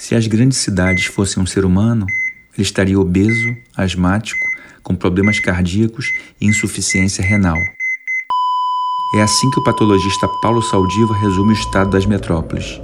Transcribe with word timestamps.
Se 0.00 0.14
as 0.14 0.26
grandes 0.26 0.56
cidades 0.56 1.04
fossem 1.04 1.42
um 1.42 1.46
ser 1.46 1.62
humano, 1.62 2.06
ele 2.54 2.62
estaria 2.62 2.98
obeso, 2.98 3.54
asmático, 3.76 4.40
com 4.82 4.96
problemas 4.96 5.38
cardíacos 5.38 6.06
e 6.40 6.46
insuficiência 6.46 7.22
renal. 7.22 7.58
É 9.14 9.20
assim 9.20 9.50
que 9.50 9.60
o 9.60 9.62
patologista 9.62 10.26
Paulo 10.40 10.62
Saldiva 10.62 11.14
resume 11.14 11.50
o 11.50 11.52
estado 11.52 11.90
das 11.90 12.06
metrópoles. 12.06 12.80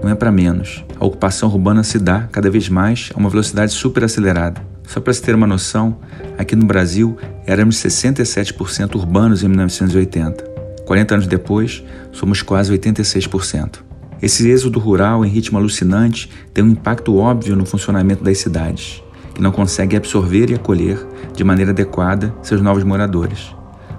Não 0.00 0.08
é 0.08 0.14
para 0.14 0.30
menos. 0.30 0.84
A 1.00 1.04
ocupação 1.04 1.48
urbana 1.48 1.82
se 1.82 1.98
dá 1.98 2.28
cada 2.30 2.48
vez 2.48 2.68
mais 2.68 3.10
a 3.12 3.18
uma 3.18 3.28
velocidade 3.28 3.72
super 3.72 4.04
acelerada. 4.04 4.64
Só 4.86 5.00
para 5.00 5.12
se 5.12 5.20
ter 5.20 5.34
uma 5.34 5.46
noção, 5.46 5.98
aqui 6.38 6.54
no 6.54 6.66
Brasil 6.66 7.18
éramos 7.44 7.76
67% 7.78 8.94
urbanos 8.94 9.42
em 9.42 9.48
1980. 9.48 10.49
40 10.90 11.14
anos 11.14 11.26
depois, 11.28 11.84
somos 12.10 12.42
quase 12.42 12.76
86%. 12.76 13.78
Esse 14.20 14.50
êxodo 14.50 14.80
rural 14.80 15.24
em 15.24 15.28
ritmo 15.28 15.56
alucinante 15.56 16.28
tem 16.52 16.64
um 16.64 16.70
impacto 16.70 17.16
óbvio 17.16 17.54
no 17.54 17.64
funcionamento 17.64 18.24
das 18.24 18.38
cidades, 18.38 19.00
que 19.32 19.40
não 19.40 19.52
conseguem 19.52 19.96
absorver 19.96 20.50
e 20.50 20.54
acolher 20.54 20.98
de 21.32 21.44
maneira 21.44 21.70
adequada 21.70 22.34
seus 22.42 22.60
novos 22.60 22.82
moradores. 22.82 23.54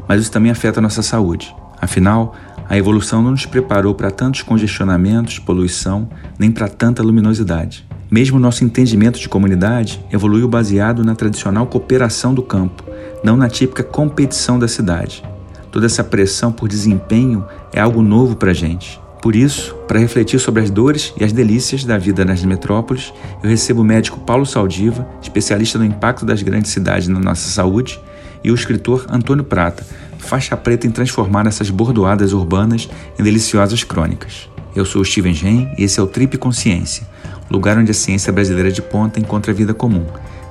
Mas 0.05 0.19
isso 0.19 0.33
também 0.33 0.51
afeta 0.51 0.81
nossa 0.81 1.01
saúde. 1.01 1.55
Afinal, 1.79 2.35
a 2.67 2.77
evolução 2.77 3.21
não 3.21 3.31
nos 3.31 3.45
preparou 3.45 3.95
para 3.95 4.11
tantos 4.11 4.41
congestionamentos, 4.41 5.39
poluição, 5.39 6.09
nem 6.37 6.51
para 6.51 6.67
tanta 6.67 7.01
luminosidade. 7.01 7.87
Mesmo 8.11 8.37
nosso 8.37 8.65
entendimento 8.65 9.17
de 9.17 9.29
comunidade 9.29 10.03
evoluiu 10.11 10.45
baseado 10.45 11.05
na 11.05 11.15
tradicional 11.15 11.67
cooperação 11.67 12.33
do 12.33 12.43
campo, 12.43 12.83
não 13.23 13.37
na 13.37 13.47
típica 13.47 13.81
competição 13.81 14.59
da 14.59 14.67
cidade. 14.67 15.23
Toda 15.71 15.85
essa 15.85 16.03
pressão 16.03 16.51
por 16.51 16.67
desempenho 16.67 17.45
é 17.71 17.79
algo 17.79 18.01
novo 18.01 18.35
para 18.35 18.51
a 18.51 18.53
gente. 18.53 18.99
Por 19.21 19.35
isso, 19.35 19.73
para 19.87 19.99
refletir 19.99 20.39
sobre 20.39 20.61
as 20.61 20.69
dores 20.69 21.13
e 21.17 21.23
as 21.23 21.31
delícias 21.31 21.85
da 21.85 21.97
vida 21.97 22.25
nas 22.25 22.43
metrópoles, 22.43 23.13
eu 23.41 23.49
recebo 23.49 23.81
o 23.81 23.85
médico 23.85 24.19
Paulo 24.19 24.45
Saldiva, 24.45 25.07
especialista 25.21 25.77
no 25.77 25.85
impacto 25.85 26.25
das 26.25 26.41
grandes 26.41 26.71
cidades 26.71 27.07
na 27.07 27.19
nossa 27.19 27.47
saúde, 27.49 27.99
e 28.43 28.51
o 28.51 28.55
escritor 28.55 29.05
Antônio 29.09 29.43
Prata, 29.43 29.85
faixa 30.17 30.57
preta 30.57 30.87
em 30.87 30.91
transformar 30.91 31.45
essas 31.45 31.69
bordoadas 31.69 32.33
urbanas 32.33 32.89
em 33.17 33.23
deliciosas 33.23 33.83
crônicas. 33.83 34.49
Eu 34.75 34.85
sou 34.85 35.01
o 35.01 35.05
Steven 35.05 35.33
Gen 35.33 35.71
e 35.77 35.83
esse 35.83 35.99
é 35.99 36.03
o 36.03 36.07
Trip 36.07 36.37
Consciência, 36.37 37.07
lugar 37.49 37.77
onde 37.77 37.91
a 37.91 37.93
ciência 37.93 38.33
brasileira 38.33 38.71
de 38.71 38.81
ponta 38.81 39.19
encontra 39.19 39.51
a 39.51 39.55
vida 39.55 39.73
comum, 39.73 40.05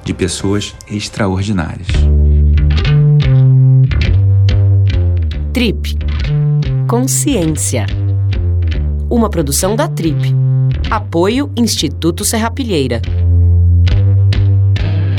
de 0.04 0.14
pessoas 0.14 0.74
extraordinárias. 0.88 1.88
Trip 5.52 5.98
Consciência. 6.88 7.84
Uma 9.10 9.28
produção 9.28 9.74
da 9.74 9.88
Trip. 9.88 10.32
Apoio 10.88 11.50
Instituto 11.56 12.24
Serrapilheira. 12.24 13.02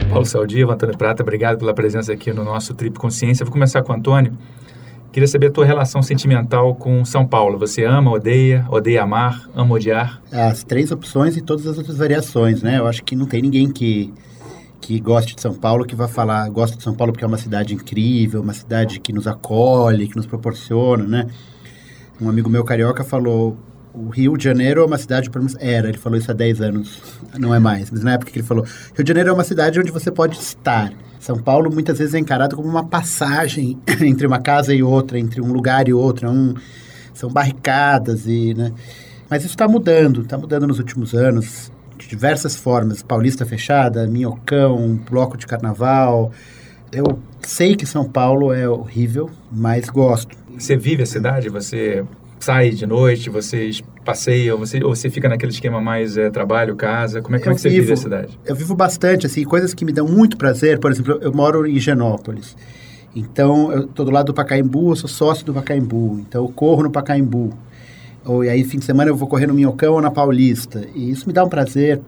Paulo 0.09 0.26
Saldiva, 0.26 0.74
Antônio 0.74 0.98
Prata, 0.98 1.22
obrigado 1.22 1.58
pela 1.58 1.74
presença 1.74 2.14
aqui 2.14 2.32
no 2.32 2.46
nosso 2.46 2.74
Trip 2.74 2.98
Consciência. 2.98 3.46
Vou 3.46 3.52
começar 3.52 3.84
com 3.84 3.92
o 3.92 3.96
Antônio. 3.98 4.38
Queria 5.12 5.28
saber 5.28 5.48
a 5.48 5.52
tua 5.52 5.66
relação 5.66 6.02
sentimental 6.02 6.76
com 6.76 7.04
São 7.04 7.28
Paulo. 7.28 7.59
Você 7.59 7.84
ama, 7.84 8.09
odeia, 8.09 8.66
odeia 8.70 9.04
amar, 9.04 9.50
ama 9.54 9.76
odiar? 9.76 10.22
As 10.32 10.64
três 10.64 10.94
opções 10.94 11.36
e 11.36 11.42
todas 11.42 11.68
as 11.68 11.78
outras 11.78 11.98
variações, 11.98 12.64
né? 12.64 12.80
Eu 12.80 12.88
acho 12.88 13.04
que 13.04 13.18
não 13.18 13.26
tem 13.26 13.42
ninguém 13.42 13.70
que 13.70 14.14
que 14.82 15.00
goste 15.00 15.36
de 15.36 15.42
São 15.42 15.54
Paulo, 15.54 15.86
que 15.86 15.96
vai 15.96 16.08
falar, 16.08 16.50
gosta 16.50 16.76
de 16.76 16.84
São 16.84 16.96
Paulo 16.96 17.14
porque 17.14 17.24
é 17.24 17.28
uma 17.28 17.38
cidade 17.38 17.74
incrível, 17.76 18.42
uma 18.42 18.54
cidade 18.54 19.00
que 19.00 19.14
nos 19.14 19.28
acolhe, 19.28 20.08
que 20.08 20.16
nos 20.16 20.26
proporciona, 20.26 21.06
né? 21.06 21.28
Um 22.20 22.28
amigo 22.28 22.50
meu 22.50 22.64
carioca 22.64 23.04
falou, 23.04 23.58
o 23.94 24.09
Rio 24.09 24.36
de 24.36 24.44
Janeiro 24.44 24.82
é 24.82 24.86
uma 24.86 24.98
cidade, 24.98 25.30
era, 25.59 25.88
ele 25.88 25.98
falou 25.98 26.18
isso 26.18 26.32
há 26.32 26.34
10 26.34 26.62
anos, 26.62 27.02
não 27.38 27.54
é 27.54 27.59
mais, 27.59 27.92
mas 27.92 28.04
na 28.04 28.14
época 28.14 28.32
que 28.32 28.40
ele 28.40 28.48
falou, 28.48 28.66
Rio 28.96 29.04
de 29.04 29.08
Janeiro 29.08 29.30
é 29.30 29.34
uma 29.34 29.44
cidade 29.44 29.80
onde 29.80 29.92
você 29.92 30.12
pode 30.12 30.38
estar. 30.38 30.92
São 31.19 31.38
Paulo 31.38 31.72
muitas 31.72 32.00
vezes 32.00 32.16
é 32.16 32.19
encarado 32.19 32.56
como 32.56 32.68
uma 32.68 32.84
passagem 32.84 33.78
entre 34.02 34.25
uma 34.25 34.40
casa 34.40 34.74
e 34.74 34.81
outra, 34.81 35.19
entre 35.19 35.40
um 35.40 35.53
lugar 35.53 35.88
e 35.88 35.94
outro, 35.94 36.28
é 36.28 36.30
um, 36.31 36.56
são 37.13 37.30
barricadas 37.30 38.25
e, 38.25 38.56
né? 38.56 38.72
Mas 39.30 39.44
isso 39.44 39.53
está 39.53 39.68
mudando, 39.68 40.22
está 40.22 40.38
mudando 40.38 40.68
nos 40.68 40.80
últimos 40.80 41.13
anos 41.13 41.72
de 42.01 42.07
diversas 42.07 42.56
formas. 42.56 43.03
Paulista 43.03 43.45
fechada, 43.45 44.07
Minhocão, 44.07 45.00
bloco 45.09 45.38
de 45.38 45.45
carnaval. 45.45 46.31
Eu 46.91 47.19
sei 47.41 47.75
que 47.75 47.85
São 47.85 48.03
Paulo 48.03 48.51
é 48.51 48.67
horrível, 48.67 49.29
mas 49.51 49.89
gosto. 49.89 50.35
Você 50.57 50.75
vive 50.75 51.03
a 51.03 51.06
cidade? 51.06 51.47
Você 51.50 52.03
sai 52.39 52.72
de 52.72 52.85
noite, 52.85 53.29
você 53.29 53.72
passeia, 54.03 54.53
ou 54.53 54.59
você, 54.59 54.84
ou 54.84 54.95
você 54.95 55.09
fica 55.09 55.29
naquele 55.29 55.51
esquema 55.51 55.79
mais 55.79 56.17
é, 56.17 56.29
trabalho, 56.29 56.75
casa? 56.75 57.22
Como 57.22 57.35
é, 57.35 57.39
como 57.39 57.51
é 57.51 57.56
que 57.56 57.62
você 57.62 57.69
vivo, 57.69 57.81
vive 57.81 57.94
a 57.94 57.97
cidade? 57.97 58.39
Eu 58.45 58.56
vivo 58.56 58.75
bastante, 58.75 59.28
assim, 59.28 59.44
coisas 59.44 59.73
que 59.73 59.85
me 59.85 59.94
dão 59.94 60.07
muito 60.07 60.38
prazer. 60.38 60.79
Por 60.79 60.91
exemplo, 60.91 61.19
eu 61.22 61.31
moro 61.31 61.66
em 61.68 61.75
Higienópolis. 61.75 62.57
Então, 63.16 63.72
eu 63.72 63.85
estou 63.85 64.06
do 64.06 64.12
lado 64.12 64.28
do 64.28 64.33
Pacaembu, 64.33 64.91
eu 64.91 64.95
sou 64.95 65.09
sócio 65.09 65.45
do 65.45 65.53
Pacaembu. 65.53 66.19
Então, 66.19 66.44
eu 66.44 66.51
corro 66.51 66.83
no 66.83 66.91
Pacaembu. 66.91 67.53
Ou, 68.26 68.44
e 68.44 68.50
aí, 68.50 68.64
fim 68.64 68.80
de 68.80 68.86
semana, 68.86 69.09
eu 69.09 69.16
vou 69.16 69.28
correr 69.28 69.48
no 69.48 69.54
Minhocão 69.54 69.94
ou 69.94 70.02
na 70.02 70.12
Paulista. 70.12 70.86
E 70.94 71.09
isso 71.09 71.28
me 71.28 71.34
dá 71.34 71.44
um 71.44 71.50
prazer 71.50 72.02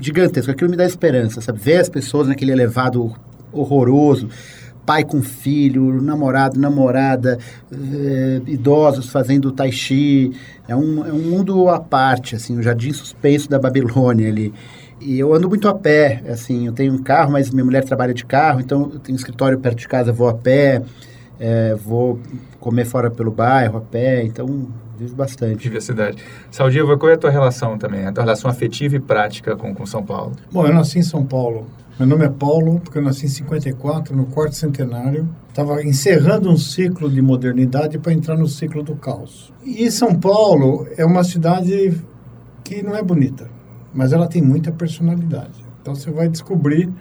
gigantesco. 0.00 0.50
Aquilo 0.50 0.70
me 0.70 0.76
dá 0.76 0.84
esperança, 0.84 1.40
sabe? 1.40 1.58
Ver 1.58 1.78
as 1.78 1.88
pessoas 1.88 2.28
naquele 2.28 2.52
elevado 2.52 3.14
horroroso, 3.52 4.28
pai 4.84 5.04
com 5.04 5.22
filho, 5.22 6.00
namorado, 6.00 6.58
namorada, 6.58 7.38
é, 7.72 8.40
idosos 8.46 9.08
fazendo 9.08 9.52
tai 9.52 9.72
chi. 9.72 10.32
É 10.68 10.74
um, 10.74 11.06
é 11.06 11.12
um 11.12 11.18
mundo 11.18 11.68
à 11.68 11.80
parte, 11.80 12.36
assim, 12.36 12.56
o 12.56 12.58
um 12.58 12.62
jardim 12.62 12.92
suspenso 12.92 13.48
da 13.48 13.58
Babilônia 13.58 14.28
ali. 14.28 14.52
E 15.00 15.18
eu 15.18 15.34
ando 15.34 15.48
muito 15.48 15.68
a 15.68 15.74
pé, 15.74 16.22
assim, 16.28 16.66
eu 16.66 16.72
tenho 16.72 16.94
um 16.94 16.98
carro, 17.02 17.30
mas 17.30 17.50
minha 17.50 17.64
mulher 17.64 17.84
trabalha 17.84 18.14
de 18.14 18.24
carro, 18.24 18.60
então 18.60 18.90
eu 18.94 18.98
tenho 18.98 19.14
um 19.14 19.18
escritório 19.18 19.58
perto 19.58 19.78
de 19.78 19.88
casa, 19.88 20.10
vou 20.10 20.26
a 20.26 20.34
pé, 20.34 20.82
é, 21.38 21.74
vou 21.74 22.18
comer 22.58 22.86
fora 22.86 23.10
pelo 23.10 23.30
bairro 23.30 23.76
a 23.76 23.80
pé, 23.80 24.24
então 24.24 24.68
vivo 24.96 25.14
bastante. 25.14 25.80
Cidade. 25.80 26.22
Saldiva, 26.50 26.96
qual 26.96 27.10
é 27.10 27.14
a 27.14 27.18
tua 27.18 27.30
relação 27.30 27.76
também? 27.78 28.06
A 28.06 28.12
tua 28.12 28.24
relação 28.24 28.50
afetiva 28.50 28.96
e 28.96 29.00
prática 29.00 29.54
com, 29.56 29.74
com 29.74 29.86
São 29.86 30.02
Paulo? 30.02 30.32
Bom, 30.50 30.66
eu 30.66 30.74
nasci 30.74 30.98
em 30.98 31.02
São 31.02 31.24
Paulo. 31.24 31.66
Meu 31.98 32.06
nome 32.06 32.26
é 32.26 32.28
Paulo, 32.28 32.80
porque 32.80 32.98
eu 32.98 33.02
nasci 33.02 33.26
em 33.26 33.28
54, 33.28 34.14
no 34.14 34.26
quarto 34.26 34.54
centenário. 34.54 35.28
Estava 35.48 35.82
encerrando 35.82 36.50
um 36.50 36.56
ciclo 36.56 37.08
de 37.10 37.22
modernidade 37.22 37.98
para 37.98 38.12
entrar 38.12 38.36
no 38.36 38.46
ciclo 38.46 38.82
do 38.82 38.96
caos. 38.96 39.52
E 39.64 39.90
São 39.90 40.14
Paulo 40.14 40.86
é 40.96 41.04
uma 41.04 41.24
cidade 41.24 41.98
que 42.62 42.82
não 42.82 42.94
é 42.94 43.02
bonita, 43.02 43.48
mas 43.94 44.12
ela 44.12 44.26
tem 44.26 44.42
muita 44.42 44.72
personalidade. 44.72 45.64
Então 45.80 45.94
você 45.94 46.10
vai 46.10 46.28
descobrir 46.28 46.92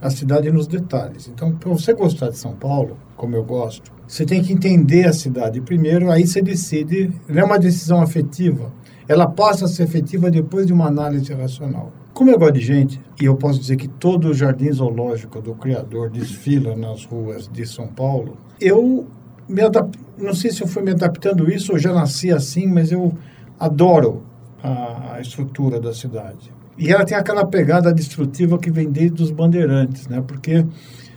a 0.00 0.10
cidade 0.10 0.50
nos 0.50 0.66
detalhes. 0.66 1.28
Então, 1.28 1.52
para 1.56 1.70
você 1.70 1.94
gostar 1.94 2.28
de 2.28 2.36
São 2.36 2.54
Paulo, 2.54 2.98
como 3.16 3.34
eu 3.34 3.42
gosto, 3.42 3.90
você 4.06 4.24
tem 4.24 4.42
que 4.42 4.52
entender 4.52 5.06
a 5.06 5.12
cidade 5.12 5.60
primeiro, 5.60 6.10
aí 6.10 6.26
você 6.26 6.42
decide. 6.42 7.10
Não 7.28 7.40
é 7.40 7.44
uma 7.44 7.58
decisão 7.58 8.00
afetiva. 8.00 8.72
Ela 9.08 9.26
passa 9.26 9.64
a 9.64 9.68
ser 9.68 9.84
efetiva 9.84 10.30
depois 10.30 10.66
de 10.66 10.72
uma 10.72 10.86
análise 10.86 11.32
racional. 11.32 11.92
Como 12.12 12.30
eu 12.30 12.38
gosto 12.38 12.54
de 12.54 12.60
gente, 12.60 13.00
e 13.20 13.24
eu 13.24 13.34
posso 13.34 13.58
dizer 13.58 13.76
que 13.76 13.88
todo 13.88 14.28
o 14.28 14.34
jardim 14.34 14.70
zoológico 14.72 15.40
do 15.40 15.54
Criador 15.54 16.10
desfila 16.10 16.76
nas 16.76 17.04
ruas 17.04 17.48
de 17.48 17.66
São 17.66 17.88
Paulo, 17.88 18.36
eu 18.60 19.06
me 19.48 19.62
adap... 19.62 19.98
não 20.16 20.32
sei 20.32 20.52
se 20.52 20.62
eu 20.62 20.68
fui 20.68 20.82
me 20.82 20.92
adaptando 20.92 21.50
isso 21.50 21.72
ou 21.72 21.78
já 21.78 21.92
nasci 21.92 22.30
assim, 22.30 22.66
mas 22.66 22.92
eu 22.92 23.12
adoro 23.58 24.22
a, 24.62 25.14
a 25.14 25.20
estrutura 25.20 25.80
da 25.80 25.92
cidade. 25.92 26.52
E 26.78 26.92
ela 26.92 27.04
tem 27.04 27.16
aquela 27.16 27.44
pegada 27.44 27.92
destrutiva 27.92 28.58
que 28.58 28.70
vem 28.70 28.90
desde 28.90 29.22
os 29.22 29.30
bandeirantes, 29.30 30.08
né? 30.08 30.22
Porque 30.26 30.64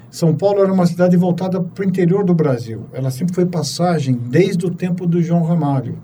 são 0.09 0.35
Paulo 0.35 0.61
era 0.61 0.71
uma 0.71 0.85
cidade 0.85 1.17
voltada 1.17 1.61
para 1.61 1.85
o 1.85 1.87
interior 1.87 2.23
do 2.23 2.33
Brasil. 2.33 2.85
Ela 2.93 3.11
sempre 3.11 3.35
foi 3.35 3.45
passagem 3.45 4.13
desde 4.13 4.65
o 4.65 4.71
tempo 4.71 5.05
do 5.05 5.21
João 5.21 5.43
Ramalho. 5.43 5.97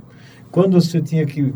Quando 0.51 0.79
você 0.79 1.01
tinha 1.01 1.25
que 1.25 1.53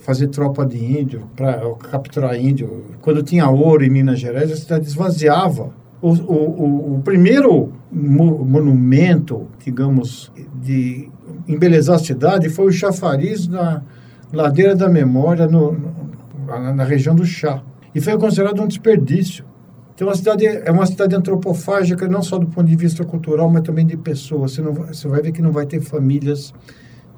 fazer 0.00 0.28
tropa 0.28 0.64
de 0.66 0.78
índio, 0.78 1.22
para 1.36 1.60
capturar 1.90 2.34
índio, 2.34 2.84
quando 3.00 3.22
tinha 3.22 3.48
ouro 3.48 3.84
em 3.84 3.90
Minas 3.90 4.18
Gerais, 4.18 4.50
a 4.50 4.56
cidade 4.56 4.86
esvaziava. 4.86 5.70
O, 6.02 6.12
o, 6.12 6.94
o, 6.96 7.02
primeiro 7.02 7.72
mo 7.92 8.42
monumento, 8.42 9.46
digamos, 9.62 10.32
de 10.62 11.10
embelezar 11.46 11.96
a 11.96 11.98
cidade 11.98 12.48
foi 12.48 12.66
o 12.66 12.72
chafariz 12.72 13.46
na 13.46 13.82
Ladeira 14.32 14.74
da 14.74 14.88
Memória, 14.88 15.46
no, 15.46 15.72
no, 15.72 16.74
na 16.74 16.84
região 16.84 17.14
do 17.14 17.26
Chá. 17.26 17.62
E 17.94 18.00
foi 18.00 18.16
considerado 18.18 18.62
um 18.62 18.66
desperdício. 18.66 19.44
Então, 20.00 20.08
a 20.08 20.14
cidade 20.14 20.46
é 20.46 20.70
uma 20.70 20.86
cidade 20.86 21.14
antropofágica, 21.14 22.08
não 22.08 22.22
só 22.22 22.38
do 22.38 22.46
ponto 22.46 22.66
de 22.66 22.74
vista 22.74 23.04
cultural, 23.04 23.50
mas 23.50 23.60
também 23.60 23.84
de 23.86 23.98
pessoas. 23.98 24.52
Você, 24.52 24.62
não, 24.62 24.72
você 24.72 25.06
vai 25.06 25.20
ver 25.20 25.30
que 25.30 25.42
não 25.42 25.52
vai 25.52 25.66
ter 25.66 25.78
famílias 25.82 26.54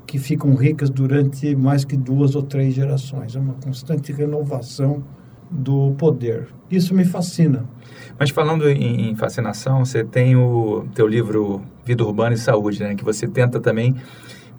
que 0.04 0.18
ficam 0.18 0.52
ricas 0.56 0.90
durante 0.90 1.54
mais 1.54 1.84
que 1.84 1.96
duas 1.96 2.34
ou 2.34 2.42
três 2.42 2.74
gerações. 2.74 3.36
É 3.36 3.38
uma 3.38 3.54
constante 3.64 4.12
renovação 4.12 5.00
do 5.48 5.92
poder. 5.96 6.48
Isso 6.68 6.92
me 6.92 7.04
fascina. 7.04 7.64
Mas 8.18 8.30
falando 8.30 8.68
em, 8.68 9.14
fascinação, 9.14 9.84
você 9.84 10.02
tem 10.02 10.34
o 10.34 10.84
teu 10.92 11.06
livro 11.06 11.62
Vida 11.84 12.02
Urbana 12.02 12.34
e 12.34 12.38
Saúde, 12.38 12.82
né, 12.82 12.96
que 12.96 13.04
você 13.04 13.28
tenta 13.28 13.60
também 13.60 13.94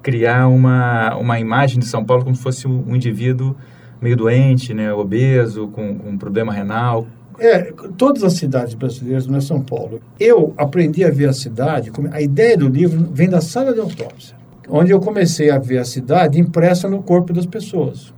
criar 0.02 0.48
uma, 0.48 1.14
uma 1.18 1.42
imagem 1.42 1.78
de 1.78 1.86
São 1.86 2.06
Paulo 2.06 2.24
como 2.24 2.38
se 2.38 2.42
fosse 2.42 2.70
um 2.70 2.96
indivíduo 2.96 3.54
meio 4.02 4.16
doente, 4.16 4.74
né, 4.74 4.94
obeso, 4.94 5.68
com, 5.68 5.98
com 5.98 6.12
um 6.12 6.18
problema 6.18 6.54
renal. 6.54 7.06
É, 7.40 7.74
todas 7.98 8.24
as 8.24 8.34
cidades 8.34 8.74
brasileiras, 8.74 9.28
não 9.28 9.38
é 9.38 9.42
São 9.42 9.62
Paulo. 9.62 10.02
Eu 10.20 10.54
aprendi 10.58 11.04
a 11.04 11.10
ver 11.10 11.30
a 11.30 11.34
cidade, 11.34 11.92
a 12.12 12.22
ideia 12.22 12.58
do 12.58 12.68
livro 12.68 13.10
vem 13.12 13.30
da 13.30 13.42
sala 13.42 13.74
de 13.74 13.80
autópsia, 13.80 14.36
onde 14.70 14.92
eu 14.92 15.00
comecei 15.00 15.50
a 15.50 15.58
ver 15.58 15.80
a 15.80 15.86
cidade 15.86 16.40
impressa 16.40 16.88
no 16.88 17.02
corpo 17.02 17.34
das 17.34 17.46
pessoas. 17.46 18.14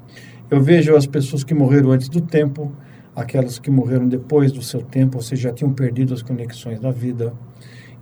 Eu 0.49 0.61
vejo 0.61 0.95
as 0.95 1.07
pessoas 1.07 1.43
que 1.43 1.53
morreram 1.53 1.91
antes 1.91 2.07
do 2.09 2.21
tempo, 2.21 2.71
aquelas 3.15 3.57
que 3.57 3.71
morreram 3.71 4.07
depois 4.07 4.51
do 4.51 4.61
seu 4.61 4.81
tempo, 4.81 5.17
ou 5.17 5.23
seja, 5.23 5.49
já 5.49 5.53
tinham 5.53 5.73
perdido 5.73 6.13
as 6.13 6.21
conexões 6.21 6.79
da 6.79 6.91
vida. 6.91 7.33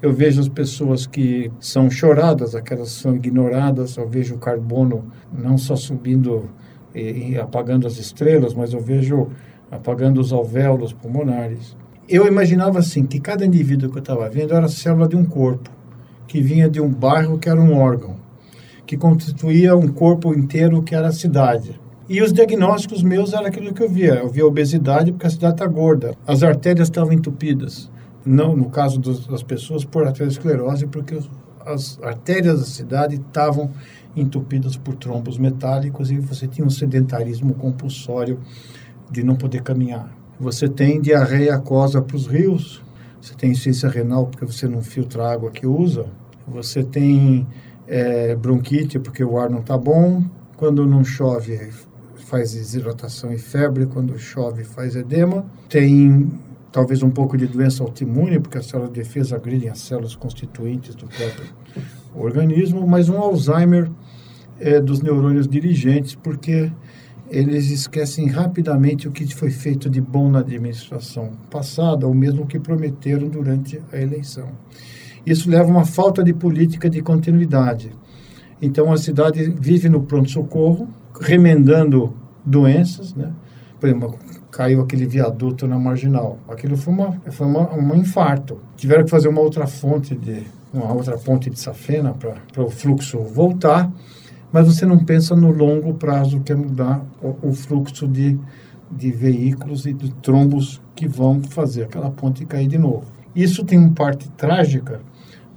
Eu 0.01 0.11
vejo 0.11 0.41
as 0.41 0.49
pessoas 0.49 1.07
que 1.07 1.49
são 1.59 1.89
choradas, 1.89 2.55
aquelas 2.55 2.93
que 2.93 3.01
são 3.01 3.15
ignoradas. 3.15 3.95
Eu 3.95 4.05
vejo 4.09 4.35
o 4.35 4.37
carbono 4.37 5.05
não 5.31 5.57
só 5.57 5.77
subindo 5.77 6.49
e, 6.93 7.31
e 7.31 7.39
apagando 7.39 7.87
as 7.87 7.97
estrelas, 7.97 8.53
mas 8.53 8.73
eu 8.73 8.81
vejo 8.81 9.29
apagando 9.75 10.21
os 10.21 10.31
alvéolos 10.31 10.93
pulmonares. 10.93 11.75
Eu 12.07 12.27
imaginava 12.27 12.79
assim 12.79 13.05
que 13.05 13.19
cada 13.19 13.45
indivíduo 13.45 13.89
que 13.89 13.97
eu 13.97 14.01
estava 14.01 14.29
vendo 14.29 14.53
era 14.53 14.65
a 14.65 14.69
célula 14.69 15.07
de 15.07 15.15
um 15.15 15.25
corpo 15.25 15.69
que 16.27 16.41
vinha 16.41 16.69
de 16.69 16.81
um 16.81 16.89
bairro 16.89 17.37
que 17.37 17.49
era 17.49 17.59
um 17.59 17.77
órgão, 17.77 18.15
que 18.85 18.97
constituía 18.97 19.75
um 19.75 19.87
corpo 19.87 20.33
inteiro 20.33 20.81
que 20.83 20.95
era 20.95 21.07
a 21.07 21.11
cidade. 21.11 21.79
E 22.09 22.21
os 22.21 22.33
diagnósticos 22.33 23.01
meus 23.01 23.33
eram 23.33 23.45
aquilo 23.45 23.73
que 23.73 23.81
eu 23.81 23.89
via. 23.89 24.15
Eu 24.15 24.29
via 24.29 24.45
obesidade 24.45 25.11
porque 25.11 25.27
a 25.27 25.29
cidade 25.29 25.53
está 25.53 25.65
gorda. 25.65 26.15
As 26.27 26.43
artérias 26.43 26.87
estavam 26.87 27.13
entupidas. 27.13 27.89
Não, 28.25 28.55
no 28.55 28.69
caso 28.69 28.99
dos, 28.99 29.25
das 29.25 29.41
pessoas, 29.41 29.85
por 29.85 30.05
arteriosclerose, 30.05 30.87
porque 30.87 31.17
as 31.65 31.99
artérias 32.01 32.59
da 32.59 32.65
cidade 32.65 33.15
estavam 33.15 33.71
entupidas 34.15 34.75
por 34.75 34.95
trombos 34.95 35.37
metálicos 35.37 36.11
e 36.11 36.19
você 36.19 36.47
tinha 36.47 36.65
um 36.67 36.69
sedentarismo 36.69 37.53
compulsório 37.53 38.39
de 39.13 39.23
não 39.23 39.35
poder 39.35 39.61
caminhar. 39.61 40.11
Você 40.39 40.67
tem 40.67 40.99
diarreia 40.99 41.55
aquosa 41.55 42.01
para 42.01 42.17
os 42.17 42.27
rios, 42.27 42.81
você 43.21 43.33
tem 43.35 43.51
insuficiência 43.51 43.87
renal 43.87 44.25
porque 44.25 44.45
você 44.45 44.67
não 44.67 44.81
filtra 44.81 45.23
a 45.23 45.31
água 45.31 45.51
que 45.51 45.65
usa, 45.65 46.07
você 46.47 46.83
tem 46.83 47.47
é, 47.87 48.35
bronquite 48.35 48.99
porque 48.99 49.23
o 49.23 49.37
ar 49.37 49.49
não 49.49 49.59
está 49.59 49.77
bom, 49.77 50.23
quando 50.57 50.85
não 50.85 51.05
chove 51.05 51.71
faz 52.15 52.53
desidratação 52.53 53.31
e 53.31 53.37
febre, 53.37 53.85
quando 53.85 54.17
chove 54.17 54.63
faz 54.63 54.95
edema. 54.95 55.45
Tem 55.69 56.31
talvez 56.71 57.03
um 57.03 57.09
pouco 57.11 57.37
de 57.37 57.45
doença 57.45 57.83
autoimune, 57.83 58.39
porque 58.39 58.57
as 58.57 58.65
células 58.65 58.91
de 58.91 58.99
defesa 58.99 59.35
agridem 59.35 59.69
as 59.69 59.79
células 59.79 60.15
constituintes 60.15 60.95
do 60.95 61.05
próprio 61.05 61.45
organismo, 62.15 62.87
mas 62.87 63.07
um 63.07 63.19
Alzheimer 63.19 63.91
é, 64.59 64.79
dos 64.79 65.01
neurônios 65.01 65.47
dirigentes, 65.47 66.15
porque 66.15 66.71
eles 67.29 67.69
esquecem 67.69 68.27
rapidamente 68.27 69.07
o 69.07 69.11
que 69.11 69.33
foi 69.33 69.49
feito 69.49 69.89
de 69.89 70.01
bom 70.01 70.29
na 70.29 70.39
administração 70.39 71.31
passada, 71.49 72.07
ou 72.07 72.13
mesmo 72.13 72.43
o 72.43 72.45
que 72.47 72.59
prometeram 72.59 73.27
durante 73.27 73.81
a 73.91 73.97
eleição. 73.97 74.49
Isso 75.25 75.49
leva 75.49 75.65
a 75.65 75.71
uma 75.71 75.85
falta 75.85 76.23
de 76.23 76.33
política 76.33 76.89
de 76.89 77.01
continuidade. 77.01 77.91
Então 78.61 78.91
a 78.91 78.97
cidade 78.97 79.53
vive 79.59 79.89
no 79.89 80.03
pronto-socorro, 80.03 80.87
remendando 81.19 82.13
doenças, 82.45 83.13
né? 83.13 83.31
Por 83.79 83.89
exemplo, 83.89 84.17
caiu 84.51 84.81
aquele 84.81 85.05
viaduto 85.05 85.67
na 85.67 85.77
marginal. 85.77 86.39
Aquilo 86.47 86.77
foi, 86.77 86.93
uma, 86.93 87.21
foi 87.31 87.47
uma, 87.47 87.73
um 87.73 87.95
infarto. 87.95 88.59
Tiveram 88.77 89.03
que 89.03 89.09
fazer 89.09 89.27
uma 89.27 89.41
outra 89.41 89.67
fonte 89.67 90.15
de 90.15 90.43
uma 90.73 90.91
outra 90.91 91.17
ponte 91.17 91.49
de 91.49 91.59
safena 91.59 92.13
para 92.13 92.63
o 92.63 92.69
fluxo 92.69 93.19
voltar, 93.19 93.91
mas 94.53 94.67
você 94.67 94.85
não 94.85 95.03
pensa 95.03 95.35
no 95.35 95.51
longo 95.51 95.95
prazo 95.95 96.39
que 96.41 96.51
é 96.51 96.55
mudar 96.55 97.03
o, 97.19 97.49
o 97.49 97.53
fluxo 97.53 98.07
de, 98.07 98.39
de 98.91 99.11
veículos 99.11 99.87
e 99.87 99.93
de 99.93 100.13
trombos 100.13 100.79
que 100.95 101.07
vão 101.07 101.41
fazer 101.41 101.83
aquela 101.83 102.11
ponte 102.11 102.45
cair 102.45 102.67
de 102.67 102.77
novo. 102.77 103.05
Isso 103.35 103.65
tem 103.65 103.79
uma 103.79 103.91
parte 103.91 104.29
trágica, 104.29 105.01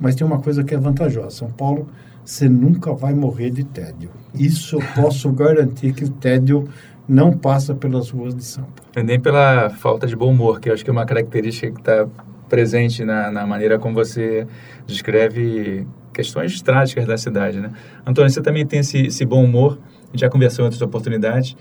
mas 0.00 0.14
tem 0.14 0.26
uma 0.26 0.40
coisa 0.40 0.64
que 0.64 0.74
é 0.74 0.78
vantajosa. 0.78 1.30
São 1.30 1.50
Paulo 1.50 1.86
você 2.24 2.48
nunca 2.48 2.92
vai 2.92 3.14
morrer 3.14 3.50
de 3.50 3.62
tédio. 3.62 4.10
Isso 4.34 4.76
eu 4.76 4.82
posso 4.96 5.30
garantir 5.30 5.92
que 5.92 6.04
o 6.04 6.10
tédio 6.10 6.68
não 7.06 7.32
passa 7.36 7.74
pelas 7.74 8.10
ruas 8.10 8.34
de 8.34 8.42
Sampa. 8.42 8.82
Nem 9.04 9.20
pela 9.20 9.70
falta 9.70 10.06
de 10.06 10.16
bom 10.16 10.32
humor, 10.32 10.58
que 10.58 10.70
eu 10.70 10.74
acho 10.74 10.82
que 10.82 10.90
é 10.90 10.92
uma 10.92 11.06
característica 11.06 11.70
que 11.70 11.78
está 11.78 12.08
presente 12.48 13.04
na, 13.04 13.30
na 13.30 13.46
maneira 13.46 13.78
como 13.78 13.94
você 13.94 14.46
descreve 14.86 15.86
questões 16.16 16.62
trágicas 16.62 17.06
da 17.06 17.18
cidade, 17.18 17.60
né? 17.60 17.70
Antônio, 18.06 18.30
você 18.30 18.40
também 18.40 18.64
tem 18.64 18.80
esse, 18.80 19.06
esse 19.06 19.24
bom 19.24 19.44
humor, 19.44 19.78
já 20.14 20.30
conversou 20.30 20.62
em 20.62 20.66
outras 20.66 20.80
oportunidades. 20.80 21.54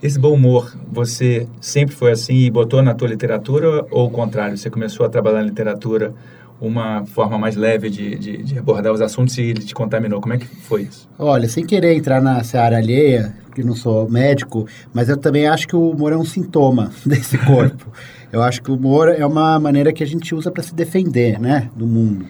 Esse 0.00 0.18
bom 0.18 0.32
humor, 0.32 0.72
você 0.90 1.46
sempre 1.60 1.94
foi 1.94 2.12
assim 2.12 2.36
e 2.36 2.50
botou 2.50 2.80
na 2.82 2.94
tua 2.94 3.08
literatura 3.08 3.84
ou 3.90 4.06
o 4.06 4.10
contrário? 4.10 4.56
Você 4.56 4.70
começou 4.70 5.04
a 5.04 5.08
trabalhar 5.08 5.40
na 5.40 5.46
literatura 5.46 6.14
uma 6.60 7.04
forma 7.04 7.36
mais 7.36 7.56
leve 7.56 7.90
de, 7.90 8.16
de, 8.16 8.42
de, 8.42 8.58
abordar 8.58 8.92
os 8.92 9.00
assuntos 9.00 9.36
e 9.38 9.42
ele 9.42 9.60
te 9.60 9.74
contaminou. 9.74 10.20
Como 10.20 10.34
é 10.34 10.38
que 10.38 10.46
foi 10.46 10.82
isso? 10.82 11.08
Olha, 11.18 11.48
sem 11.48 11.66
querer 11.66 11.94
entrar 11.94 12.22
na 12.22 12.42
seara 12.44 12.76
alheia, 12.76 13.34
porque 13.46 13.62
não 13.62 13.74
sou 13.74 14.08
médico, 14.08 14.66
mas 14.92 15.08
eu 15.08 15.16
também 15.16 15.48
acho 15.48 15.66
que 15.66 15.74
o 15.74 15.90
humor 15.90 16.12
é 16.12 16.16
um 16.16 16.24
sintoma 16.24 16.92
desse 17.04 17.36
corpo. 17.38 17.90
eu 18.32 18.42
acho 18.42 18.62
que 18.62 18.70
o 18.70 18.74
humor 18.74 19.08
é 19.08 19.26
uma 19.26 19.58
maneira 19.58 19.92
que 19.92 20.04
a 20.04 20.06
gente 20.06 20.34
usa 20.34 20.50
para 20.50 20.62
se 20.62 20.74
defender, 20.74 21.40
né, 21.40 21.70
do 21.74 21.86
mundo. 21.86 22.26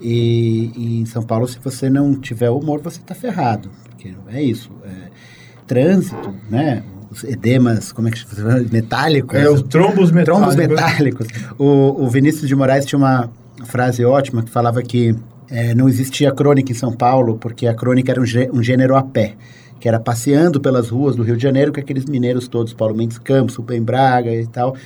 E, 0.00 0.72
e, 0.76 1.00
em 1.00 1.06
São 1.06 1.22
Paulo, 1.22 1.46
se 1.46 1.58
você 1.58 1.90
não 1.90 2.14
tiver 2.14 2.50
humor, 2.50 2.80
você 2.80 2.98
está 2.98 3.14
ferrado. 3.14 3.70
Porque 3.84 4.14
é 4.28 4.42
isso. 4.42 4.70
É, 4.84 5.10
trânsito, 5.66 6.34
né? 6.48 6.82
os 7.10 7.24
edemas, 7.24 7.90
como 7.90 8.08
é 8.08 8.10
que 8.10 8.18
chama? 8.18 8.64
Metálicos. 8.70 9.38
É, 9.38 9.50
os 9.50 9.62
trombos 9.62 10.12
metálicos. 10.12 10.54
Trombos 10.54 10.56
metálicos. 10.56 11.26
O, 11.58 12.04
o 12.04 12.08
Vinícius 12.08 12.46
de 12.46 12.54
Moraes 12.54 12.86
tinha 12.86 12.98
uma, 12.98 13.30
frase 13.64 14.04
ótima 14.04 14.42
que 14.42 14.50
falava 14.50 14.82
que 14.82 15.14
é, 15.48 15.74
não 15.74 15.88
existia 15.88 16.32
crônica 16.32 16.70
em 16.70 16.74
São 16.74 16.92
Paulo, 16.92 17.36
porque 17.38 17.66
a 17.66 17.74
crônica 17.74 18.10
era 18.10 18.20
um, 18.20 18.24
um, 18.52 18.62
gênero 18.62 18.96
a 18.96 19.02
pé, 19.02 19.34
que 19.78 19.88
era 19.88 19.98
passeando 19.98 20.60
pelas 20.60 20.88
ruas 20.88 21.16
do 21.16 21.22
Rio 21.22 21.36
de 21.36 21.42
Janeiro 21.42 21.72
com 21.72 21.80
aqueles 21.80 22.04
mineiros 22.04 22.48
todos, 22.48 22.72
Paulo 22.72 22.94
Mendes 22.94 23.18
Campos, 23.18 23.56
Rubem 23.56 23.82
Braga 23.82 24.32
e 24.32 24.46
tal, 24.46 24.76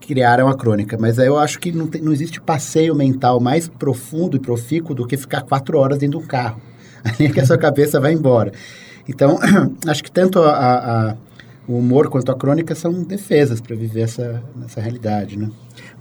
criaram 0.00 0.48
a 0.48 0.56
crônica. 0.56 0.96
Mas 0.98 1.18
eu 1.18 1.38
acho 1.38 1.58
que 1.58 1.70
não, 1.70 1.86
tem, 1.86 2.00
não 2.00 2.12
existe 2.12 2.40
passeio 2.40 2.94
mental 2.94 3.38
mais 3.38 3.68
profundo 3.68 4.36
e 4.36 4.40
profícuo 4.40 4.94
do 4.94 5.06
que 5.06 5.16
ficar 5.16 5.42
quatro 5.42 5.78
horas 5.78 5.98
dentro 5.98 6.18
de 6.18 6.24
um 6.24 6.26
carro. 6.26 6.60
Ali 7.04 7.26
é 7.26 7.32
que 7.32 7.40
a 7.40 7.46
sua 7.46 7.58
cabeça 7.58 8.00
vai 8.00 8.12
embora. 8.12 8.52
Então, 9.08 9.38
acho 9.86 10.02
que 10.02 10.10
tanto 10.10 10.40
a, 10.40 11.10
a, 11.10 11.16
o 11.68 11.78
humor 11.78 12.08
quanto 12.08 12.32
a 12.32 12.34
crônica 12.34 12.74
são 12.74 13.02
defesas 13.02 13.60
para 13.60 13.76
viver 13.76 14.02
essa, 14.02 14.42
essa 14.64 14.80
realidade, 14.80 15.38
né? 15.38 15.50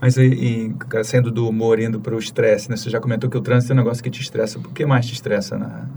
Mas 0.01 0.15
e, 0.18 0.74
saindo 1.03 1.29
do 1.32 1.48
humor 1.48 1.79
indo 1.79 2.00
para 2.00 2.15
o 2.15 2.20
estresse, 2.20 2.70
né? 2.70 2.77
Você 2.77 2.89
já 2.89 3.00
comentou 3.00 3.29
que 3.29 3.38
o 3.38 3.41
trânsito 3.41 3.74
é 3.74 3.75
um 3.75 3.77
negócio 3.77 4.01
que 4.03 4.10
te 4.10 4.22
estressa. 4.22 4.58
O 4.58 4.62
que 4.62 4.86
mais 4.86 5.06
te 5.06 5.13
estressa 5.13 5.58
na, 5.58 5.88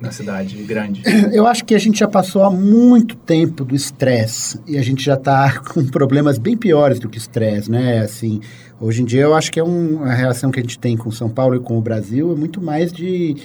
na 0.00 0.12
cidade 0.12 0.56
grande? 0.62 1.02
Eu 1.32 1.46
acho 1.46 1.64
que 1.64 1.74
a 1.74 1.78
gente 1.78 1.98
já 1.98 2.08
passou 2.08 2.44
há 2.44 2.50
muito 2.50 3.16
tempo 3.16 3.64
do 3.64 3.74
estresse 3.74 4.60
e 4.66 4.78
a 4.78 4.82
gente 4.82 5.04
já 5.04 5.14
está 5.14 5.58
com 5.74 5.84
problemas 5.86 6.38
bem 6.38 6.56
piores 6.56 7.00
do 7.00 7.08
que 7.08 7.18
estresse, 7.18 7.70
né? 7.70 7.98
Assim, 8.00 8.40
hoje 8.80 9.02
em 9.02 9.04
dia 9.04 9.22
eu 9.22 9.34
acho 9.34 9.50
que 9.50 9.58
é 9.58 9.64
um, 9.64 10.04
a 10.04 10.14
relação 10.14 10.50
que 10.50 10.60
a 10.60 10.62
gente 10.62 10.78
tem 10.78 10.96
com 10.96 11.10
São 11.10 11.28
Paulo 11.28 11.56
e 11.56 11.60
com 11.60 11.76
o 11.76 11.80
Brasil 11.82 12.32
é 12.32 12.36
muito 12.36 12.60
mais 12.60 12.92
de, 12.92 13.36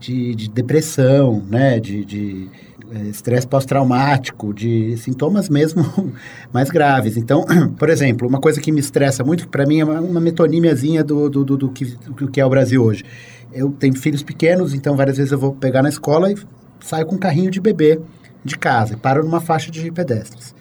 de, 0.00 0.34
de 0.34 0.48
depressão, 0.48 1.44
né? 1.48 1.78
de, 1.78 2.04
de 2.04 2.48
é, 2.92 3.02
estresse 3.02 3.46
pós-traumático, 3.46 4.52
de 4.52 4.96
sintomas 4.96 5.48
mesmo 5.48 5.84
mais 6.52 6.70
graves. 6.70 7.16
Então, 7.16 7.44
por 7.78 7.88
exemplo, 7.88 8.26
uma 8.26 8.40
coisa 8.40 8.60
que 8.60 8.72
me 8.72 8.80
estressa 8.80 9.22
muito, 9.22 9.44
que 9.44 9.50
para 9.50 9.66
mim 9.66 9.80
é 9.80 9.84
uma, 9.84 10.00
uma 10.00 10.20
metonímiazinha 10.20 11.04
do, 11.04 11.28
do, 11.28 11.44
do, 11.44 11.56
do, 11.56 11.68
que, 11.68 11.84
do 11.84 12.28
que 12.28 12.40
é 12.40 12.44
o 12.44 12.50
Brasil 12.50 12.82
hoje. 12.82 13.04
Eu 13.52 13.70
tenho 13.70 13.94
filhos 13.96 14.22
pequenos, 14.22 14.74
então 14.74 14.96
várias 14.96 15.18
vezes 15.18 15.30
eu 15.30 15.38
vou 15.38 15.52
pegar 15.52 15.82
na 15.82 15.88
escola 15.88 16.32
e 16.32 16.36
saio 16.80 17.06
com 17.06 17.16
um 17.16 17.18
carrinho 17.18 17.50
de 17.50 17.60
bebê 17.60 18.00
de 18.44 18.56
casa 18.56 18.94
e 18.94 18.96
paro 18.96 19.22
numa 19.22 19.40
faixa 19.40 19.70
de 19.70 19.90
pedestres. 19.92 20.54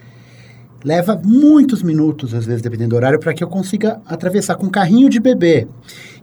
Leva 0.83 1.19
muitos 1.23 1.83
minutos, 1.83 2.33
às 2.33 2.45
vezes, 2.45 2.61
dependendo 2.61 2.91
do 2.91 2.95
horário, 2.95 3.19
para 3.19 3.33
que 3.33 3.43
eu 3.43 3.47
consiga 3.47 3.99
atravessar 4.05 4.55
com 4.55 4.67
um 4.67 4.69
carrinho 4.69 5.09
de 5.09 5.19
bebê. 5.19 5.67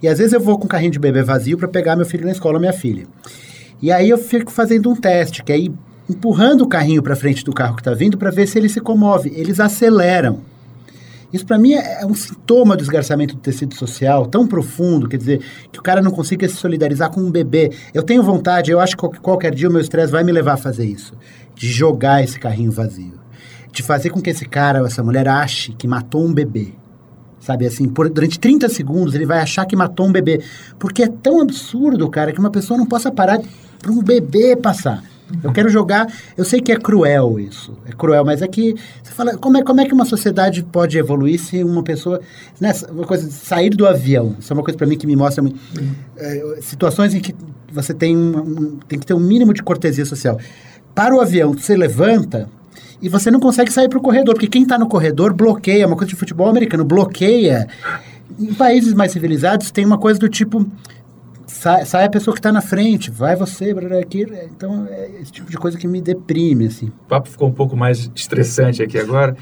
E 0.03 0.09
às 0.09 0.19
vezes 0.19 0.33
eu 0.33 0.41
vou 0.41 0.59
com 0.59 0.65
um 0.65 0.69
carrinho 0.69 0.93
de 0.93 0.99
bebê 0.99 1.23
vazio 1.23 1.59
para 1.59 1.69
pegar 1.69 1.95
meu 1.95 2.07
filho 2.07 2.25
na 2.25 2.33
escola, 2.33 2.59
minha 2.59 2.73
filha. 2.73 3.07
E 3.83 3.93
aí 3.93 4.09
eu 4.09 4.17
fico 4.17 4.51
fazendo 4.51 4.91
um 4.91 4.97
teste, 4.97 5.45
que 5.45 5.53
aí 5.53 5.71
empurrando 6.09 6.63
o 6.63 6.69
carrinho 6.69 7.03
para 7.03 7.15
frente 7.15 7.45
do 7.45 7.53
carro 7.53 7.75
que 7.75 7.83
está 7.83 7.93
vindo 7.93 8.17
para 8.17 8.31
ver 8.31 8.47
se 8.47 8.59
ele 8.59 8.69
se 8.69 8.81
comove. 8.81 9.31
Eles 9.35 9.61
aceleram. 9.61 10.41
Isso 11.33 11.45
para 11.45 11.59
mim 11.59 11.75
é, 11.75 12.03
é 12.03 12.07
um 12.07 12.15
sintoma 12.15 12.77
do 12.77 12.83
esgarçamento 12.83 13.35
do 13.35 13.41
tecido 13.41 13.75
social 13.75 14.27
tão 14.27 14.47
profundo, 14.47 15.09
quer 15.09 15.17
dizer, 15.17 15.41
que 15.73 15.79
o 15.79 15.83
cara 15.83 16.01
não 16.01 16.11
consiga 16.11 16.49
se 16.49 16.55
solidarizar 16.55 17.11
com 17.11 17.21
um 17.21 17.31
bebê. 17.31 17.73
Eu 17.93 18.03
tenho 18.03 18.23
vontade, 18.23 18.71
eu 18.71 18.81
acho 18.81 18.97
que 18.97 19.21
qualquer 19.21 19.55
dia 19.55 19.69
o 19.69 19.73
meu 19.73 19.81
estresse 19.81 20.13
vai 20.13 20.25
me 20.25 20.33
levar 20.33 20.55
a 20.55 20.57
fazer 20.57 20.87
isso, 20.87 21.15
de 21.55 21.69
jogar 21.69 22.23
esse 22.23 22.39
carrinho 22.39 22.71
vazio, 22.71 23.15
de 23.77 23.83
fazer 23.83 24.09
com 24.09 24.23
que 24.23 24.31
esse 24.31 24.47
cara, 24.47 24.85
essa 24.87 25.03
mulher 25.03 25.29
ache 25.29 25.73
que 25.75 25.87
matou 25.87 26.25
um 26.25 26.33
bebê. 26.33 26.73
Sabe 27.39 27.67
assim, 27.67 27.87
por, 27.87 28.09
durante 28.09 28.41
30 28.41 28.69
segundos 28.71 29.15
ele 29.15 29.27
vai 29.27 29.39
achar 29.39 29.67
que 29.67 29.77
matou 29.77 30.07
um 30.07 30.13
bebê. 30.13 30.43
Porque 30.79 31.03
é 31.03 31.09
tão 31.09 31.43
absurdo, 31.43 32.09
cara, 32.09 32.33
que 32.33 32.41
uma 32.41 32.51
pessoa 32.51 32.79
não 32.79 32.87
possa 32.87 33.11
parar 33.11 33.39
para 33.79 33.93
um 33.93 34.03
bebê 34.03 34.57
passar. 34.57 35.05
Eu 35.43 35.53
quero 35.53 35.69
jogar. 35.69 36.11
Eu 36.37 36.45
sei 36.45 36.61
que 36.61 36.73
é 36.73 36.77
cruel 36.77 37.39
isso. 37.39 37.77
É 37.85 37.93
cruel, 37.93 38.25
mas 38.25 38.41
é 38.41 38.49
que. 38.49 38.75
Você 39.03 39.13
fala, 39.13 39.37
como 39.37 39.59
é, 39.59 39.63
como 39.63 39.81
é 39.81 39.85
que 39.85 39.93
uma 39.93 40.05
sociedade 40.05 40.63
pode 40.63 40.97
evoluir 40.97 41.39
se 41.39 41.63
uma 41.63 41.83
pessoa. 41.83 42.21
Né, 42.61 42.73
uma 42.91 43.05
coisa 43.05 43.29
sair 43.31 43.71
do 43.71 43.87
avião. 43.87 44.37
Isso 44.39 44.53
é 44.53 44.55
uma 44.55 44.63
coisa 44.63 44.79
para 44.79 44.87
mim 44.87 44.97
que 44.97 45.07
me 45.07 45.17
mostra 45.17 45.43
muito. 45.43 45.61
É, 46.17 46.59
situações 46.63 47.13
em 47.13 47.21
que 47.21 47.35
você 47.71 47.93
tem, 47.93 48.17
um, 48.17 48.79
tem 48.89 48.99
que 48.99 49.05
ter 49.05 49.15
um 49.15 49.21
mínimo 49.21 49.53
de 49.53 49.63
cortesia 49.63 50.07
social. 50.07 50.39
Para 50.95 51.15
o 51.15 51.21
avião, 51.21 51.53
você 51.53 51.77
levanta 51.77 52.49
e 53.01 53.09
você 53.09 53.31
não 53.31 53.41
consegue 53.41 53.73
sair 53.73 53.89
para 53.89 53.99
o 53.99 54.03
corredor, 54.03 54.35
porque 54.35 54.49
quem 54.49 54.63
está 54.63 54.79
no 54.79 54.89
corredor 54.89 55.33
bloqueia. 55.35 55.85
É 55.85 55.87
uma 55.87 55.97
coisa 55.97 56.11
de 56.11 56.17
futebol 56.17 56.49
americano, 56.49 56.85
bloqueia. 56.85 57.69
Em 58.39 58.55
países 58.55 58.95
mais 58.95 59.13
civilizados 59.13 59.71
tem 59.71 59.85
uma 59.85 59.99
coisa 59.99 60.19
do 60.19 60.29
tipo 60.29 60.67
sai, 61.47 61.85
sai 61.85 62.05
a 62.05 62.11
pessoa 62.11 62.35
que 62.35 62.39
está 62.39 62.53
na 62.53 62.61
frente, 62.61 63.11
vai 63.11 63.35
você, 63.35 63.75
aqui. 64.01 64.27
Então, 64.55 64.87
é 64.91 65.11
esse 65.21 65.33
tipo 65.33 65.51
de 65.51 65.57
coisa 65.57 65.79
que 65.79 65.89
me 65.89 66.01
deprime, 66.01 66.67
assim. 66.67 66.87
O 66.87 67.09
papo 67.09 67.29
ficou 67.29 67.49
um 67.49 67.53
pouco 67.53 67.77
mais 67.77 68.11
estressante 68.15 68.83
aqui 68.83 68.99
agora, 68.99 69.37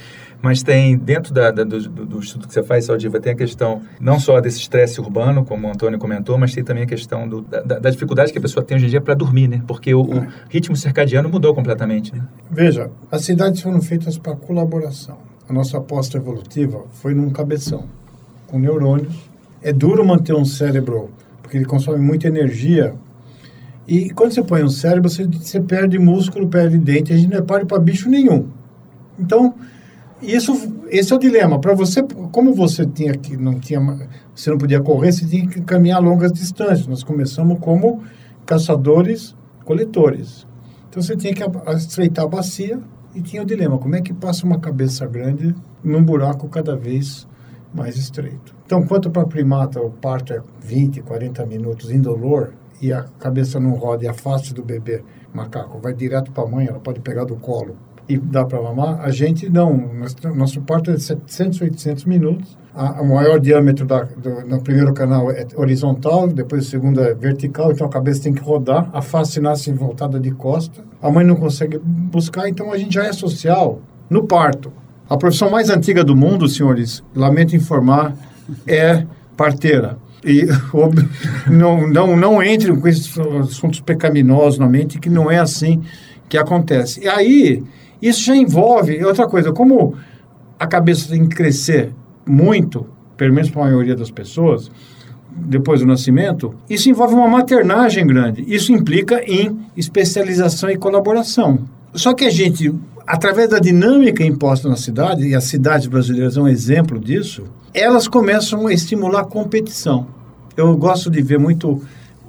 mas 0.44 0.62
tem, 0.62 0.94
dentro 0.98 1.32
da, 1.32 1.50
da, 1.50 1.64
do, 1.64 1.80
do, 1.88 2.20
estudo 2.20 2.46
que 2.46 2.52
você 2.52 2.62
faz, 2.62 2.84
Saldiva, 2.84 3.18
tem 3.18 3.32
a 3.32 3.34
questão 3.34 3.80
não 3.98 4.20
só 4.20 4.42
desse 4.42 4.58
estresse 4.58 5.00
urbano, 5.00 5.42
como 5.42 5.66
o 5.66 5.70
Antônio 5.70 5.98
comentou, 5.98 6.36
mas 6.36 6.52
tem 6.52 6.62
também 6.62 6.82
a 6.82 6.86
questão 6.86 7.26
do, 7.26 7.40
da, 7.40 7.62
da, 7.62 7.88
dificuldade 7.88 8.30
que 8.30 8.36
a 8.36 8.42
pessoa 8.42 8.62
tem 8.62 8.76
hoje 8.76 8.84
em 8.84 8.90
dia 8.90 9.00
para 9.00 9.14
dormir, 9.14 9.48
né? 9.48 9.62
Porque 9.66 9.94
o, 9.94 10.02
o, 10.02 10.26
ritmo 10.50 10.76
circadiano 10.76 11.30
mudou 11.30 11.54
completamente, 11.54 12.14
né? 12.14 12.20
Veja, 12.50 12.90
as 13.10 13.24
cidades 13.24 13.62
foram 13.62 13.80
feitas 13.80 14.18
para 14.18 14.36
colaboração. 14.36 15.16
A 15.48 15.52
nossa 15.54 15.78
aposta 15.78 16.18
evolutiva 16.18 16.84
foi 16.92 17.14
num 17.14 17.30
cabeção, 17.30 17.86
com 18.46 18.58
neurônios. 18.58 19.16
É 19.62 19.72
duro 19.72 20.04
manter 20.04 20.34
um 20.34 20.44
cérebro 20.44 21.08
porque 21.40 21.56
ele 21.56 21.64
consome 21.64 22.00
muita 22.00 22.28
energia. 22.28 22.94
E 23.88 24.10
quando 24.10 24.34
você 24.34 24.42
põe 24.42 24.62
um 24.62 24.68
cérebro, 24.68 25.08
você, 25.08 25.26
você 25.26 25.58
perde 25.58 25.98
músculo, 25.98 26.46
perde 26.48 26.76
dente, 26.76 27.14
a 27.14 27.16
gente 27.16 27.30
não 27.30 27.38
é 27.38 27.42
páreo 27.42 27.66
para 27.66 27.78
bicho 27.78 28.10
nenhum. 28.10 28.48
Então, 29.18 29.54
isso, 30.26 30.52
esse 30.88 31.12
é 31.12 31.16
o 31.16 31.19
dilema. 31.19 31.59
Para 31.59 31.75
você, 31.75 32.02
como 32.33 32.54
você 32.54 32.87
tinha 32.87 33.12
que 33.14 33.37
não 33.37 33.59
tinha, 33.59 33.81
você 34.35 34.50
não 34.50 34.59
podia 34.59 34.81
correr, 34.81 35.12
você 35.12 35.26
tinha 35.26 35.47
que 35.49 35.61
caminhar 35.62 36.00
longas 36.00 36.33
distâncias. 36.33 36.87
Nós 36.87 37.02
começamos 37.02 37.59
como 37.61 38.02
caçadores, 38.47 39.35
coletores. 39.64 40.47
Então 40.88 41.02
você 41.02 41.16
tinha 41.16 41.35
que 41.35 41.43
estreitar 41.76 42.25
a 42.25 42.28
bacia 42.28 42.81
e 43.14 43.21
tinha 43.21 43.43
o 43.43 43.47
dilema: 43.47 43.78
como 43.78 43.97
é 43.97 44.00
que 44.00 44.12
passa 44.12 44.47
uma 44.47 44.59
cabeça 44.59 45.07
grande 45.07 45.54
num 45.83 46.02
buraco 46.02 46.49
cada 46.49 46.76
vez 46.76 47.26
mais 47.75 47.97
estreito. 47.97 48.54
Então, 48.64 48.87
quanto 48.87 49.11
para 49.11 49.26
primata 49.26 49.81
o 49.81 49.90
parto 49.90 50.33
é 50.33 50.40
20, 50.61 51.02
40 51.02 51.45
minutos 51.45 51.90
indolor 51.90 52.52
e 52.81 52.93
a 52.93 53.02
cabeça 53.19 53.59
não 53.59 53.73
roda 53.73 54.04
e 54.04 54.09
a 54.09 54.14
face 54.14 54.54
do 54.54 54.62
bebê 54.62 55.02
macaco 55.33 55.81
vai 55.81 55.93
direto 55.93 56.31
para 56.31 56.45
a 56.45 56.47
mãe, 56.47 56.66
ela 56.69 56.78
pode 56.78 57.00
pegar 57.00 57.25
do 57.25 57.35
colo 57.35 57.76
e 58.08 58.18
dá 58.18 58.44
para 58.44 58.61
mamar, 58.61 59.00
a 59.00 59.11
gente 59.11 59.49
não. 59.49 59.90
Nosso 60.34 60.61
parto 60.61 60.90
é 60.90 60.94
de 60.94 61.02
700, 61.02 61.61
800 61.61 62.04
minutos. 62.04 62.56
A, 62.75 63.00
o 63.00 63.14
maior 63.14 63.38
diâmetro 63.38 63.87
da, 63.87 64.02
do, 64.02 64.46
no 64.46 64.61
primeiro 64.61 64.92
canal 64.92 65.30
é 65.30 65.46
horizontal, 65.54 66.26
depois 66.28 66.66
o 66.66 66.70
segundo 66.70 67.00
é 67.00 67.14
vertical, 67.14 67.70
então 67.70 67.87
a 67.87 67.90
cabeça 67.90 68.25
tem 68.25 68.32
que 68.32 68.42
rodar, 68.42 68.90
a 68.92 69.00
face 69.00 69.40
nasce 69.40 69.73
voltada 69.73 70.18
de 70.18 70.32
costa, 70.32 70.82
a 71.00 71.11
mãe 71.11 71.25
não 71.25 71.37
consegue 71.37 71.78
buscar, 71.78 72.49
então 72.49 72.73
a 72.73 72.76
gente 72.76 72.94
já 72.94 73.04
é 73.04 73.12
social 73.12 73.80
no 74.11 74.25
parto. 74.25 74.73
A 75.08 75.16
profissão 75.16 75.50
mais 75.50 75.70
antiga 75.70 76.02
do 76.02 76.16
mundo, 76.16 76.49
senhores, 76.49 77.02
lamento 77.14 77.54
informar, 77.54 78.16
é 78.66 79.06
parteira. 79.37 79.96
E 80.25 80.46
não, 81.49 81.87
não, 81.87 82.16
não 82.16 82.42
entrem 82.42 82.75
com 82.75 82.88
esses 82.88 83.16
assuntos 83.18 83.80
pecaminosos 83.80 84.58
na 84.58 84.68
mente, 84.68 84.99
que 84.99 85.08
não 85.08 85.30
é 85.30 85.38
assim 85.38 85.82
que 86.28 86.38
acontece. 86.38 87.04
E 87.04 87.08
aí, 87.08 87.62
isso 88.00 88.22
já 88.22 88.36
envolve 88.36 89.02
outra 89.04 89.26
coisa, 89.26 89.52
como 89.52 89.94
a 90.58 90.66
cabeça 90.66 91.08
tem 91.08 91.26
que 91.26 91.34
crescer 91.34 91.92
muito, 92.26 92.86
pelo 93.16 93.34
menos 93.34 93.50
para 93.50 93.62
a 93.62 93.64
maioria 93.66 93.96
das 93.96 94.10
pessoas, 94.10 94.70
depois 95.30 95.80
do 95.80 95.86
nascimento, 95.86 96.54
isso 96.70 96.88
envolve 96.88 97.14
uma 97.14 97.28
maternagem 97.28 98.06
grande. 98.06 98.44
Isso 98.46 98.72
implica 98.72 99.22
em 99.26 99.58
especialização 99.76 100.70
e 100.70 100.76
colaboração. 100.76 101.58
Só 101.92 102.14
que 102.14 102.24
a 102.24 102.30
gente 102.30 102.72
através 103.06 103.50
da 103.50 103.58
dinâmica 103.58 104.24
imposta 104.24 104.68
na 104.68 104.76
cidade, 104.76 105.26
e 105.26 105.34
as 105.34 105.44
cidades 105.44 105.86
brasileiras 105.86 106.34
são 106.34 106.44
um 106.44 106.48
exemplo 106.48 106.98
disso, 106.98 107.44
elas 107.72 108.08
começam 108.08 108.66
a 108.66 108.72
estimular 108.72 109.20
a 109.20 109.24
competição. 109.24 110.06
Eu 110.56 110.76
gosto 110.76 111.10
de 111.10 111.20
ver 111.20 111.38
muito 111.38 111.82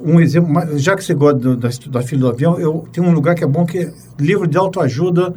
um 0.04 0.20
exemplo, 0.20 0.78
já 0.78 0.96
que 0.96 1.04
você 1.04 1.14
gosta 1.14 1.56
da, 1.56 1.70
da 1.88 2.02
fila 2.02 2.22
do 2.22 2.30
avião, 2.30 2.60
eu 2.60 2.86
tenho 2.92 3.08
um 3.08 3.12
lugar 3.12 3.36
que 3.36 3.44
é 3.44 3.48
bom 3.48 3.66
que 3.66 3.78
é 3.78 3.94
livro 4.20 4.48
de 4.48 4.58
autoajuda 4.58 5.34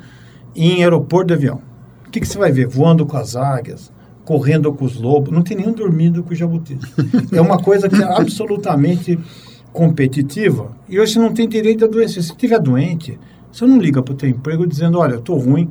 em 0.65 0.83
aeroporto 0.83 1.29
de 1.29 1.35
avião. 1.35 1.61
O 2.07 2.11
que, 2.11 2.21
que 2.21 2.27
você 2.27 2.39
vai 2.39 2.51
ver? 2.51 2.67
Voando 2.67 3.05
com 3.07 3.17
as 3.17 3.37
águias, 3.37 3.93
correndo 4.25 4.73
com 4.73 4.85
os 4.85 5.01
lobos, 5.01 5.33
não 5.33 5.43
tem 5.43 5.57
nenhum 5.57 5.73
dormindo 5.73 6.23
com 6.23 6.33
os 6.33 6.39
jabutis. 6.39 6.81
É 7.33 7.41
uma 7.41 7.59
coisa 7.59 7.89
que 7.89 8.03
é 8.03 8.05
absolutamente 8.05 9.19
competitiva 9.73 10.73
e 10.89 10.99
hoje 10.99 11.15
você 11.15 11.19
não 11.19 11.33
tem 11.33 11.49
direito 11.49 11.85
à 11.85 11.89
doença. 11.89 12.15
Se 12.15 12.21
estiver 12.21 12.59
doente, 12.59 13.19
você 13.53 13.67
não 13.67 13.79
liga 13.79 14.03
para 14.03 14.13
o 14.13 14.17
teu 14.17 14.29
emprego 14.29 14.67
dizendo, 14.67 14.99
olha, 14.99 15.17
estou 15.17 15.39
ruim, 15.39 15.71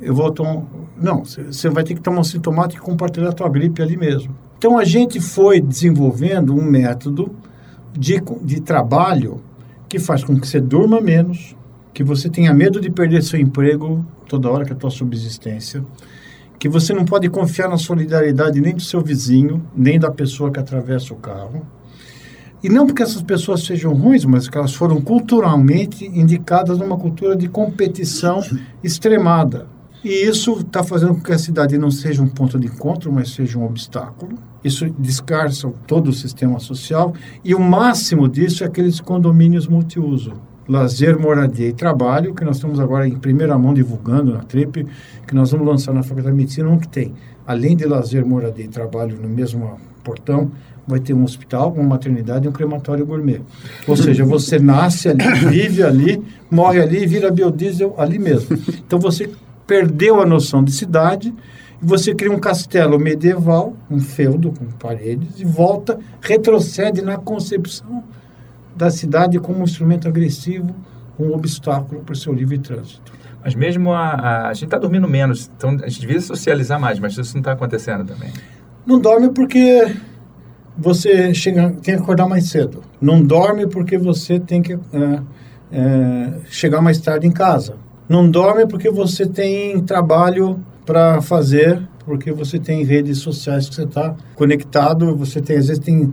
eu 0.00 0.14
vou 0.14 0.30
tomar... 0.30 0.62
Não, 1.00 1.24
você 1.24 1.68
vai 1.68 1.84
ter 1.84 1.94
que 1.94 2.00
tomar 2.00 2.20
um 2.20 2.24
sintomático 2.24 2.82
e 2.82 2.86
compartilhar 2.86 3.28
a 3.28 3.32
tua 3.32 3.48
gripe 3.48 3.82
ali 3.82 3.96
mesmo. 3.96 4.34
Então, 4.58 4.78
a 4.78 4.84
gente 4.84 5.20
foi 5.20 5.60
desenvolvendo 5.60 6.54
um 6.54 6.62
método 6.62 7.30
de, 7.92 8.22
de 8.42 8.60
trabalho 8.60 9.40
que 9.88 9.98
faz 9.98 10.24
com 10.24 10.38
que 10.38 10.48
você 10.48 10.60
durma 10.60 11.00
menos, 11.00 11.54
que 11.96 12.04
você 12.04 12.28
tenha 12.28 12.52
medo 12.52 12.78
de 12.78 12.90
perder 12.90 13.22
seu 13.22 13.40
emprego 13.40 14.04
toda 14.28 14.50
hora 14.50 14.66
que 14.66 14.70
é 14.70 14.76
a 14.76 14.78
tua 14.78 14.90
subsistência, 14.90 15.82
que 16.58 16.68
você 16.68 16.92
não 16.92 17.06
pode 17.06 17.26
confiar 17.30 17.70
na 17.70 17.78
solidariedade 17.78 18.60
nem 18.60 18.74
do 18.74 18.82
seu 18.82 19.00
vizinho, 19.00 19.66
nem 19.74 19.98
da 19.98 20.10
pessoa 20.10 20.50
que 20.52 20.60
atravessa 20.60 21.14
o 21.14 21.16
carro, 21.16 21.66
e 22.62 22.68
não 22.68 22.86
porque 22.86 23.02
essas 23.02 23.22
pessoas 23.22 23.64
sejam 23.64 23.94
ruins, 23.94 24.26
mas 24.26 24.46
que 24.46 24.58
elas 24.58 24.74
foram 24.74 25.00
culturalmente 25.00 26.04
indicadas 26.04 26.76
numa 26.76 26.98
cultura 26.98 27.34
de 27.34 27.48
competição 27.48 28.42
extremada. 28.84 29.66
E 30.04 30.28
isso 30.28 30.52
está 30.60 30.84
fazendo 30.84 31.14
com 31.14 31.22
que 31.22 31.32
a 31.32 31.38
cidade 31.38 31.78
não 31.78 31.90
seja 31.90 32.22
um 32.22 32.28
ponto 32.28 32.58
de 32.58 32.66
encontro, 32.66 33.10
mas 33.10 33.30
seja 33.30 33.58
um 33.58 33.64
obstáculo. 33.64 34.36
Isso 34.62 34.90
descarça 34.98 35.72
todo 35.86 36.08
o 36.08 36.12
sistema 36.12 36.58
social. 36.58 37.14
E 37.42 37.54
o 37.54 37.60
máximo 37.60 38.28
disso 38.28 38.64
é 38.64 38.66
aqueles 38.66 39.00
condomínios 39.00 39.66
multiuso. 39.66 40.34
Lazer, 40.68 41.18
moradia 41.18 41.68
e 41.68 41.72
trabalho, 41.72 42.34
que 42.34 42.44
nós 42.44 42.56
estamos 42.56 42.80
agora 42.80 43.06
em 43.06 43.16
primeira 43.16 43.56
mão 43.56 43.72
divulgando 43.72 44.32
na 44.32 44.40
TRIP, 44.40 44.86
que 45.26 45.34
nós 45.34 45.50
vamos 45.52 45.66
lançar 45.66 45.92
na 45.92 46.02
Faculdade 46.02 46.30
de 46.30 46.42
Medicina, 46.42 46.68
um 46.68 46.78
que 46.78 46.88
tem, 46.88 47.14
além 47.46 47.76
de 47.76 47.84
lazer, 47.84 48.26
moradia 48.26 48.64
e 48.64 48.68
trabalho 48.68 49.16
no 49.20 49.28
mesmo 49.28 49.78
portão, 50.02 50.50
vai 50.86 51.00
ter 51.00 51.14
um 51.14 51.24
hospital, 51.24 51.72
uma 51.72 51.82
maternidade 51.82 52.46
e 52.46 52.48
um 52.48 52.52
crematório 52.52 53.04
gourmet. 53.04 53.40
Ou 53.86 53.96
seja, 53.96 54.24
você 54.24 54.58
nasce 54.58 55.08
ali, 55.08 55.24
vive 55.50 55.82
ali, 55.82 56.22
morre 56.50 56.80
ali 56.80 57.02
e 57.02 57.06
vira 57.06 57.30
biodiesel 57.30 57.94
ali 57.98 58.18
mesmo. 58.18 58.56
Então 58.86 58.98
você 58.98 59.28
perdeu 59.66 60.20
a 60.20 60.26
noção 60.26 60.62
de 60.62 60.72
cidade 60.72 61.34
e 61.82 61.84
você 61.84 62.14
cria 62.14 62.30
um 62.30 62.38
castelo 62.38 62.98
medieval, 62.98 63.74
um 63.90 63.98
feudo 63.98 64.52
com 64.52 64.66
paredes 64.78 65.40
e 65.40 65.44
volta, 65.44 65.98
retrocede 66.20 67.02
na 67.02 67.16
concepção 67.16 68.04
da 68.76 68.90
cidade 68.90 69.38
como 69.38 69.60
um 69.60 69.64
instrumento 69.64 70.06
agressivo, 70.06 70.74
um 71.18 71.32
obstáculo 71.32 72.02
para 72.02 72.12
o 72.12 72.16
seu 72.16 72.32
livre 72.32 72.58
trânsito. 72.58 73.12
Mas 73.42 73.54
mesmo 73.54 73.92
a, 73.92 74.08
a, 74.08 74.48
a 74.48 74.54
gente 74.54 74.64
está 74.66 74.78
dormindo 74.78 75.08
menos, 75.08 75.50
então 75.56 75.70
a 75.82 75.88
gente 75.88 76.00
devia 76.00 76.20
socializar 76.20 76.80
mais, 76.80 76.98
mas 76.98 77.16
isso 77.16 77.34
não 77.34 77.40
está 77.40 77.52
acontecendo 77.52 78.04
também. 78.04 78.30
Não 78.84 79.00
dorme 79.00 79.30
porque 79.30 79.96
você 80.76 81.32
chega, 81.32 81.70
tem 81.70 81.96
que 81.96 82.02
acordar 82.02 82.28
mais 82.28 82.48
cedo. 82.50 82.82
Não 83.00 83.22
dorme 83.22 83.66
porque 83.66 83.96
você 83.96 84.38
tem 84.38 84.60
que 84.60 84.74
é, 84.74 85.22
é, 85.72 86.32
chegar 86.46 86.80
mais 86.82 86.98
tarde 86.98 87.26
em 87.26 87.30
casa. 87.30 87.76
Não 88.08 88.28
dorme 88.30 88.66
porque 88.66 88.90
você 88.90 89.26
tem 89.26 89.80
trabalho 89.82 90.60
para 90.84 91.20
fazer, 91.22 91.82
porque 92.06 92.32
você 92.32 92.58
tem 92.58 92.84
redes 92.84 93.18
sociais 93.18 93.68
que 93.68 93.74
você 93.74 93.82
está 93.82 94.14
conectado. 94.34 95.14
Você 95.16 95.42
tem, 95.42 95.58
às 95.58 95.66
vezes 95.66 95.84
tem, 95.84 96.12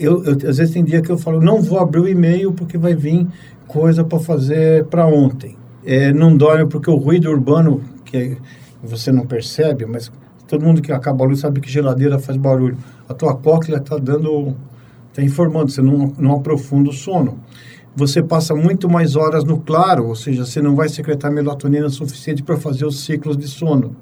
eu, 0.00 0.24
eu, 0.24 0.32
às 0.32 0.56
vezes 0.56 0.70
tem 0.70 0.82
dia 0.82 1.00
que 1.00 1.10
eu 1.10 1.18
falo, 1.18 1.40
não 1.40 1.62
vou 1.62 1.78
abrir 1.78 2.00
o 2.00 2.08
e-mail 2.08 2.50
porque 2.52 2.76
vai 2.76 2.94
vir 2.94 3.28
coisa 3.68 4.02
para 4.02 4.18
fazer 4.18 4.86
para 4.86 5.06
ontem. 5.06 5.56
É, 5.84 6.12
não 6.12 6.36
dorme 6.36 6.66
porque 6.66 6.90
o 6.90 6.96
ruído 6.96 7.30
urbano 7.30 7.82
que 8.04 8.36
você 8.82 9.12
não 9.12 9.26
percebe, 9.26 9.84
mas 9.84 10.10
todo 10.48 10.64
mundo 10.64 10.82
que 10.82 10.90
acaba 10.90 11.24
a 11.24 11.28
luz 11.28 11.40
sabe 11.40 11.60
que 11.60 11.70
geladeira 11.70 12.18
faz 12.18 12.36
barulho 12.36 12.76
a 13.08 13.14
tua 13.14 13.34
cóclea 13.36 13.78
está 13.78 13.96
dando, 13.96 14.54
está 15.08 15.22
informando, 15.22 15.70
você 15.70 15.82
não, 15.82 16.12
não 16.18 16.36
aprofunda 16.36 16.90
o 16.90 16.92
sono. 16.92 17.38
Você 17.96 18.22
passa 18.22 18.54
muito 18.54 18.88
mais 18.88 19.14
horas 19.14 19.44
no 19.44 19.60
claro, 19.60 20.08
ou 20.08 20.16
seja, 20.16 20.44
você 20.44 20.60
não 20.60 20.74
vai 20.74 20.88
secretar 20.88 21.30
melatonina 21.30 21.88
suficiente 21.88 22.42
para 22.42 22.56
fazer 22.56 22.84
os 22.84 23.04
ciclos 23.04 23.36
de 23.36 23.46
sono. 23.46 23.94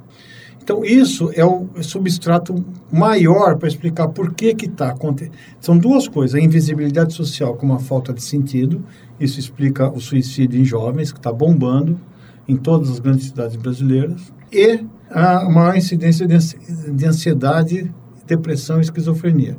Então, 0.63 0.85
isso 0.85 1.33
é 1.35 1.45
o 1.45 1.67
substrato 1.83 2.65
maior 2.91 3.57
para 3.57 3.67
explicar 3.67 4.09
por 4.09 4.33
que 4.33 4.55
está 4.65 4.91
acontecendo. 4.91 5.35
São 5.61 5.77
duas 5.77 6.07
coisas, 6.07 6.37
a 6.37 6.41
invisibilidade 6.41 7.13
social 7.13 7.57
com 7.57 7.67
uma 7.67 7.81
falta 7.81 8.13
de 8.13 8.23
sentido, 8.23 8.85
isso 9.19 9.41
explica 9.41 9.91
o 9.91 10.01
suicídio 10.01 10.61
em 10.61 10.65
jovens, 10.65 11.11
que 11.11 11.19
está 11.19 11.33
bombando 11.33 11.99
em 12.47 12.57
todas 12.57 12.91
as 12.91 13.01
grandes 13.01 13.27
cidades 13.27 13.57
brasileiras, 13.57 14.33
e 14.53 14.85
a 15.11 15.49
maior 15.51 15.77
incidência 15.77 16.27
de 16.29 17.07
ansiedade, 17.07 17.93
depressão 18.25 18.79
e 18.79 18.83
esquizofrenia. 18.83 19.57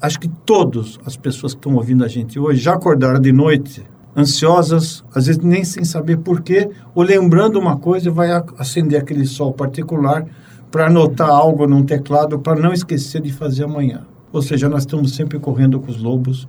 Acho 0.00 0.20
que 0.20 0.28
todas 0.28 0.98
as 1.06 1.16
pessoas 1.16 1.54
que 1.54 1.58
estão 1.58 1.74
ouvindo 1.74 2.04
a 2.04 2.08
gente 2.08 2.38
hoje 2.38 2.60
já 2.60 2.74
acordaram 2.74 3.18
de 3.18 3.32
noite 3.32 3.82
ansiosas, 4.16 5.04
às 5.14 5.26
vezes 5.26 5.42
nem 5.42 5.64
sem 5.64 5.84
saber 5.84 6.18
porquê, 6.18 6.68
ou 6.94 7.02
lembrando 7.02 7.58
uma 7.58 7.76
coisa, 7.76 8.10
vai 8.10 8.30
acender 8.58 9.00
aquele 9.00 9.26
sol 9.26 9.52
particular 9.52 10.26
para 10.70 10.86
anotar 10.86 11.30
algo 11.30 11.66
num 11.66 11.84
teclado 11.84 12.38
para 12.38 12.60
não 12.60 12.72
esquecer 12.72 13.20
de 13.22 13.32
fazer 13.32 13.64
amanhã. 13.64 14.06
Ou 14.32 14.42
seja, 14.42 14.68
nós 14.68 14.82
estamos 14.82 15.14
sempre 15.14 15.38
correndo 15.38 15.80
com 15.80 15.90
os 15.90 16.00
lobos 16.00 16.46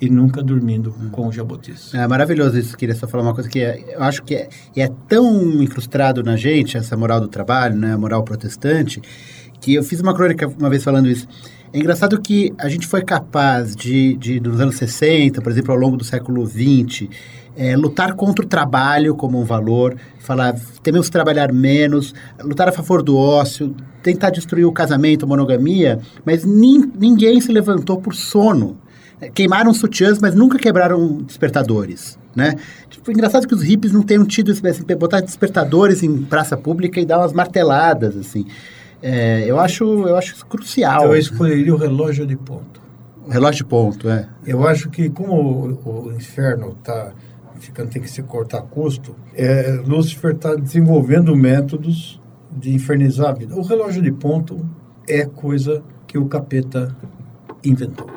e 0.00 0.08
nunca 0.08 0.42
dormindo 0.42 0.94
hum. 1.00 1.08
com 1.10 1.26
os 1.26 1.34
jabutis. 1.34 1.92
É 1.94 2.06
maravilhoso 2.06 2.58
isso. 2.58 2.76
Queria 2.76 2.94
só 2.94 3.08
falar 3.08 3.24
uma 3.24 3.34
coisa 3.34 3.48
que 3.48 3.60
é, 3.60 3.96
eu 3.96 4.02
acho 4.02 4.22
que 4.22 4.34
é, 4.34 4.48
é 4.76 4.88
tão 5.08 5.62
incrustado 5.62 6.22
na 6.22 6.36
gente, 6.36 6.76
essa 6.76 6.96
moral 6.96 7.20
do 7.20 7.28
trabalho, 7.28 7.76
né, 7.76 7.94
a 7.94 7.98
moral 7.98 8.22
protestante, 8.22 9.00
que 9.60 9.74
eu 9.74 9.82
fiz 9.82 10.00
uma 10.00 10.14
crônica 10.14 10.46
uma 10.46 10.70
vez 10.70 10.84
falando 10.84 11.08
isso. 11.08 11.26
É 11.76 11.78
engraçado 11.78 12.18
que 12.18 12.54
a 12.56 12.70
gente 12.70 12.86
foi 12.86 13.02
capaz 13.02 13.76
de, 13.76 14.16
de 14.16 14.40
nos 14.40 14.58
anos 14.62 14.76
60, 14.76 15.42
por 15.42 15.52
exemplo, 15.52 15.72
ao 15.74 15.78
longo 15.78 15.94
do 15.94 16.04
século 16.04 16.46
XX, 16.46 17.06
é, 17.54 17.76
lutar 17.76 18.14
contra 18.14 18.42
o 18.42 18.48
trabalho 18.48 19.14
como 19.14 19.38
um 19.38 19.44
valor, 19.44 19.94
falar 20.18 20.58
temos 20.82 21.08
que 21.08 21.12
trabalhar 21.12 21.52
menos, 21.52 22.14
lutar 22.40 22.66
a 22.66 22.72
favor 22.72 23.02
do 23.02 23.14
ócio, 23.14 23.76
tentar 24.02 24.30
destruir 24.30 24.64
o 24.64 24.72
casamento, 24.72 25.26
a 25.26 25.28
monogamia, 25.28 26.00
mas 26.24 26.46
nin, 26.46 26.90
ninguém 26.98 27.42
se 27.42 27.52
levantou 27.52 28.00
por 28.00 28.14
sono. 28.14 28.78
É, 29.20 29.28
queimaram 29.28 29.74
sutiãs, 29.74 30.18
mas 30.18 30.34
nunca 30.34 30.58
quebraram 30.58 31.18
despertadores. 31.18 32.18
Né? 32.34 32.54
Tipo, 32.88 33.10
engraçado 33.12 33.46
que 33.46 33.54
os 33.54 33.62
hippies 33.62 33.92
não 33.92 34.02
tenham 34.02 34.24
tido 34.24 34.50
esse, 34.50 34.66
assim, 34.66 34.82
botar 34.98 35.20
despertadores 35.20 36.02
em 36.02 36.22
praça 36.22 36.56
pública 36.56 36.98
e 36.98 37.04
dar 37.04 37.18
umas 37.18 37.34
marteladas, 37.34 38.16
assim. 38.16 38.46
É, 39.02 39.44
eu, 39.46 39.58
acho, 39.60 39.84
eu 39.84 40.16
acho 40.16 40.44
crucial. 40.46 41.04
Eu 41.04 41.16
escolheria 41.16 41.74
o 41.74 41.76
relógio 41.76 42.26
de 42.26 42.36
ponto. 42.36 42.80
O 43.26 43.30
relógio 43.30 43.64
de 43.64 43.70
ponto, 43.70 44.08
é. 44.08 44.28
Eu 44.46 44.66
acho 44.66 44.88
que 44.88 45.10
como 45.10 45.34
o, 45.34 46.06
o 46.06 46.12
inferno 46.12 46.76
está 46.78 47.12
ficando 47.58 47.90
tem 47.90 48.02
que 48.02 48.10
se 48.10 48.22
cortar 48.22 48.62
custo, 48.62 49.14
é, 49.34 49.80
Lúcifer 49.86 50.34
está 50.34 50.54
desenvolvendo 50.54 51.34
métodos 51.36 52.20
de 52.50 52.72
infernizar 52.72 53.28
a 53.28 53.32
vida. 53.32 53.54
O 53.54 53.62
relógio 53.62 54.02
de 54.02 54.12
ponto 54.12 54.64
é 55.08 55.24
coisa 55.24 55.82
que 56.06 56.18
o 56.18 56.26
capeta 56.26 56.94
inventou. 57.64 58.08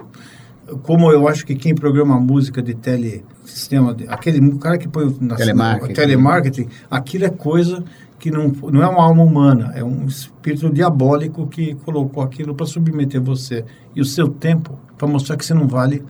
Como 0.83 1.12
eu 1.12 1.27
acho 1.27 1.45
que 1.45 1.55
quem 1.55 1.74
programa 1.74 2.19
música 2.19 2.62
de 2.62 2.75
tele 2.75 3.25
sistema, 3.43 3.95
aquele 4.07 4.57
cara 4.59 4.77
que 4.77 4.88
põe 4.88 5.17
na 5.19 5.36
telemarketing, 5.36 5.93
telemarketing 5.93 6.67
aquilo 6.91 7.25
é 7.25 7.29
coisa 7.29 7.83
que 8.19 8.29
não, 8.29 8.49
não 8.71 8.83
é 8.83 8.88
uma 8.88 9.03
alma 9.03 9.23
humana, 9.23 9.71
é 9.73 9.83
um 9.83 10.05
espírito 10.05 10.69
diabólico 10.69 11.47
que 11.47 11.73
colocou 11.75 12.21
aquilo 12.21 12.53
para 12.53 12.65
submeter 12.65 13.21
você 13.21 13.63
e 13.95 14.01
o 14.01 14.05
seu 14.05 14.27
tempo 14.27 14.77
para 14.97 15.07
mostrar 15.07 15.38
que 15.38 15.45
você 15.45 15.53
não 15.53 15.67
vale 15.67 16.03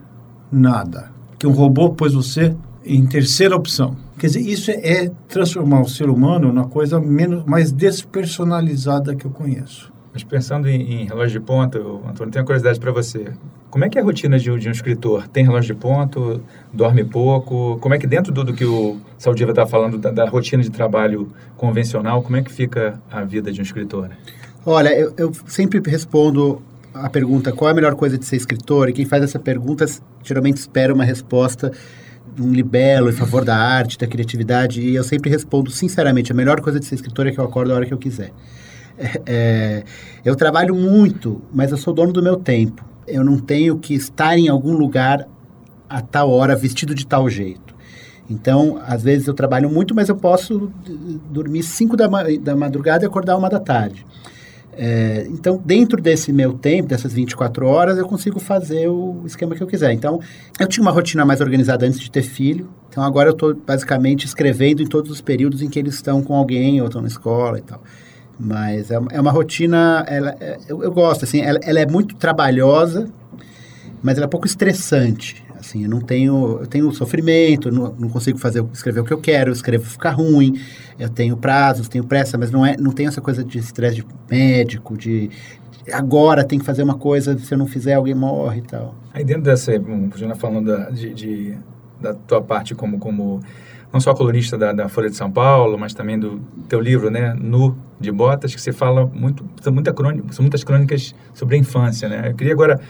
nada. 0.50 1.12
Que 1.38 1.46
um 1.46 1.52
robô 1.52 1.90
pôs 1.90 2.12
você 2.12 2.54
em 2.84 3.06
terceira 3.06 3.54
opção. 3.54 3.96
Quer 4.18 4.26
dizer, 4.26 4.40
isso 4.40 4.70
é, 4.70 5.10
transformar 5.28 5.80
o 5.80 5.88
ser 5.88 6.10
humano 6.10 6.52
na 6.52 6.64
coisa 6.64 7.00
menos, 7.00 7.44
mais 7.44 7.72
despersonalizada 7.72 9.14
que 9.14 9.24
eu 9.24 9.30
conheço. 9.30 9.92
Mas 10.12 10.24
pensando 10.24 10.68
em, 10.68 11.02
em 11.02 11.06
relógio 11.06 11.40
de 11.40 11.46
ponta, 11.46 11.78
Antônio, 11.78 12.32
tenho 12.32 12.42
uma 12.42 12.46
curiosidade 12.46 12.80
para 12.80 12.92
você. 12.92 13.32
Como 13.70 13.84
é 13.84 13.88
que 13.88 13.98
é 13.98 14.02
a 14.02 14.04
rotina 14.04 14.38
de, 14.38 14.58
de, 14.58 14.68
um 14.68 14.72
escritor? 14.72 15.28
Tem 15.28 15.44
relógio 15.44 15.74
de 15.74 15.80
ponto? 15.80 16.42
Dorme 16.72 17.04
pouco? 17.04 17.78
Como 17.80 17.94
é 17.94 17.98
que 17.98 18.06
dentro 18.06 18.32
do, 18.32 18.42
do 18.42 18.52
que 18.52 18.64
o 18.64 18.98
Saldiva 19.16 19.50
está 19.50 19.66
falando 19.66 19.96
da, 19.96 20.10
da, 20.10 20.28
rotina 20.28 20.62
de 20.62 20.70
trabalho 20.70 21.32
convencional, 21.56 22.20
como 22.22 22.36
é 22.36 22.42
que 22.42 22.52
fica 22.52 23.00
a 23.10 23.22
vida 23.22 23.52
de 23.52 23.60
um 23.60 23.62
escritor? 23.62 24.10
Olha, 24.66 24.88
eu, 24.88 25.14
eu 25.16 25.32
sempre 25.46 25.80
respondo 25.88 26.60
a 26.92 27.08
pergunta 27.08 27.52
qual 27.52 27.68
é 27.68 27.72
a 27.72 27.74
melhor 27.74 27.94
coisa 27.94 28.18
de 28.18 28.24
ser 28.24 28.36
escritor 28.36 28.88
e 28.88 28.92
quem 28.92 29.04
faz 29.04 29.22
essa 29.22 29.38
pergunta 29.38 29.86
geralmente 30.24 30.56
espera 30.56 30.92
uma 30.92 31.04
resposta 31.04 31.70
um 32.38 32.52
libelo 32.52 33.10
em 33.10 33.12
favor 33.12 33.44
da 33.44 33.56
arte, 33.56 33.98
da 33.98 34.06
criatividade 34.06 34.80
e 34.80 34.94
eu 34.94 35.04
sempre 35.04 35.30
respondo 35.30 35.70
sinceramente 35.70 36.30
a 36.32 36.34
melhor 36.34 36.60
coisa 36.60 36.78
de 36.78 36.86
ser 36.86 36.94
escritor 36.94 37.26
é 37.26 37.32
que 37.32 37.38
eu 37.38 37.44
acordo 37.44 37.72
a 37.72 37.76
hora 37.76 37.86
que 37.86 37.94
eu 37.94 37.98
quiser. 37.98 38.32
É, 39.24 39.82
eu 40.22 40.36
trabalho 40.36 40.74
muito, 40.74 41.40
mas 41.54 41.70
eu 41.70 41.78
sou 41.78 41.94
dono 41.94 42.12
do 42.12 42.22
meu 42.22 42.36
tempo. 42.36 42.84
Eu 43.10 43.24
não 43.24 43.38
tenho 43.38 43.78
que 43.78 43.94
estar 43.94 44.38
em 44.38 44.48
algum 44.48 44.72
lugar 44.72 45.26
a 45.88 46.00
tal 46.00 46.30
hora 46.30 46.54
vestido 46.54 46.94
de 46.94 47.06
tal 47.06 47.28
jeito. 47.28 47.74
Então, 48.30 48.80
às 48.86 49.02
vezes 49.02 49.26
eu 49.26 49.34
trabalho 49.34 49.68
muito, 49.68 49.92
mas 49.92 50.08
eu 50.08 50.14
posso 50.14 50.70
dormir 51.30 51.64
5 51.64 51.96
da, 51.96 52.08
ma 52.08 52.22
da 52.40 52.54
madrugada 52.54 53.04
e 53.04 53.06
acordar 53.06 53.36
uma 53.36 53.50
da 53.50 53.58
tarde. 53.58 54.06
É, 54.72 55.26
então, 55.28 55.60
dentro 55.62 56.00
desse 56.00 56.32
meu 56.32 56.52
tempo, 56.52 56.88
dessas 56.88 57.12
24 57.12 57.66
horas, 57.66 57.98
eu 57.98 58.06
consigo 58.06 58.38
fazer 58.38 58.88
o 58.88 59.22
esquema 59.26 59.56
que 59.56 59.62
eu 59.62 59.66
quiser. 59.66 59.92
Então, 59.92 60.20
eu 60.60 60.66
tinha 60.68 60.80
uma 60.80 60.92
rotina 60.92 61.24
mais 61.24 61.40
organizada 61.40 61.84
antes 61.84 61.98
de 61.98 62.08
ter 62.08 62.22
filho. 62.22 62.70
Então, 62.88 63.02
agora 63.02 63.28
eu 63.28 63.32
estou 63.32 63.54
basicamente 63.54 64.24
escrevendo 64.26 64.80
em 64.80 64.86
todos 64.86 65.10
os 65.10 65.20
períodos 65.20 65.60
em 65.60 65.68
que 65.68 65.78
eles 65.78 65.94
estão 65.94 66.22
com 66.22 66.34
alguém 66.34 66.80
ou 66.80 66.86
estão 66.86 67.02
na 67.02 67.08
escola 67.08 67.58
e 67.58 67.62
tal. 67.62 67.82
Mas 68.42 68.90
é, 68.90 68.98
é 69.10 69.20
uma 69.20 69.30
rotina, 69.30 70.02
ela, 70.08 70.34
é, 70.40 70.58
eu, 70.66 70.82
eu, 70.82 70.90
gosto, 70.90 71.24
assim, 71.24 71.42
ela, 71.42 71.58
ela, 71.62 71.78
é 71.78 71.86
muito 71.86 72.16
trabalhosa, 72.16 73.06
mas 74.02 74.16
ela 74.16 74.24
é 74.24 74.28
pouco 74.28 74.46
estressante. 74.46 75.44
Assim, 75.58 75.84
eu 75.84 75.90
não 75.90 76.00
tenho, 76.00 76.58
eu 76.60 76.66
tenho 76.66 76.90
sofrimento, 76.90 77.70
não, 77.70 77.94
não 77.98 78.08
consigo 78.08 78.38
fazer, 78.38 78.64
escrever 78.72 79.00
o 79.00 79.04
que 79.04 79.12
eu 79.12 79.20
quero, 79.20 79.50
eu 79.50 79.52
escrevo 79.52 79.84
ficar 79.84 80.12
ruim, 80.12 80.58
eu 80.98 81.10
tenho 81.10 81.36
prazos, 81.36 81.86
tenho 81.86 82.02
pressa, 82.02 82.38
mas 82.38 82.50
não, 82.50 82.64
é, 82.64 82.78
não 82.78 82.92
tenho 82.92 83.10
essa 83.10 83.20
coisa 83.20 83.44
de 83.44 83.58
estresse 83.58 83.96
de 83.96 84.06
médico, 84.30 84.96
de 84.96 85.28
agora 85.92 86.42
tem 86.42 86.58
que 86.58 86.64
fazer 86.64 86.82
uma 86.82 86.94
coisa, 86.94 87.38
se 87.38 87.52
eu 87.52 87.58
não 87.58 87.66
fizer 87.66 87.92
alguém 87.92 88.14
morre 88.14 88.60
e 88.60 88.62
tal. 88.62 88.94
Aí 89.12 89.22
dentro 89.22 89.42
dessa, 89.42 89.72
já 90.16 90.34
falando 90.34 90.66
da, 90.66 90.88
de, 90.88 91.12
de, 91.12 91.58
da 92.00 92.14
tua 92.14 92.40
parte 92.40 92.74
como, 92.74 92.98
como 92.98 93.40
não 93.92 94.00
só 94.00 94.14
colunista 94.14 94.56
da, 94.56 94.72
da, 94.72 94.88
Folha 94.88 95.10
de 95.10 95.16
São 95.16 95.30
Paulo, 95.30 95.76
mas 95.78 95.92
também 95.92 96.18
do 96.18 96.40
teu 96.68 96.80
livro, 96.80 97.10
né, 97.10 97.34
Nu 97.38 97.76
de 97.98 98.10
Botas, 98.12 98.54
que 98.54 98.60
você 98.60 98.72
fala 98.72 99.06
muito, 99.06 99.44
são, 99.60 99.72
muita 99.72 99.92
crônica, 99.92 100.32
são 100.32 100.42
muitas 100.42 100.62
crônicas 100.62 101.14
sobre 101.34 101.56
a 101.56 101.58
infância, 101.58 102.08
né? 102.08 102.28
Eu 102.28 102.34
queria 102.34 102.52
agora 102.52 102.80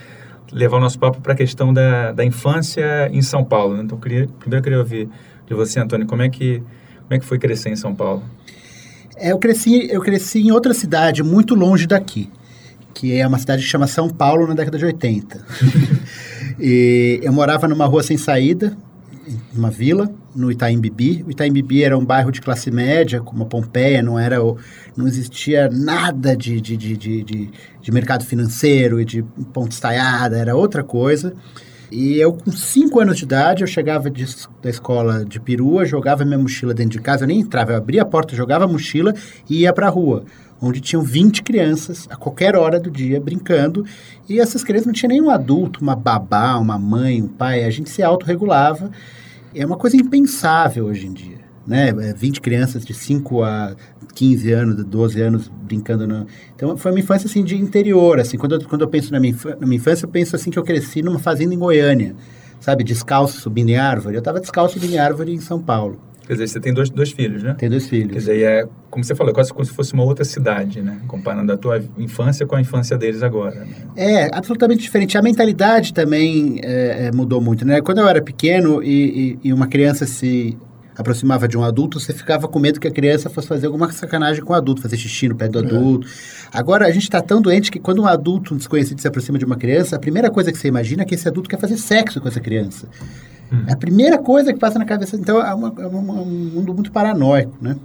levar 0.52 0.76
o 0.76 0.80
nosso 0.80 0.98
papo 0.98 1.20
para 1.20 1.32
a 1.32 1.36
questão 1.36 1.72
da, 1.72 2.12
da 2.12 2.24
infância 2.24 3.08
em 3.12 3.22
São 3.22 3.44
Paulo. 3.44 3.76
Né? 3.76 3.82
Então, 3.84 3.96
eu 3.96 4.02
queria, 4.02 4.28
primeiro 4.38 4.60
eu 4.60 4.62
queria 4.62 4.78
ouvir 4.78 5.08
de 5.46 5.54
você, 5.54 5.80
Antônio, 5.80 6.06
como 6.06 6.22
é 6.22 6.28
que 6.28 6.62
como 7.10 7.16
é 7.16 7.18
que 7.18 7.26
foi 7.26 7.40
crescer 7.40 7.70
em 7.70 7.76
São 7.76 7.92
Paulo? 7.92 8.22
É, 9.16 9.32
eu 9.32 9.38
cresci 9.38 9.88
eu 9.90 10.00
cresci 10.00 10.40
em 10.40 10.52
outra 10.52 10.72
cidade 10.72 11.24
muito 11.24 11.56
longe 11.56 11.86
daqui, 11.86 12.30
que 12.94 13.16
é 13.16 13.26
uma 13.26 13.38
cidade 13.38 13.62
que 13.62 13.68
chama 13.68 13.88
São 13.88 14.08
Paulo 14.08 14.46
na 14.46 14.54
década 14.54 14.78
de 14.78 14.84
80. 14.84 15.44
e 16.60 17.18
eu 17.20 17.32
morava 17.32 17.66
numa 17.66 17.86
rua 17.86 18.02
sem 18.02 18.16
saída, 18.16 18.76
numa 19.52 19.70
vila, 19.70 20.10
no 20.34 20.50
Itaim 20.50 20.80
Bibi. 20.80 21.24
O 21.26 21.30
Itaim 21.30 21.52
Bibi 21.52 21.84
era 21.84 21.96
um 21.96 22.04
bairro 22.04 22.30
de 22.30 22.40
classe 22.40 22.70
média, 22.70 23.20
como 23.20 23.42
a 23.42 23.46
Pompeia, 23.46 24.02
não 24.02 24.18
era 24.18 24.36
não 24.96 25.06
existia 25.06 25.68
nada 25.68 26.36
de, 26.36 26.60
de, 26.60 26.76
de, 26.76 26.96
de, 26.96 27.50
de 27.80 27.92
mercado 27.92 28.24
financeiro 28.24 29.00
e 29.00 29.04
de 29.04 29.22
ponta 29.52 29.70
estaiada, 29.70 30.38
era 30.38 30.56
outra 30.56 30.82
coisa. 30.82 31.34
E 31.90 32.18
eu, 32.18 32.32
com 32.32 32.52
5 32.52 33.00
anos 33.00 33.16
de 33.16 33.24
idade, 33.24 33.62
eu 33.62 33.66
chegava 33.66 34.08
de, 34.08 34.24
da 34.62 34.70
escola 34.70 35.24
de 35.24 35.40
perua, 35.40 35.84
jogava 35.84 36.24
minha 36.24 36.38
mochila 36.38 36.72
dentro 36.72 36.92
de 36.92 37.00
casa, 37.00 37.24
eu 37.24 37.28
nem 37.28 37.40
entrava, 37.40 37.72
eu 37.72 37.78
abria 37.78 38.02
a 38.02 38.04
porta, 38.04 38.36
jogava 38.36 38.64
a 38.64 38.68
mochila 38.68 39.12
e 39.48 39.62
ia 39.62 39.72
para 39.72 39.88
a 39.88 39.90
rua, 39.90 40.24
onde 40.62 40.80
tinham 40.80 41.02
20 41.02 41.42
crianças 41.42 42.06
a 42.08 42.14
qualquer 42.14 42.54
hora 42.54 42.78
do 42.78 42.90
dia 42.90 43.20
brincando. 43.20 43.84
E 44.28 44.38
essas 44.38 44.62
crianças 44.62 44.86
não 44.86 44.92
tinha 44.92 45.08
nenhum 45.08 45.30
adulto, 45.30 45.80
uma 45.82 45.96
babá, 45.96 46.56
uma 46.58 46.78
mãe, 46.78 47.20
um 47.20 47.26
pai, 47.26 47.64
a 47.64 47.70
gente 47.70 47.90
se 47.90 48.04
autorregulava 48.04 48.92
é 49.54 49.64
uma 49.64 49.76
coisa 49.76 49.96
impensável 49.96 50.86
hoje 50.86 51.06
em 51.06 51.12
dia. 51.12 51.38
Né? 51.66 51.92
20 51.92 52.38
é, 52.38 52.40
crianças 52.40 52.84
de 52.84 52.94
5 52.94 53.42
a 53.42 53.76
15 54.14 54.52
anos, 54.52 54.84
12 54.84 55.20
anos 55.20 55.48
brincando. 55.48 56.06
No... 56.06 56.26
Então, 56.54 56.76
foi 56.76 56.90
uma 56.90 57.00
infância 57.00 57.26
assim, 57.26 57.44
de 57.44 57.56
interior. 57.56 58.18
Assim, 58.18 58.36
quando, 58.36 58.54
eu, 58.54 58.64
quando 58.66 58.82
eu 58.82 58.88
penso 58.88 59.12
na 59.12 59.20
minha, 59.20 59.36
na 59.60 59.66
minha 59.66 59.76
infância, 59.76 60.04
eu 60.04 60.10
penso 60.10 60.34
assim 60.34 60.50
que 60.50 60.58
eu 60.58 60.64
cresci 60.64 61.02
numa 61.02 61.18
fazenda 61.18 61.54
em 61.54 61.58
Goiânia, 61.58 62.16
sabe? 62.60 62.82
Descalço, 62.82 63.40
subindo 63.40 63.70
em 63.70 63.76
árvore. 63.76 64.16
Eu 64.16 64.20
estava 64.20 64.40
descalço 64.40 64.74
subindo 64.74 64.94
em 64.94 64.98
árvore 64.98 65.32
em 65.32 65.40
São 65.40 65.60
Paulo. 65.60 66.00
Quer 66.30 66.34
dizer, 66.34 66.46
você 66.46 66.60
tem 66.60 66.72
dois, 66.72 66.88
dois 66.88 67.10
filhos, 67.10 67.42
né? 67.42 67.56
Tem 67.58 67.68
dois 67.68 67.88
filhos. 67.88 68.12
Quer 68.12 68.18
dizer, 68.18 68.42
é, 68.44 68.68
como 68.88 69.02
você 69.02 69.16
falou, 69.16 69.32
é 69.32 69.34
quase 69.34 69.52
como 69.52 69.64
se 69.64 69.72
fosse 69.72 69.92
uma 69.94 70.04
outra 70.04 70.24
cidade, 70.24 70.80
né? 70.80 71.00
Comparando 71.08 71.52
a 71.52 71.56
tua 71.56 71.82
infância 71.98 72.46
com 72.46 72.54
a 72.54 72.60
infância 72.60 72.96
deles 72.96 73.24
agora. 73.24 73.64
Né? 73.64 73.74
É, 73.96 74.30
absolutamente 74.32 74.80
diferente. 74.80 75.18
A 75.18 75.22
mentalidade 75.22 75.92
também 75.92 76.60
é, 76.62 77.06
é, 77.06 77.12
mudou 77.12 77.40
muito, 77.40 77.64
né? 77.64 77.80
Quando 77.80 77.98
eu 77.98 78.06
era 78.06 78.22
pequeno 78.22 78.80
e, 78.80 79.38
e, 79.42 79.48
e 79.48 79.52
uma 79.52 79.66
criança 79.66 80.06
se 80.06 80.56
aproximava 80.96 81.48
de 81.48 81.58
um 81.58 81.64
adulto, 81.64 81.98
você 81.98 82.12
ficava 82.12 82.46
com 82.46 82.60
medo 82.60 82.78
que 82.78 82.86
a 82.86 82.92
criança 82.92 83.28
fosse 83.28 83.48
fazer 83.48 83.66
alguma 83.66 83.90
sacanagem 83.90 84.44
com 84.44 84.52
o 84.52 84.56
adulto, 84.56 84.82
fazer 84.82 84.98
xixi 84.98 85.28
no 85.28 85.34
pé 85.34 85.48
do 85.48 85.58
é. 85.58 85.62
adulto. 85.62 86.06
Agora, 86.52 86.86
a 86.86 86.92
gente 86.92 87.02
está 87.02 87.20
tão 87.20 87.42
doente 87.42 87.72
que 87.72 87.80
quando 87.80 88.02
um 88.02 88.06
adulto 88.06 88.54
desconhecido 88.54 89.00
se 89.00 89.08
aproxima 89.08 89.36
de 89.36 89.44
uma 89.44 89.56
criança, 89.56 89.96
a 89.96 89.98
primeira 89.98 90.30
coisa 90.30 90.52
que 90.52 90.58
você 90.58 90.68
imagina 90.68 91.02
é 91.02 91.04
que 91.04 91.16
esse 91.16 91.26
adulto 91.26 91.50
quer 91.50 91.58
fazer 91.58 91.76
sexo 91.76 92.20
com 92.20 92.28
essa 92.28 92.38
criança. 92.38 92.86
Hum. 93.52 93.64
É 93.66 93.72
a 93.72 93.76
primeira 93.76 94.18
coisa 94.18 94.52
que 94.52 94.58
passa 94.58 94.78
na 94.78 94.84
cabeça. 94.84 95.16
Então, 95.16 95.44
é, 95.44 95.52
uma, 95.52 95.72
é 95.78 95.86
uma, 95.86 96.14
um 96.20 96.24
mundo 96.26 96.72
muito 96.72 96.92
paranoico, 96.92 97.56
né? 97.60 97.76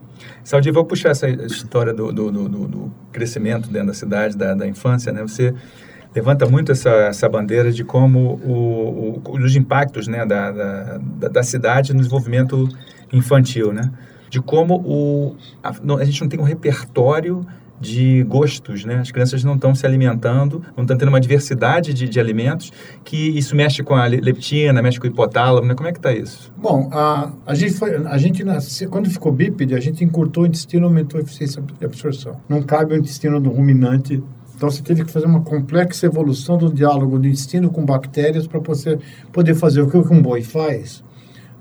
Saudi, 0.43 0.69
vou 0.71 0.85
puxar 0.85 1.09
essa 1.09 1.27
história 1.27 1.93
do, 1.93 2.11
do, 2.11 2.31
do, 2.31 2.67
do 2.67 2.91
crescimento 3.11 3.69
dentro 3.69 3.87
da 3.87 3.93
cidade, 3.93 4.37
da, 4.37 4.53
da 4.53 4.67
infância, 4.67 5.11
né? 5.11 5.21
Você 5.21 5.53
levanta 6.15 6.45
muito 6.45 6.71
essa, 6.71 6.89
essa 6.89 7.27
bandeira 7.27 7.71
de 7.71 7.83
como 7.83 8.39
o, 8.43 9.21
o, 9.25 9.37
os 9.37 9.55
impactos 9.55 10.07
né, 10.07 10.25
da, 10.25 10.51
da, 10.51 11.27
da, 11.27 11.43
cidade 11.43 11.93
no 11.93 11.99
desenvolvimento 11.99 12.69
infantil, 13.11 13.73
né? 13.73 13.91
De 14.29 14.39
como 14.39 14.75
o, 14.75 15.35
a, 15.63 15.69
a 15.99 16.05
gente 16.05 16.21
não 16.21 16.29
tem 16.29 16.39
um 16.39 16.43
repertório 16.43 17.45
de 17.79 18.23
gostos, 18.23 18.85
né? 18.85 18.95
As 18.95 19.11
crianças 19.11 19.43
não 19.43 19.55
estão 19.55 19.75
se 19.75 19.85
alimentando, 19.85 20.63
não 20.75 20.83
estão 20.83 20.97
tendo 20.97 21.09
uma 21.09 21.19
diversidade 21.19 21.93
de, 21.93 22.07
de, 22.07 22.19
alimentos, 22.19 22.71
que 23.03 23.37
isso 23.37 23.55
mexe 23.55 23.83
com 23.83 23.95
a 23.95 24.05
leptina, 24.05 24.81
mexe 24.81 24.99
com 24.99 25.07
o 25.07 25.09
hipotálamo, 25.09 25.67
né? 25.67 25.75
Como 25.75 25.87
é 25.87 25.91
que 25.91 25.99
está 25.99 26.13
isso? 26.13 26.51
Bom, 26.57 26.89
a, 26.91 27.31
a 27.45 27.53
gente, 27.53 27.73
foi, 27.73 27.95
a 27.95 28.17
gente 28.17 28.43
nasce, 28.43 28.87
quando 28.87 29.09
ficou 29.09 29.31
bípede, 29.31 29.75
a 29.75 29.79
gente 29.79 30.03
encurtou 30.03 30.43
o 30.43 30.47
intestino, 30.47 30.85
aumentou 30.85 31.19
a 31.19 31.23
eficiência 31.23 31.61
de 31.61 31.85
absorção. 31.85 32.39
Não 32.47 32.61
cabe 32.61 32.93
o 32.93 32.97
intestino 32.97 33.39
do 33.39 33.49
ruminante 33.49 34.23
então 34.55 34.69
você 34.71 34.81
teve 34.81 35.03
que 35.03 35.11
fazer 35.11 35.25
uma 35.25 35.41
complexa 35.41 36.05
evolução 36.05 36.57
do 36.57 36.71
diálogo 36.71 37.19
do 37.19 37.27
intestino 37.27 37.69
com 37.69 37.85
bactérias 37.85 38.47
para 38.47 38.59
você 38.59 38.97
poder 39.31 39.53
fazer 39.53 39.81
o 39.81 39.89
que 39.89 39.97
um 39.97 40.21
boi 40.21 40.41
faz 40.41 41.03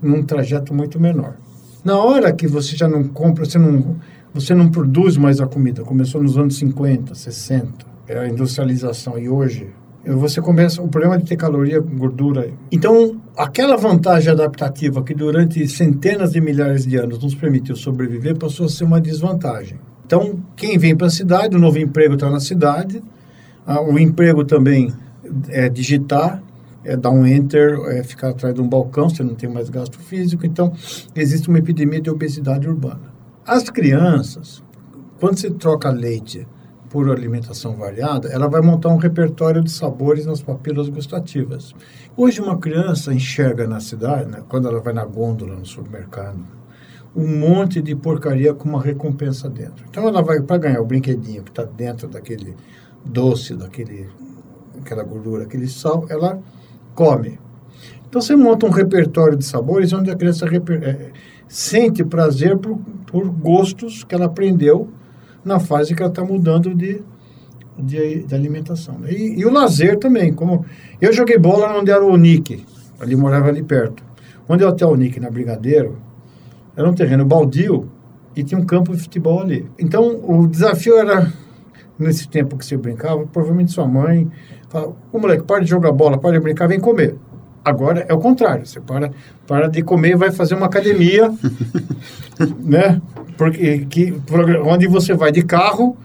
num 0.01 0.23
trajeto 0.23 0.73
muito 0.73 0.99
menor. 0.99 1.35
Na 1.83 1.99
hora 1.99 2.31
que 2.31 2.47
você 2.47 2.75
já 2.75 2.87
não 2.87 3.03
compra, 3.03 3.45
você 3.45 3.59
não, 3.59 3.97
você 4.35 4.53
não 4.53 4.69
produz 4.69 5.15
mais 5.15 5.39
a 5.39 5.47
comida, 5.47 5.81
começou 5.81 6.21
nos 6.21 6.37
anos 6.37 6.57
50, 6.57 7.15
60, 7.15 7.85
é 8.05 8.19
a 8.19 8.27
industrialização 8.27 9.17
e 9.17 9.29
hoje 9.29 9.69
você 10.05 10.41
começa 10.41 10.81
o 10.81 10.89
problema 10.89 11.17
de 11.17 11.23
ter 11.23 11.37
caloria, 11.37 11.79
gordura. 11.79 12.51
Então, 12.69 13.15
aquela 13.37 13.77
vantagem 13.77 14.33
adaptativa 14.33 15.01
que 15.01 15.15
durante 15.15 15.65
centenas 15.69 16.33
de 16.33 16.41
milhares 16.41 16.85
de 16.85 16.97
anos 16.97 17.23
nos 17.23 17.33
permitiu 17.33 17.77
sobreviver 17.77 18.37
passou 18.37 18.65
a 18.65 18.69
ser 18.69 18.83
uma 18.83 18.99
desvantagem. 18.99 19.79
Então, 20.05 20.37
quem 20.53 20.77
vem 20.77 20.95
para 20.95 21.07
a 21.07 21.09
cidade, 21.09 21.55
o 21.55 21.59
novo 21.59 21.79
emprego 21.79 22.15
está 22.15 22.29
na 22.29 22.41
cidade, 22.41 23.01
ah, 23.65 23.81
o 23.81 23.97
emprego 23.97 24.43
também 24.43 24.93
é 25.47 25.69
digitar, 25.69 26.43
é 26.83 26.97
dar 26.97 27.09
um 27.09 27.25
enter, 27.25 27.79
é 27.87 28.03
ficar 28.03 28.29
atrás 28.29 28.53
de 28.53 28.61
um 28.61 28.67
balcão, 28.67 29.09
você 29.09 29.23
não 29.23 29.33
tem 29.33 29.49
mais 29.49 29.69
gasto 29.69 29.97
físico, 29.97 30.45
então 30.45 30.73
existe 31.15 31.47
uma 31.47 31.57
epidemia 31.57 32.01
de 32.01 32.09
obesidade 32.09 32.67
urbana. 32.67 33.14
As 33.47 33.69
crianças, 33.69 34.63
quando 35.19 35.37
se 35.37 35.51
troca 35.51 35.91
leite 35.91 36.47
por 36.89 37.11
alimentação 37.11 37.75
variada, 37.75 38.27
ela 38.29 38.47
vai 38.47 38.59
montar 38.59 38.89
um 38.89 38.97
repertório 38.97 39.63
de 39.63 39.69
sabores 39.69 40.25
nas 40.25 40.41
papilas 40.41 40.89
gustativas. 40.89 41.71
Hoje 42.17 42.41
uma 42.41 42.57
criança 42.57 43.13
enxerga 43.13 43.67
na 43.67 43.79
cidade, 43.79 44.31
né, 44.31 44.41
quando 44.49 44.67
ela 44.67 44.79
vai 44.79 44.93
na 44.93 45.05
gôndola 45.05 45.55
no 45.55 45.65
supermercado, 45.65 46.43
um 47.15 47.37
monte 47.37 47.83
de 47.83 47.95
porcaria 47.95 48.51
com 48.51 48.67
uma 48.67 48.81
recompensa 48.81 49.47
dentro. 49.47 49.85
Então 49.87 50.07
ela 50.07 50.23
vai 50.23 50.41
para 50.41 50.57
ganhar 50.57 50.81
o 50.81 50.85
brinquedinho 50.85 51.43
que 51.43 51.51
está 51.51 51.65
dentro 51.65 52.07
daquele 52.07 52.55
doce, 53.05 53.55
daquele 53.55 54.09
aquela 54.81 55.03
gordura, 55.03 55.43
aquele 55.43 55.67
sal, 55.67 56.07
ela 56.09 56.41
come. 56.95 57.39
Então 58.09 58.19
você 58.19 58.35
monta 58.35 58.65
um 58.65 58.71
repertório 58.71 59.37
de 59.37 59.45
sabores 59.45 59.93
onde 59.93 60.09
a 60.09 60.15
criança 60.15 60.47
é, 60.47 61.11
sente 61.55 62.03
prazer 62.03 62.57
por, 62.57 62.77
por, 63.07 63.29
gostos 63.29 64.03
que 64.03 64.13
ela 64.13 64.25
aprendeu 64.25 64.89
na 65.43 65.57
fase 65.57 65.95
que 65.95 66.01
ela 66.01 66.11
está 66.11 66.21
mudando 66.21 66.75
de, 66.75 67.01
de, 67.79 68.23
de 68.23 68.35
alimentação. 68.35 68.99
E, 69.07 69.39
e, 69.39 69.45
o 69.45 69.49
lazer 69.49 69.97
também, 69.97 70.33
como 70.33 70.65
eu 70.99 71.13
joguei 71.13 71.37
bola 71.37 71.79
onde 71.79 71.91
era 71.91 72.03
o 72.03 72.17
Nick, 72.17 72.65
ali 72.99 73.15
morava 73.15 73.47
ali 73.47 73.63
perto. 73.63 74.03
Onde 74.49 74.63
é 74.63 74.67
o 74.67 74.69
Hotel 74.69 74.93
Nick, 74.97 75.17
na 75.17 75.29
Brigadeiro, 75.29 75.97
era 76.75 76.89
um 76.89 76.93
terreno 76.93 77.23
baldio 77.23 77.89
e 78.35 78.43
tinha 78.43 78.59
um 78.59 78.65
campo 78.65 78.93
de 78.93 79.01
futebol 79.01 79.39
ali. 79.39 79.65
Então, 79.79 80.19
o 80.27 80.45
desafio 80.47 80.97
era, 80.97 81.31
nesse 81.97 82.27
tempo 82.27 82.57
que 82.57 82.65
você 82.65 82.75
brincava, 82.75 83.25
provavelmente 83.27 83.71
sua 83.71 83.87
mãe 83.87 84.29
falava, 84.67 84.93
o 85.09 85.19
moleque, 85.19 85.43
para 85.43 85.63
de 85.63 85.69
jogar 85.69 85.93
bola, 85.93 86.17
para 86.17 86.33
de 86.33 86.41
brincar, 86.41 86.67
vem 86.67 86.81
comer. 86.81 87.15
Agora 87.65 88.05
é 88.07 88.13
o 88.13 88.19
contrário, 88.19 88.63
você 88.63 88.79
para, 88.79 89.11
para 89.47 89.67
de 89.67 89.81
comer 89.81 90.11
e 90.11 90.15
vai 90.15 90.31
fazer 90.31 90.53
uma 90.53 90.67
academia, 90.67 91.33
né? 92.63 93.01
Porque, 93.35 93.87
que, 93.89 94.13
onde 94.63 94.87
você 94.87 95.15
vai 95.15 95.31
de 95.31 95.41
carro 95.41 95.97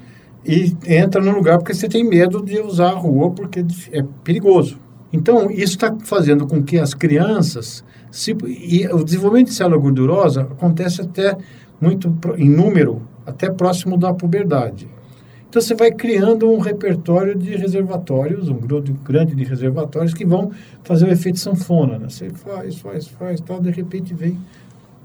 e 0.43 0.75
entra 0.87 1.21
no 1.21 1.31
lugar 1.33 1.59
porque 1.59 1.75
você 1.75 1.87
tem 1.87 2.03
medo 2.03 2.43
de 2.43 2.59
usar 2.59 2.89
a 2.89 2.95
rua 2.95 3.31
porque 3.33 3.63
é 3.93 4.03
perigoso. 4.25 4.79
Então, 5.13 5.51
isso 5.51 5.75
está 5.75 5.95
fazendo 6.03 6.47
com 6.47 6.63
que 6.63 6.79
as 6.79 6.95
crianças 6.95 7.85
se, 8.11 8.35
e 8.47 8.87
o 8.89 9.05
desenvolvimento 9.05 9.49
de 9.49 9.55
célula 9.55 9.77
gordurosa 9.77 10.43
acontece 10.43 11.03
até 11.03 11.37
muito 11.79 12.11
em 12.39 12.49
número, 12.49 13.03
até 13.27 13.51
próximo 13.51 13.99
da 13.99 14.15
puberdade. 14.15 14.89
Então 15.51 15.61
você 15.61 15.75
vai 15.75 15.91
criando 15.91 16.49
um 16.49 16.61
repertório 16.61 17.37
de 17.37 17.57
reservatórios, 17.57 18.49
um 18.49 18.55
grupo 18.55 18.93
grande 19.03 19.35
de 19.35 19.43
reservatórios 19.43 20.15
que 20.15 20.25
vão 20.25 20.53
fazer 20.85 21.07
o 21.07 21.11
efeito 21.11 21.41
sanfona. 21.41 21.99
Né? 21.99 22.09
Você 22.09 22.31
faz, 22.31 22.79
faz, 22.79 23.09
faz, 23.09 23.41
tal, 23.41 23.61
de 23.61 23.69
repente 23.69 24.15
vem 24.15 24.39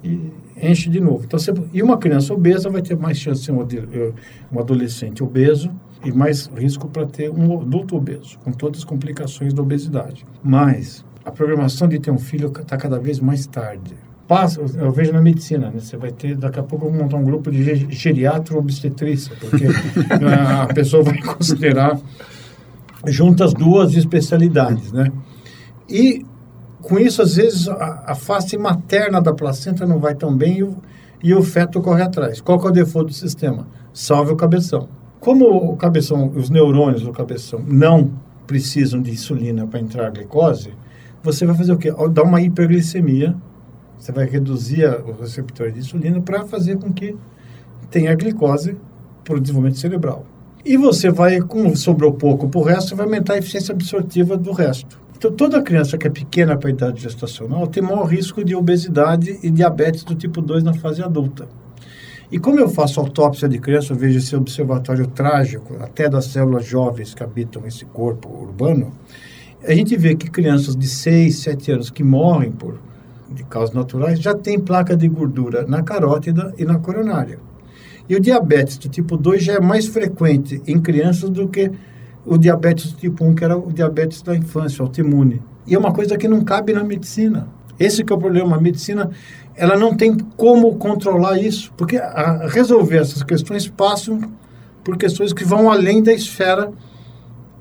e 0.04 0.32
enche 0.62 0.88
de 0.88 1.00
novo. 1.00 1.24
Então, 1.26 1.40
você, 1.40 1.52
e 1.74 1.82
uma 1.82 1.98
criança 1.98 2.32
obesa 2.32 2.70
vai 2.70 2.84
ter 2.84 2.96
mais 2.96 3.18
chance 3.18 3.40
de 3.40 3.48
ser 3.48 3.54
um, 3.54 3.62
eh, 3.64 4.14
um 4.54 4.60
adolescente 4.60 5.24
obeso 5.24 5.72
e 6.04 6.12
mais 6.12 6.46
risco 6.46 6.88
para 6.88 7.08
ter 7.08 7.32
um 7.32 7.60
adulto 7.60 7.96
obeso, 7.96 8.38
com 8.44 8.52
todas 8.52 8.82
as 8.82 8.86
complicações 8.86 9.52
da 9.52 9.64
obesidade. 9.64 10.28
Mas 10.44 11.04
a 11.26 11.32
programação 11.32 11.88
de 11.88 11.98
ter 11.98 12.12
um 12.12 12.20
filho 12.20 12.50
está 12.56 12.78
cada 12.78 13.00
vez 13.00 13.20
mais 13.20 13.48
tarde. 13.48 13.96
Passa, 14.28 14.60
eu 14.60 14.92
vejo 14.92 15.14
na 15.14 15.22
medicina, 15.22 15.70
né? 15.70 15.80
você 15.80 15.98
vai 15.98 16.12
ter, 16.12 16.36
daqui 16.36 16.60
a 16.60 16.64
pouco 16.64 16.88
eu 16.88 16.92
vou 16.92 17.00
montar 17.00 17.18
um 17.18 17.24
grupo 17.24 17.52
de 17.52 17.64
geriatro 17.92 18.58
obstetrícia, 18.58 19.36
porque 19.40 19.66
a 20.28 20.66
pessoa 20.74 21.04
vai 21.04 21.22
considerar 21.22 22.00
juntas 23.06 23.54
duas 23.54 23.94
especialidades, 23.94 24.92
né? 24.92 25.12
E 25.88 26.26
com 26.82 27.00
isso, 27.00 27.22
às 27.22 27.36
vezes, 27.36 27.68
a, 27.68 28.04
a, 28.08 28.16
face 28.16 28.58
materna 28.58 29.22
da 29.22 29.34
placenta 29.34 29.86
não 29.86 30.00
vai 30.00 30.16
tão 30.16 30.36
bem 30.36 30.58
e 30.58 30.64
o, 30.64 30.76
e 31.24 31.34
o 31.34 31.44
feto 31.44 31.82
corre 31.82 32.04
atrás. 32.04 32.42
Qual 32.42 32.60
é 32.60 32.68
o 32.68 32.72
default 32.72 33.12
do 33.12 33.16
sistema? 33.16 33.68
Salve 33.94 34.34
o 34.34 34.36
cabeção. 34.36 34.88
Como 35.20 35.46
o 35.48 35.76
cabeção, 35.76 36.32
os 36.36 36.50
neurônios 36.50 37.02
do 37.02 37.12
cabeção 37.12 37.64
não 37.68 38.12
precisam 38.46 39.02
de 39.02 39.12
insulina 39.12 39.66
para 39.66 39.80
entrar 39.80 40.08
a 40.08 40.10
glicose, 40.10 40.74
você 41.24 41.46
vai 41.46 41.56
fazer 41.56 41.74
o 41.74 41.78
quê? 41.78 41.92
Dar 42.12 42.24
uma 42.24 42.42
hiperglicemia, 42.42 43.36
você 43.98 44.12
vai 44.12 44.26
reduzir 44.26 44.86
o 44.86 45.14
receptor 45.20 45.72
de 45.72 45.80
insulina 45.80 46.22
para 46.22 46.46
fazer 46.46 46.78
com 46.78 46.92
que 46.92 47.16
tenha 47.90 48.14
glicose 48.16 48.78
para 49.24 49.36
o 49.36 49.40
desenvolvimento 49.40 49.80
cerebral. 49.80 50.26
E 50.64 50.78
você 50.78 51.12
vai, 51.12 51.40
como 51.42 51.76
sobrou 51.76 52.14
pouco 52.14 52.50
para 52.50 52.60
o 52.60 52.64
resto, 52.64 52.96
vai 52.96 53.06
aumentar 53.06 53.34
a 53.34 53.38
eficiência 53.38 53.74
absortiva 53.74 54.36
do 54.36 54.52
resto. 54.52 55.00
Então, 55.18 55.32
toda 55.32 55.62
criança 55.62 55.98
que 55.98 56.08
é 56.08 56.10
pequena 56.10 56.58
para 56.58 56.70
a 56.70 56.74
idade 56.74 57.02
gestacional 57.02 57.68
tem 57.68 57.82
maior 57.82 58.06
risco 58.06 58.44
de 58.44 58.56
obesidade 58.56 59.40
e 59.42 59.50
diabetes 59.50 60.04
do 60.04 60.14
tipo 60.14 60.42
2 60.42 60.64
na 60.64 60.74
fase 60.74 61.02
adulta. 61.02 61.48
E 62.32 62.40
como 62.40 62.60
eu 62.60 62.68
faço 62.68 63.00
autópsia 63.00 63.48
de 63.48 63.60
criança, 63.60 63.94
eu 63.94 63.98
vejo 63.98 64.18
esse 64.18 64.36
observatório 64.36 65.08
trágico, 65.08 65.78
até 65.80 66.10
das 66.10 66.26
células 66.26 66.66
jovens 66.66 67.14
que 67.14 67.24
habitam 67.24 67.66
esse 67.66 67.86
corpo 67.86 68.28
urbano, 68.28 68.92
a 69.64 69.74
gente 69.74 69.96
vê 69.96 70.16
que 70.16 70.30
crianças 70.30 70.76
de 70.76 70.88
6, 70.88 71.38
7 71.38 71.72
anos 71.72 71.90
que 71.90 72.04
morrem 72.04 72.52
por 72.52 72.80
de 73.30 73.44
causas 73.44 73.76
naturais 73.76 74.20
já 74.20 74.34
têm 74.34 74.60
placa 74.60 74.96
de 74.96 75.08
gordura 75.08 75.66
na 75.68 75.82
carótida 75.82 76.54
e 76.58 76.66
na 76.66 76.80
coronária. 76.80 77.40
E 78.08 78.16
o 78.16 78.20
diabetes 78.20 78.78
do 78.78 78.88
tipo 78.88 79.18
2 79.18 79.44
já 79.44 79.54
é 79.54 79.60
mais 79.60 79.88
frequente 79.88 80.62
em 80.68 80.80
crianças 80.80 81.30
do 81.30 81.48
que 81.48 81.72
o 82.26 82.38
diabetes 82.38 82.92
do 82.92 82.98
tipo 82.98 83.24
1, 83.24 83.36
que 83.36 83.44
era 83.44 83.58
o 83.58 83.72
diabetes 83.72 84.22
da 84.22 84.36
infância, 84.36 84.82
autoimune. 84.82 85.42
E 85.66 85.74
é 85.74 85.80
uma 85.80 85.92
coisa 85.92 86.18
que 86.18 86.28
não 86.28 86.44
cabe 86.44 86.74
na 86.74 86.84
medicina. 86.84 87.48
Esse 87.80 88.04
que 88.04 88.14
é 88.14 88.16
o 88.16 88.20
problema. 88.20 88.56
A 88.56 88.62
medicina 88.62 89.10
ela 89.56 89.78
não 89.78 89.96
tem 89.96 90.18
como 90.38 90.76
controlar 90.76 91.40
isso, 91.40 91.72
porque 91.78 92.00
resolver 92.50 92.98
essas 92.98 93.24
questões 93.24 93.68
passam 93.68 94.22
por 94.84 94.98
questões 94.98 95.34
que 95.34 95.44
vão 95.44 95.72
além 95.72 96.04
da 96.04 96.14
esfera 96.14 96.72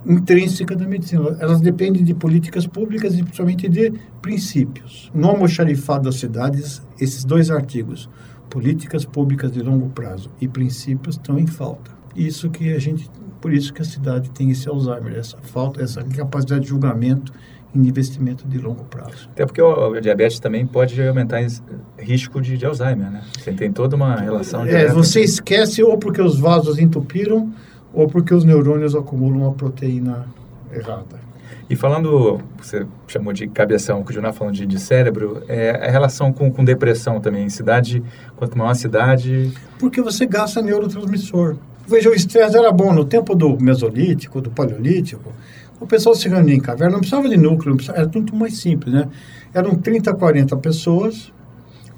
intrínseca 0.07 0.77
da 0.77 0.87
medicina. 0.87 1.37
Elas 1.41 1.61
dependem 1.61 2.05
de 2.05 2.15
políticas 2.15 2.67
públicas 2.67 3.15
e 3.15 3.23
principalmente 3.23 3.69
de 3.69 3.93
princípios. 4.21 5.11
No 5.15 5.29
almoxarifado 5.29 6.05
das 6.05 6.17
cidades, 6.17 6.83
esses 7.01 7.25
dois 7.25 7.51
artigos, 7.51 8.09
políticas 8.51 9.05
públicas 9.05 9.53
de 9.53 9.61
longo 9.61 9.89
prazo 9.91 10.31
e 10.41 10.47
princípios, 10.47 11.17
estão 11.17 11.39
em 11.39 11.47
falta. 11.47 11.91
Isso 12.15 12.51
que 12.51 12.73
a 12.73 12.79
gente, 12.79 13.11
por 13.41 13.53
isso 13.53 13.73
que 13.73 13.83
a 13.83 13.85
cidade 13.85 14.31
tem 14.31 14.51
esse 14.51 14.69
Alzheimer, 14.69 15.17
essa 15.17 15.37
falta, 15.39 15.83
essa 15.83 16.03
capacidade 16.05 16.63
de 16.63 16.69
julgamento 16.69 17.33
em 17.75 17.89
investimento 17.89 18.47
de 18.47 18.59
longo 18.59 18.85
prazo. 18.85 19.29
Até 19.33 19.45
porque 19.45 19.61
o, 19.61 20.01
diabetes 20.01 20.39
também 20.39 20.65
pode 20.65 21.01
aumentar 21.03 21.43
o 21.43 22.03
risco 22.03 22.41
de, 22.41 22.57
de, 22.57 22.65
Alzheimer, 22.65 23.11
né? 23.11 23.23
Você 23.37 23.53
tem 23.53 23.73
toda 23.73 23.97
uma 23.97 24.15
relação. 24.15 24.65
É, 24.65 24.87
você 24.93 25.23
esquece 25.23 25.83
ou 25.83 25.99
porque 25.99 26.23
os 26.23 26.39
vasos 26.39 26.79
entupiram 26.79 27.53
ou 27.95 28.09
porque 28.09 28.35
os 28.35 28.45
neurônios 28.45 28.95
acumulam 28.95 29.49
a 29.49 29.53
proteína 29.53 30.27
errada. 30.73 31.25
E 31.69 31.77
falando, 31.77 32.41
você 32.61 32.87
chamou 33.09 33.33
de 33.33 33.49
cabeção, 33.49 34.05
o 34.07 34.13
Jornal 34.13 34.33
falando 34.35 34.55
de, 34.55 34.67
de 34.67 34.79
cérebro, 34.79 35.43
é 35.49 35.71
a 35.89 35.91
relação 35.91 36.31
com, 36.33 36.51
com 36.51 36.63
depressão 36.63 37.21
também. 37.21 37.49
Cidade, 37.49 38.03
quanto 38.37 38.59
maior 38.59 38.71
a 38.71 38.75
cidade... 38.75 39.51
Porque 39.79 40.03
você 40.03 40.27
gasta 40.27 40.61
neurotransmissor. 40.61 41.57
Veja, 41.87 42.11
o 42.11 42.15
estresse 42.15 42.57
era 42.57 42.71
bom 42.71 42.93
no 42.93 43.05
tempo 43.05 43.35
do 43.35 43.59
Mesolítico, 43.59 44.41
do 44.41 44.51
Paleolítico. 44.51 45.33
O 45.81 45.87
pessoal 45.87 46.15
se 46.15 46.29
reunia 46.29 46.55
em 46.55 46.61
caverna, 46.61 46.93
não 46.93 47.01
precisava 47.01 47.29
de 47.29 47.37
núcleo, 47.37 47.75
precisava, 47.77 48.01
era 48.01 48.09
tudo 48.09 48.35
mais 48.37 48.59
simples, 48.59 48.93
né? 48.93 49.09
Eram 49.53 49.75
30, 49.75 50.13
40 50.15 50.57
pessoas. 50.59 51.33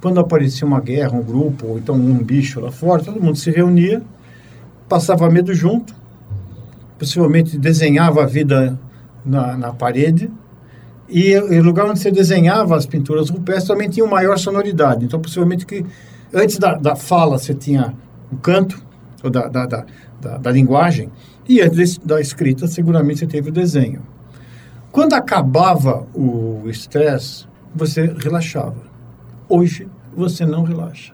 Quando 0.01 0.21
aparecia 0.21 0.67
uma 0.67 0.81
guerra, 0.81 1.17
um 1.17 1.23
grupo, 1.23 1.67
ou 1.69 1.79
então 1.79 1.97
um 1.97 2.23
bicho 2.23 2.61
lá 2.61 2.71
fora, 2.71 3.03
todo 3.03 3.21
mundo 3.21 3.37
se 3.37 3.51
reunia, 3.51 4.03
passava 4.89 5.29
medo 5.31 5.55
junto, 5.55 5.95
possivelmente 6.99 7.59
desenhava 7.59 8.23
a 8.23 8.27
vida 8.27 8.79
na, 9.25 9.57
na 9.57 9.73
parede. 9.73 10.31
E 11.09 11.37
o 11.37 11.63
lugar 11.63 11.87
onde 11.87 12.01
você 12.01 12.11
desenhava 12.11 12.77
as 12.77 12.85
pinturas 12.85 13.31
rupestres 13.31 13.69
também 13.69 13.89
tinha 13.89 14.07
maior 14.07 14.39
sonoridade. 14.39 15.05
Então, 15.05 15.21
possivelmente 15.21 15.65
que 15.65 15.85
antes 16.35 16.59
da, 16.59 16.75
da 16.75 16.97
fala 16.97 17.39
você 17.39 17.55
tinha 17.55 17.95
o 18.31 18.37
canto, 18.37 18.83
ou 19.23 19.31
da, 19.31 19.47
da, 19.47 19.67
da, 19.67 19.87
da, 20.21 20.39
da 20.39 20.51
linguagem, 20.51 21.11
e 21.49 21.61
antes 21.61 21.99
da 21.99 22.21
escrita 22.21 22.67
seguramente 22.67 23.21
você 23.21 23.27
teve 23.27 23.51
o 23.51 23.53
desenho. 23.53 24.03
Quando 24.91 25.13
acabava 25.13 26.07
o 26.15 26.63
estresse, 26.67 27.47
você 27.75 28.13
relaxava. 28.19 28.83
Hoje, 29.49 29.87
você 30.17 30.45
não 30.47 30.65
relaxa. 30.65 31.13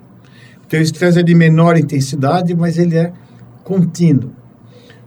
O 0.64 0.66
teu 0.68 0.80
estresse 0.80 1.18
é 1.18 1.22
de 1.22 1.34
menor 1.34 1.76
intensidade, 1.76 2.54
mas 2.54 2.78
ele 2.78 2.96
é 2.96 3.12
contínuo 3.72 4.30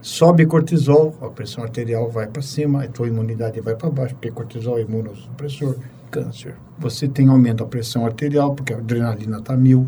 sobe 0.02 0.44
cortisol, 0.44 1.14
a 1.22 1.28
pressão 1.28 1.62
arterial 1.62 2.10
vai 2.10 2.26
para 2.26 2.42
cima, 2.42 2.82
a 2.82 2.88
tua 2.88 3.06
imunidade 3.06 3.60
vai 3.60 3.76
para 3.76 3.90
baixo, 3.90 4.14
porque 4.14 4.30
cortisol 4.32 4.78
é 4.78 4.82
imunossupressor, 4.82 5.76
câncer. 6.10 6.54
Você 6.78 7.06
tem 7.06 7.28
aumento 7.28 7.58
da 7.58 7.66
pressão 7.66 8.04
arterial, 8.04 8.54
porque 8.54 8.72
a 8.72 8.78
adrenalina 8.78 9.38
está 9.38 9.56
mil, 9.56 9.86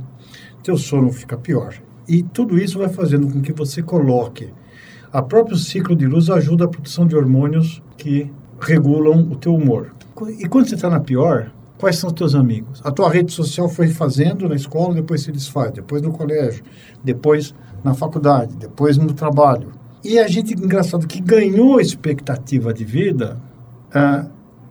teu 0.62 0.76
sono 0.76 1.10
fica 1.12 1.36
pior. 1.36 1.74
E 2.06 2.22
tudo 2.22 2.56
isso 2.56 2.78
vai 2.78 2.88
fazendo 2.88 3.28
com 3.28 3.40
que 3.40 3.52
você 3.52 3.82
coloque. 3.82 4.52
A 5.12 5.22
próprio 5.22 5.56
ciclo 5.56 5.96
de 5.96 6.06
luz 6.06 6.30
ajuda 6.30 6.64
a 6.64 6.68
produção 6.68 7.04
de 7.04 7.16
hormônios 7.16 7.82
que 7.96 8.30
regulam 8.60 9.20
o 9.30 9.36
teu 9.36 9.54
humor. 9.54 9.92
E 10.38 10.48
quando 10.48 10.68
você 10.68 10.76
está 10.76 10.88
na 10.88 11.00
pior, 11.00 11.50
quais 11.78 11.96
são 11.96 12.08
os 12.08 12.14
teus 12.14 12.34
amigos? 12.34 12.80
A 12.84 12.90
tua 12.90 13.10
rede 13.10 13.32
social 13.32 13.68
foi 13.68 13.88
fazendo 13.88 14.48
na 14.48 14.56
escola, 14.56 14.94
depois 14.94 15.22
se 15.22 15.32
desfaz, 15.32 15.72
depois 15.72 16.02
no 16.02 16.12
colégio, 16.12 16.64
depois 17.02 17.54
na 17.82 17.94
faculdade, 17.94 18.56
depois 18.56 18.96
no 18.96 19.12
trabalho. 19.12 19.72
E 20.04 20.18
a 20.18 20.28
gente, 20.28 20.54
engraçado, 20.54 21.06
que 21.06 21.20
ganhou 21.20 21.80
expectativa 21.80 22.72
de 22.72 22.84
vida, 22.84 23.38
a, 23.92 24.26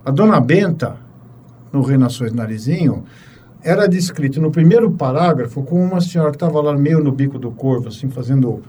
a 0.06 0.12
dona 0.12 0.40
Benta, 0.40 0.98
no 1.72 1.82
Renações 1.82 2.32
Narizinho, 2.32 3.04
era 3.62 3.88
descrita 3.88 4.40
no 4.40 4.52
primeiro 4.52 4.92
parágrafo 4.92 5.62
como 5.64 5.82
uma 5.82 6.00
senhora 6.00 6.30
que 6.30 6.38
estava 6.38 6.62
lá 6.62 6.78
meio 6.78 7.04
no 7.04 7.12
bico 7.12 7.38
do 7.38 7.52
corvo, 7.52 7.90
assim, 7.90 8.10
fazendo 8.10 8.62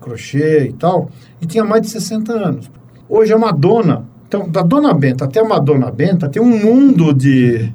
crochê 0.00 0.66
e 0.68 0.72
tal, 0.72 1.10
e 1.40 1.46
tinha 1.46 1.64
mais 1.64 1.82
de 1.82 1.88
60 1.88 2.32
anos. 2.32 2.70
Hoje 3.08 3.32
é 3.32 3.36
uma 3.36 3.52
dona. 3.52 4.04
Então, 4.28 4.48
da 4.48 4.62
dona 4.62 4.92
Benta 4.92 5.24
até 5.24 5.40
uma 5.40 5.58
dona 5.58 5.90
Benta, 5.90 6.28
tem 6.28 6.42
um 6.42 6.58
mundo 6.58 7.14
de, 7.14 7.72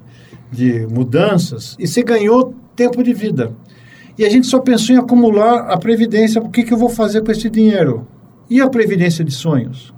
de 0.51 0.85
mudanças 0.87 1.75
e 1.79 1.87
você 1.87 2.03
ganhou 2.03 2.53
tempo 2.75 3.03
de 3.03 3.13
vida. 3.13 3.53
E 4.17 4.25
a 4.25 4.29
gente 4.29 4.47
só 4.47 4.59
pensou 4.59 4.95
em 4.95 4.99
acumular 4.99 5.71
a 5.71 5.77
previdência. 5.77 6.41
O 6.41 6.49
que, 6.49 6.63
que 6.63 6.73
eu 6.73 6.77
vou 6.77 6.89
fazer 6.89 7.23
com 7.23 7.31
esse 7.31 7.49
dinheiro? 7.49 8.07
E 8.49 8.59
a 8.59 8.69
previdência 8.69 9.23
de 9.23 9.31
sonhos? 9.31 9.93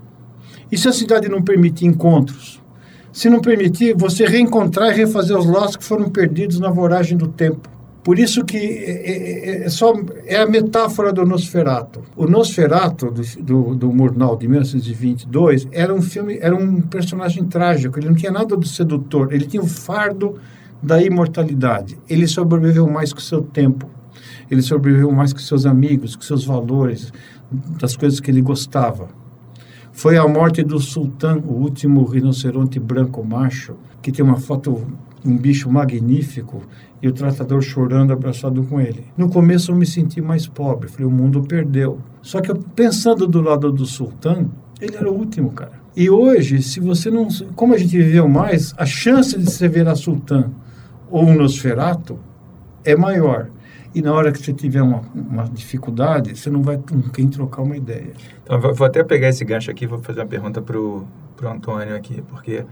E 0.71 0.77
se 0.77 0.87
a 0.87 0.93
cidade 0.93 1.27
não 1.27 1.41
permitir 1.41 1.85
encontros? 1.85 2.61
Se 3.11 3.29
não 3.29 3.39
permitir, 3.39 3.95
você 3.95 4.25
reencontrar 4.25 4.91
e 4.91 4.97
refazer 4.97 5.37
os 5.37 5.45
laços 5.45 5.75
que 5.75 5.83
foram 5.83 6.09
perdidos 6.09 6.59
na 6.59 6.69
voragem 6.69 7.17
do 7.17 7.27
tempo. 7.27 7.69
Por 8.03 8.19
isso 8.19 8.43
que 8.43 8.57
é, 8.57 8.61
é, 8.61 9.49
é, 9.61 9.65
é 9.65 9.69
só, 9.69 9.93
é 10.25 10.37
a 10.37 10.45
metáfora 10.45 11.13
do 11.13 11.25
Nosferato. 11.25 12.01
O 12.17 12.27
Nosferato, 12.27 13.11
do, 13.11 13.21
do, 13.41 13.75
do, 13.75 13.93
Murnau, 13.93 14.35
de 14.35 14.47
1922, 14.47 15.67
era 15.71 15.93
um 15.93 16.01
filme, 16.01 16.37
era 16.41 16.55
um 16.55 16.81
personagem 16.81 17.45
trágico. 17.45 17.97
Ele 17.97 18.09
não 18.09 18.15
tinha 18.15 18.31
nada 18.31 18.57
do 18.57 18.67
sedutor. 18.67 19.31
Ele 19.31 19.45
tinha 19.45 19.63
o 19.63 19.67
fardo 19.67 20.37
da 20.81 21.01
imortalidade. 21.01 21.97
Ele 22.09 22.27
sobreviveu 22.27 22.87
mais 22.87 23.13
que 23.13 23.19
o 23.19 23.23
seu 23.23 23.41
tempo 23.41 23.87
ele 24.49 24.61
sobreviveu 24.61 25.11
mais 25.11 25.33
que 25.33 25.41
seus 25.41 25.65
amigos, 25.65 26.15
que 26.15 26.25
seus 26.25 26.45
valores, 26.45 27.11
das 27.79 27.95
coisas 27.95 28.19
que 28.19 28.31
ele 28.31 28.41
gostava. 28.41 29.09
Foi 29.91 30.17
a 30.17 30.27
morte 30.27 30.63
do 30.63 30.79
sultão, 30.79 31.37
o 31.39 31.53
último 31.53 32.03
rinoceronte 32.03 32.79
branco 32.79 33.23
macho, 33.23 33.75
que 34.01 34.11
tem 34.11 34.25
uma 34.25 34.37
foto, 34.37 34.85
um 35.23 35.37
bicho 35.37 35.69
magnífico, 35.69 36.63
e 37.01 37.07
o 37.07 37.11
tratador 37.11 37.61
chorando 37.61 38.11
abraçado 38.11 38.63
com 38.63 38.79
ele. 38.79 39.05
No 39.17 39.29
começo 39.29 39.71
eu 39.71 39.75
me 39.75 39.85
senti 39.85 40.21
mais 40.21 40.47
pobre, 40.47 40.89
falei, 40.89 41.05
o 41.05 41.11
mundo 41.11 41.43
perdeu. 41.43 41.99
Só 42.21 42.41
que 42.41 42.53
pensando 42.75 43.27
do 43.27 43.41
lado 43.41 43.71
do 43.71 43.85
sultão, 43.85 44.49
ele 44.81 44.95
era 44.95 45.11
o 45.11 45.13
último, 45.13 45.51
cara. 45.51 45.83
E 45.95 46.09
hoje, 46.09 46.61
se 46.63 46.79
você 46.79 47.11
não. 47.11 47.27
Como 47.55 47.73
a 47.73 47.77
gente 47.77 47.95
viveu 47.95 48.27
mais, 48.27 48.73
a 48.77 48.85
chance 48.85 49.37
de 49.37 49.45
você 49.45 49.67
ver 49.67 49.87
a 49.87 49.95
sultã 49.95 50.49
ou 51.11 51.23
um 51.23 51.35
Nosferato 51.35 52.17
é 52.83 52.95
maior. 52.95 53.49
E 53.95 54.01
na 54.01 54.11
hora 54.11 54.31
que 54.31 54.39
você 54.39 54.51
tiver 54.51 54.81
uma, 54.81 55.01
uma 55.13 55.43
dificuldade, 55.45 56.35
você 56.35 56.49
não 56.49 56.63
vai 56.63 56.77
com 56.77 57.01
quem 57.09 57.27
trocar 57.27 57.61
uma 57.61 57.77
ideia. 57.77 58.13
Então, 58.43 58.59
vou 58.59 58.87
até 58.87 59.03
pegar 59.03 59.29
esse 59.29 59.45
gancho 59.45 59.69
aqui, 59.69 59.85
vou 59.85 59.99
fazer 59.99 60.21
uma 60.21 60.27
pergunta 60.27 60.61
para 60.61 60.79
o 60.79 61.07
Antônio 61.43 61.95
aqui, 61.95 62.23
porque 62.23 62.65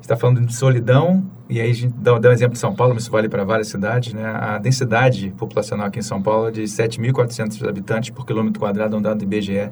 está 0.00 0.16
falando 0.16 0.40
de 0.44 0.54
solidão, 0.54 1.24
e 1.48 1.60
aí 1.60 1.70
a 1.70 1.74
gente 1.74 1.94
dá, 1.96 2.18
dá 2.18 2.28
um 2.28 2.32
exemplo 2.32 2.54
de 2.54 2.58
São 2.58 2.74
Paulo, 2.74 2.94
mas 2.94 3.04
isso 3.04 3.12
vale 3.12 3.28
para 3.28 3.44
várias 3.44 3.68
cidades, 3.68 4.12
né? 4.12 4.24
A 4.24 4.58
densidade 4.58 5.32
populacional 5.36 5.86
aqui 5.86 5.98
em 5.98 6.02
São 6.02 6.22
Paulo 6.22 6.48
é 6.48 6.50
de 6.50 6.62
7.400 6.62 7.66
habitantes 7.66 8.10
por 8.10 8.26
quilômetro 8.26 8.60
quadrado, 8.60 8.96
um 8.96 9.02
dado 9.02 9.18
do 9.18 9.24
IBGE 9.24 9.70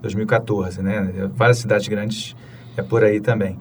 2014, 0.00 0.82
né? 0.82 1.28
Várias 1.34 1.58
cidades 1.58 1.88
grandes 1.88 2.36
é 2.76 2.82
por 2.82 3.02
aí 3.02 3.20
também. 3.20 3.58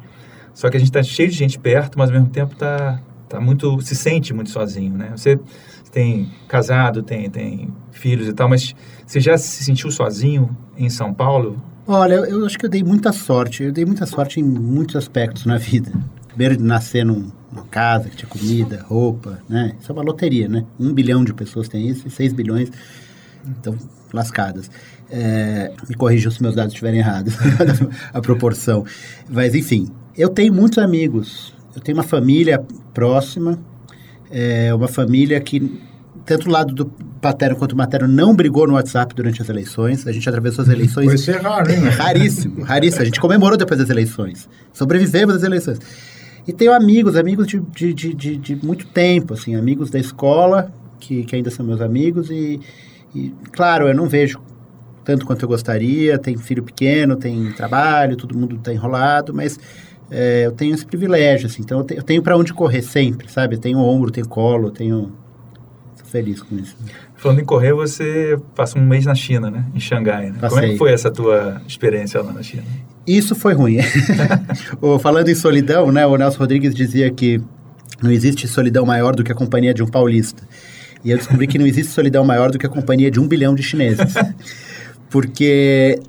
Só 0.54 0.70
que 0.70 0.78
a 0.78 0.80
gente 0.80 0.90
está 0.90 1.02
cheio 1.02 1.30
de 1.30 1.36
gente 1.36 1.58
perto, 1.58 1.98
mas 1.98 2.10
ao 2.10 2.16
mesmo 2.16 2.30
tempo 2.30 2.54
está 2.54 3.00
tá 3.28 3.40
muito 3.40 3.82
se 3.82 3.96
sente 3.96 4.34
muito 4.34 4.52
sozinho, 4.52 4.96
né? 4.96 5.12
Você 5.16 5.40
tem 5.94 6.28
casado, 6.48 7.04
tem, 7.04 7.30
tem 7.30 7.70
filhos 7.92 8.28
e 8.28 8.34
tal, 8.34 8.50
mas 8.50 8.76
você 9.06 9.22
já 9.22 9.38
se 9.38 9.64
sentiu 9.64 9.92
sozinho 9.92 10.50
em 10.76 10.90
São 10.90 11.14
Paulo? 11.14 11.62
Olha, 11.86 12.16
eu, 12.16 12.26
eu 12.26 12.46
acho 12.46 12.58
que 12.58 12.66
eu 12.66 12.70
dei 12.70 12.84
muita 12.84 13.14
sorte. 13.14 13.64
Eu 13.64 13.72
dei 13.72 13.86
muita 13.86 14.06
sorte 14.06 14.40
em 14.40 14.44
muitos 14.44 14.96
aspectos 14.96 15.46
na 15.46 15.58
vida. 15.58 15.92
Primeiro, 16.28 16.58
de 16.58 16.64
nascer 16.64 17.06
num, 17.06 17.32
casa 17.70 18.10
que 18.10 18.16
tinha 18.16 18.30
comida, 18.30 18.84
roupa, 18.88 19.40
né? 19.48 19.76
Isso 19.80 19.92
é 19.92 19.94
uma 19.94 20.04
loteria, 20.04 20.48
né? 20.48 20.66
Um 20.80 20.94
bilhão 20.94 21.24
de 21.24 21.34
pessoas 21.34 21.68
tem 21.68 21.88
isso 21.88 22.08
e 22.08 22.12
seis 22.12 22.34
bilhões 22.34 22.72
estão 23.56 23.78
lascadas. 24.12 24.70
É, 25.12 25.72
me 25.88 25.96
corrijam 25.96 26.32
se 26.32 26.42
meus 26.42 26.56
dados 26.56 26.74
estiverem 26.74 27.00
errados, 27.00 27.36
a 28.14 28.22
proporção. 28.22 28.86
Mas, 29.30 29.54
enfim, 29.54 29.92
eu 30.18 30.30
tenho 30.30 30.54
muitos 30.54 30.78
amigos. 30.78 31.54
Eu 31.76 31.82
tenho 31.82 31.98
uma 31.98 32.04
família 32.04 32.64
próxima, 32.94 33.60
é 34.36 34.74
uma 34.74 34.88
família 34.88 35.40
que, 35.40 35.80
tanto 36.26 36.50
o 36.50 36.52
lado 36.52 36.74
do 36.74 36.86
paterno 37.22 37.56
quanto 37.56 37.74
o 37.74 37.78
materno, 37.78 38.08
não 38.08 38.36
brigou 38.36 38.66
no 38.68 38.74
WhatsApp 38.74 39.14
durante 39.14 39.44
as 39.44 39.48
eleições. 39.48 40.08
A 40.08 40.12
gente 40.12 40.28
atravessou 40.28 40.64
as 40.64 40.70
eleições. 40.70 41.06
Foi 41.06 41.18
ser 41.20 41.40
raro, 41.40 41.72
hein? 41.72 41.84
raríssimo, 41.96 42.64
raríssimo. 42.64 43.04
A 43.04 43.06
gente 43.06 43.20
comemorou 43.20 43.56
depois 43.56 43.80
das 43.80 43.92
eleições. 43.92 44.50
Sobrevivemos 44.74 45.36
às 45.36 45.44
eleições. 45.44 45.80
E 46.48 46.52
tenho 46.52 46.74
amigos, 46.74 47.16
amigos 47.16 47.46
de, 47.46 47.60
de, 47.60 47.94
de, 47.94 48.14
de, 48.16 48.38
de 48.38 48.66
muito 48.66 48.88
tempo, 48.88 49.36
assim, 49.36 49.56
amigos 49.56 49.92
da 49.92 50.00
escola, 50.00 50.74
que, 51.00 51.24
que 51.24 51.36
ainda 51.36 51.52
são 51.52 51.64
meus 51.64 51.80
amigos. 51.80 52.32
E, 52.32 52.60
e, 53.14 53.32
claro, 53.52 53.88
eu 53.88 53.94
não 53.94 54.08
vejo 54.08 54.42
tanto 55.06 55.28
quanto 55.28 55.44
eu 55.44 55.48
gostaria. 55.48 56.18
Tem 56.18 56.36
filho 56.38 56.64
pequeno, 56.64 57.16
tem 57.16 57.52
trabalho, 57.52 58.18
todo 58.18 58.36
mundo 58.36 58.56
está 58.56 58.74
enrolado, 58.74 59.32
mas 59.32 59.60
é, 60.12 60.46
eu 60.46 60.52
tenho 60.52 60.74
esse 60.74 60.86
privilégio, 60.86 61.48
assim, 61.48 61.62
então 61.62 61.80
eu, 61.80 61.84
te, 61.84 61.96
eu 61.96 62.04
tenho 62.04 62.22
para 62.22 62.38
onde 62.38 62.54
correr 62.54 62.82
sempre, 62.82 63.32
sabe? 63.32 63.56
Eu 63.56 63.60
tenho 63.60 63.80
ombro, 63.80 64.12
tenho 64.12 64.28
colo, 64.28 64.72
tenho... 64.72 65.12
Estou 65.96 66.08
feliz 66.08 66.42
com 66.42 66.56
isso. 66.58 66.76
Falando 67.16 67.40
em 67.40 67.46
correr, 67.46 67.74
você 67.74 68.38
passa 68.54 68.78
um 68.78 68.86
mês 68.86 69.06
na 69.06 69.16
China, 69.16 69.50
né? 69.50 69.66
Em 69.74 69.80
Xangai, 69.80 70.30
né? 70.30 70.38
Como 70.48 70.60
é 70.60 70.70
que 70.70 70.78
foi 70.78 70.92
essa 70.92 71.10
tua 71.10 71.62
experiência 71.68 72.22
lá 72.22 72.34
na 72.34 72.44
China? 72.44 72.64
Isso 73.08 73.34
foi 73.34 73.54
ruim. 73.54 73.78
falando 75.02 75.30
em 75.30 75.36
solidão, 75.36 75.92
né? 75.92 76.06
O 76.06 76.18
Nelson 76.18 76.40
Rodrigues 76.40 76.76
dizia 76.76 77.10
que 77.10 77.42
não 78.02 78.12
existe 78.12 78.48
solidão 78.48 78.86
maior 78.86 79.16
do 79.16 79.24
que 79.24 79.32
a 79.32 79.36
companhia 79.36 79.74
de 79.74 79.82
um 79.82 79.88
paulista. 79.88 80.44
E 81.04 81.12
eu 81.12 81.18
descobri 81.18 81.48
que 81.48 81.58
não 81.58 81.66
existe 81.66 81.92
solidão 81.92 82.24
maior 82.24 82.52
do 82.52 82.58
que 82.58 82.66
a 82.66 82.70
companhia 82.70 83.10
de 83.10 83.20
um 83.20 83.28
bilhão 83.28 83.56
de 83.56 83.64
chineses. 83.64 84.14
Porque 85.10 86.00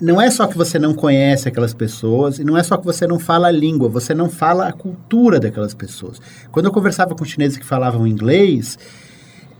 não 0.00 0.20
é 0.20 0.30
só 0.30 0.46
que 0.46 0.56
você 0.56 0.78
não 0.78 0.92
conhece 0.92 1.48
aquelas 1.48 1.72
pessoas 1.72 2.38
e 2.38 2.44
não 2.44 2.56
é 2.56 2.62
só 2.62 2.76
que 2.76 2.84
você 2.84 3.06
não 3.06 3.18
fala 3.18 3.48
a 3.48 3.52
língua, 3.52 3.88
você 3.88 4.14
não 4.14 4.28
fala 4.28 4.68
a 4.68 4.72
cultura 4.72 5.38
daquelas 5.38 5.74
pessoas. 5.74 6.20
Quando 6.50 6.66
eu 6.66 6.72
conversava 6.72 7.14
com 7.14 7.24
chineses 7.24 7.56
que 7.56 7.64
falavam 7.64 8.06
inglês, 8.06 8.78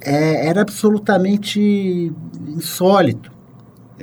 é, 0.00 0.48
era 0.48 0.60
absolutamente 0.60 2.12
insólito. 2.48 3.30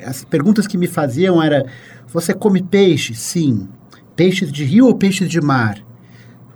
As 0.03 0.23
perguntas 0.23 0.65
que 0.67 0.77
me 0.77 0.87
faziam 0.87 1.43
era: 1.43 1.65
você 2.07 2.33
come 2.33 2.61
peixe? 2.61 3.13
Sim. 3.13 3.67
Peixes 4.15 4.51
de 4.51 4.63
rio 4.63 4.87
ou 4.87 4.95
peixes 4.95 5.29
de 5.29 5.41
mar? 5.41 5.77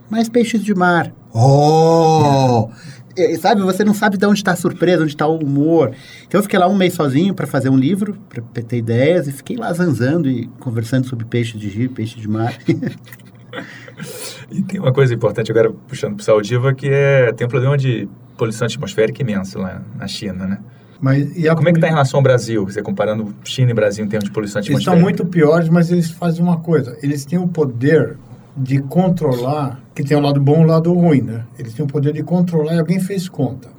Mas 0.09 0.29
peixes 0.29 0.63
de 0.63 0.73
mar. 0.73 1.13
Oh! 1.33 2.69
É, 3.17 3.36
sabe, 3.38 3.62
você 3.62 3.84
não 3.84 3.93
sabe 3.93 4.17
de 4.17 4.25
onde 4.25 4.39
está 4.39 4.51
a 4.51 4.56
surpresa, 4.56 5.04
onde 5.04 5.13
está 5.13 5.28
o 5.28 5.38
humor. 5.38 5.91
Então 6.28 6.39
eu 6.39 6.43
fiquei 6.43 6.60
lá 6.60 6.67
um 6.67 6.75
mês 6.75 6.93
sozinho 6.93 7.34
para 7.34 7.47
fazer 7.47 7.69
um 7.69 7.78
livro, 7.78 8.17
para 8.30 8.63
ter 8.63 8.78
ideias, 8.78 9.28
e 9.28 9.32
fiquei 9.32 9.56
lá 9.56 9.71
zanzando 9.71 10.30
e 10.30 10.47
conversando 10.60 11.08
sobre 11.08 11.25
peixe 11.25 11.58
de 11.58 11.67
rio, 11.67 11.89
peixe 11.89 12.19
de 12.19 12.28
mar. 12.28 12.54
e 14.51 14.62
tem 14.63 14.80
uma 14.80 14.91
coisa 14.91 15.13
importante 15.13 15.51
agora, 15.51 15.71
puxando 15.88 16.15
para 16.15 16.21
o 16.21 16.25
Saldiva, 16.25 16.73
que 16.73 16.88
é 16.89 17.32
tem 17.32 17.47
um 17.47 17.49
problema 17.49 17.78
de 17.78 18.08
poluição 18.38 18.65
atmosférica 18.65 19.21
imenso 19.21 19.60
lá 19.60 19.82
na 19.97 20.08
China, 20.08 20.45
né? 20.45 20.60
Mas, 20.99 21.38
e 21.38 21.47
a... 21.47 21.56
Como 21.56 21.67
é 21.67 21.71
que 21.71 21.78
está 21.78 21.88
em 21.88 21.91
relação 21.91 22.19
ao 22.19 22.23
Brasil, 22.23 22.65
você 22.65 22.82
comparando 22.82 23.36
China 23.43 23.71
e 23.71 23.73
Brasil 23.73 24.04
em 24.04 24.08
termos 24.08 24.25
de 24.25 24.32
poluição 24.32 24.60
atmosférica? 24.60 24.91
Eles 24.91 24.97
estão 24.97 24.99
muito 24.99 25.25
piores, 25.25 25.69
mas 25.69 25.91
eles 25.91 26.10
fazem 26.10 26.41
uma 26.41 26.60
coisa, 26.60 26.97
eles 27.01 27.25
têm 27.25 27.38
o 27.38 27.47
poder 27.47 28.17
de 28.55 28.79
controlar, 28.79 29.81
que 29.93 30.03
tem 30.03 30.15
o 30.15 30.19
um 30.19 30.23
lado 30.23 30.39
bom 30.39 30.55
e 30.55 30.59
o 30.59 30.61
um 30.61 30.65
lado 30.65 30.93
ruim, 30.93 31.21
né? 31.21 31.45
Eles 31.59 31.73
têm 31.73 31.83
o 31.83 31.87
poder 31.87 32.13
de 32.13 32.23
controlar 32.23 32.75
e 32.75 32.79
alguém 32.79 32.99
fez 32.99 33.27
conta. 33.27 33.69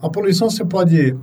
A 0.00 0.08
poluição 0.08 0.50
você 0.50 0.64
pode... 0.64 1.16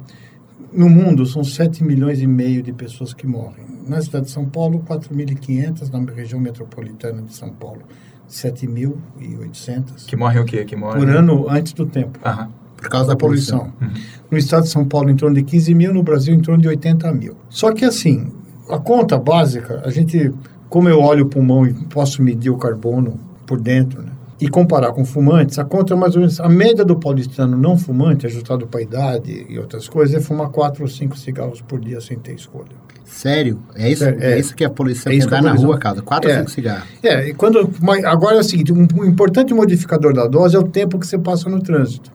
No 0.71 0.88
mundo, 0.88 1.25
são 1.25 1.43
7 1.43 1.84
milhões 1.84 2.21
e 2.21 2.28
meio 2.28 2.62
de 2.62 2.71
pessoas 2.71 3.13
que 3.13 3.25
morrem. 3.25 3.65
Na 3.88 4.02
cidade 4.02 4.25
de 4.25 4.32
São 4.32 4.45
Paulo, 4.45 4.84
4.500, 4.88 5.91
na 5.91 6.13
região 6.13 6.39
metropolitana 6.39 7.23
de 7.23 7.34
São 7.34 7.49
Paulo, 7.49 7.82
7.800. 8.30 10.06
Que 10.06 10.15
morrem 10.15 10.39
o 10.39 10.45
quê? 10.45 10.63
Que 10.65 10.75
morrem... 10.75 10.99
Por 10.99 11.10
ano 11.10 11.49
antes 11.49 11.73
do 11.73 11.86
tempo. 11.88 12.19
Aham. 12.23 12.52
Por 12.78 12.88
causa 12.88 13.08
da, 13.08 13.13
da 13.13 13.17
poluição. 13.17 13.71
poluição. 13.71 13.88
Uhum. 13.88 14.28
No 14.32 14.38
estado 14.38 14.63
de 14.63 14.69
São 14.69 14.86
Paulo, 14.86 15.10
em 15.10 15.15
torno 15.15 15.36
de 15.36 15.43
15 15.43 15.73
mil, 15.73 15.93
no 15.93 16.04
Brasil, 16.04 16.34
em 16.34 16.39
torno 16.39 16.62
de 16.62 16.67
80 16.67 17.12
mil. 17.13 17.36
Só 17.49 17.73
que, 17.73 17.84
assim, 17.84 18.32
a 18.69 18.78
conta 18.78 19.17
básica, 19.17 19.82
a 19.84 19.89
gente 19.89 20.32
como 20.69 20.88
eu 20.88 21.01
olho 21.01 21.25
o 21.25 21.27
pulmão 21.27 21.65
e 21.65 21.73
posso 21.73 22.21
medir 22.21 22.49
o 22.49 22.58
carbono 22.58 23.19
por 23.45 23.60
dentro, 23.60 24.01
né? 24.01 24.12
e 24.41 24.47
comparar 24.47 24.93
com 24.93 25.03
fumantes, 25.03 25.60
a 25.60 25.65
conta 25.65 25.93
é 25.93 25.97
mais 25.97 26.15
ou 26.15 26.21
menos 26.21 26.39
a 26.39 26.47
média 26.47 26.86
do 26.86 26.95
paulistano 26.95 27.58
não 27.58 27.77
fumante, 27.77 28.25
ajustado 28.25 28.65
para 28.67 28.79
a 28.79 28.84
idade 28.84 29.45
e 29.49 29.60
outras 29.60 29.89
coisas, 29.89 30.15
é 30.15 30.21
fumar 30.21 30.49
quatro 30.49 30.84
ou 30.84 30.88
cinco 30.88 31.17
cigarros 31.17 31.62
por 31.62 31.79
dia 31.79 31.99
sem 31.99 32.17
ter 32.17 32.36
escolha. 32.36 32.71
Sério? 33.03 33.60
É 33.75 33.91
isso, 33.91 34.05
é, 34.05 34.17
é 34.19 34.39
isso 34.39 34.55
que 34.55 34.63
a 34.63 34.69
poluição 34.69 35.12
é 35.12 35.41
na 35.41 35.53
rua, 35.53 35.77
cara? 35.77 36.01
Quatro 36.01 36.29
é, 36.29 36.34
ou 36.34 36.39
cinco 36.39 36.51
cigarros? 36.51 36.88
É, 37.03 37.27
e 37.27 37.34
quando, 37.34 37.69
agora 38.05 38.38
é 38.38 38.39
o 38.39 38.43
seguinte, 38.43 38.71
um, 38.71 38.88
um 38.95 39.03
importante 39.03 39.53
modificador 39.53 40.13
da 40.13 40.25
dose 40.25 40.55
é 40.55 40.60
o 40.60 40.63
tempo 40.63 40.97
que 40.97 41.05
você 41.05 41.17
passa 41.17 41.49
no 41.49 41.62
trânsito. 41.62 42.10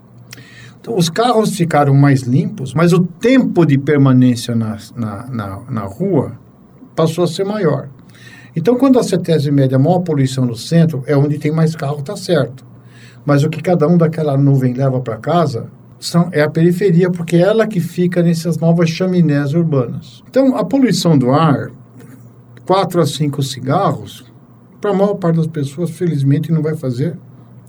Então, 0.81 0.97
os 0.97 1.11
carros 1.11 1.57
ficaram 1.57 1.95
mais 1.95 2.23
limpos, 2.23 2.73
mas 2.73 2.93
o 2.93 3.01
tempo 3.01 3.67
de 3.67 3.77
permanência 3.77 4.55
na, 4.55 4.79
na, 4.95 5.27
na, 5.27 5.61
na 5.69 5.81
rua 5.83 6.39
passou 6.95 7.25
a 7.25 7.27
ser 7.27 7.45
maior. 7.45 7.89
Então, 8.57 8.77
quando 8.77 8.99
a 8.99 9.03
CETES 9.03 9.47
mede 9.49 9.75
a 9.75 9.79
maior 9.79 10.01
poluição 10.01 10.45
no 10.45 10.55
centro, 10.55 11.03
é 11.07 11.17
onde 11.17 11.39
tem 11.39 11.51
mais 11.51 11.75
carro, 11.75 12.03
tá 12.03 12.17
certo. 12.17 12.65
Mas 13.27 13.43
o 13.43 13.51
que 13.51 13.61
cada 13.61 13.89
um 13.89 13.97
daquela 13.97 14.37
nuvem 14.37 14.75
leva 14.75 15.01
para 15.01 15.17
casa 15.17 15.67
são, 15.99 16.29
é 16.31 16.43
a 16.43 16.51
periferia, 16.51 17.11
porque 17.11 17.37
é 17.37 17.41
ela 17.41 17.67
que 17.67 17.81
fica 17.81 18.23
nessas 18.23 18.59
novas 18.59 18.91
chaminés 18.91 19.55
urbanas. 19.55 20.23
Então, 20.29 20.57
a 20.57 20.65
poluição 20.65 21.19
do 21.19 21.31
ar, 21.31 21.71
4 22.67 23.01
a 23.01 23.07
5 23.07 23.43
cigarros, 23.43 24.25
para 24.81 24.91
a 24.91 24.95
maior 24.95 25.15
parte 25.15 25.37
das 25.37 25.47
pessoas, 25.47 25.91
felizmente, 25.91 26.53
não 26.53 26.63
vai 26.63 26.77
fazer 26.77 27.17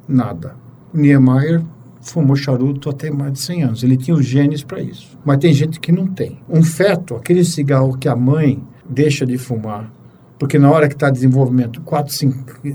nada. 0.07 0.55
Niemeyer 0.93 1.63
fumou 2.01 2.35
charuto 2.35 2.89
até 2.89 3.09
mais 3.09 3.33
de 3.33 3.39
100 3.39 3.63
anos. 3.63 3.83
Ele 3.83 3.97
tinha 3.97 4.15
os 4.15 4.25
genes 4.25 4.63
para 4.63 4.81
isso. 4.81 5.17
Mas 5.25 5.37
tem 5.39 5.51
gente 5.51 5.79
que 5.79 5.91
não 5.91 6.05
tem. 6.07 6.39
Um 6.47 6.61
feto, 6.61 7.15
aquele 7.15 7.43
cigarro 7.43 7.97
que 7.97 8.07
a 8.07 8.15
mãe 8.15 8.61
deixa 8.87 9.25
de 9.25 9.37
fumar 9.37 9.94
porque 10.37 10.59
na 10.59 10.69
hora 10.69 10.87
que 10.87 10.93
está 10.95 11.09
desenvolvimento, 11.09 11.81
quatro, 11.81 12.13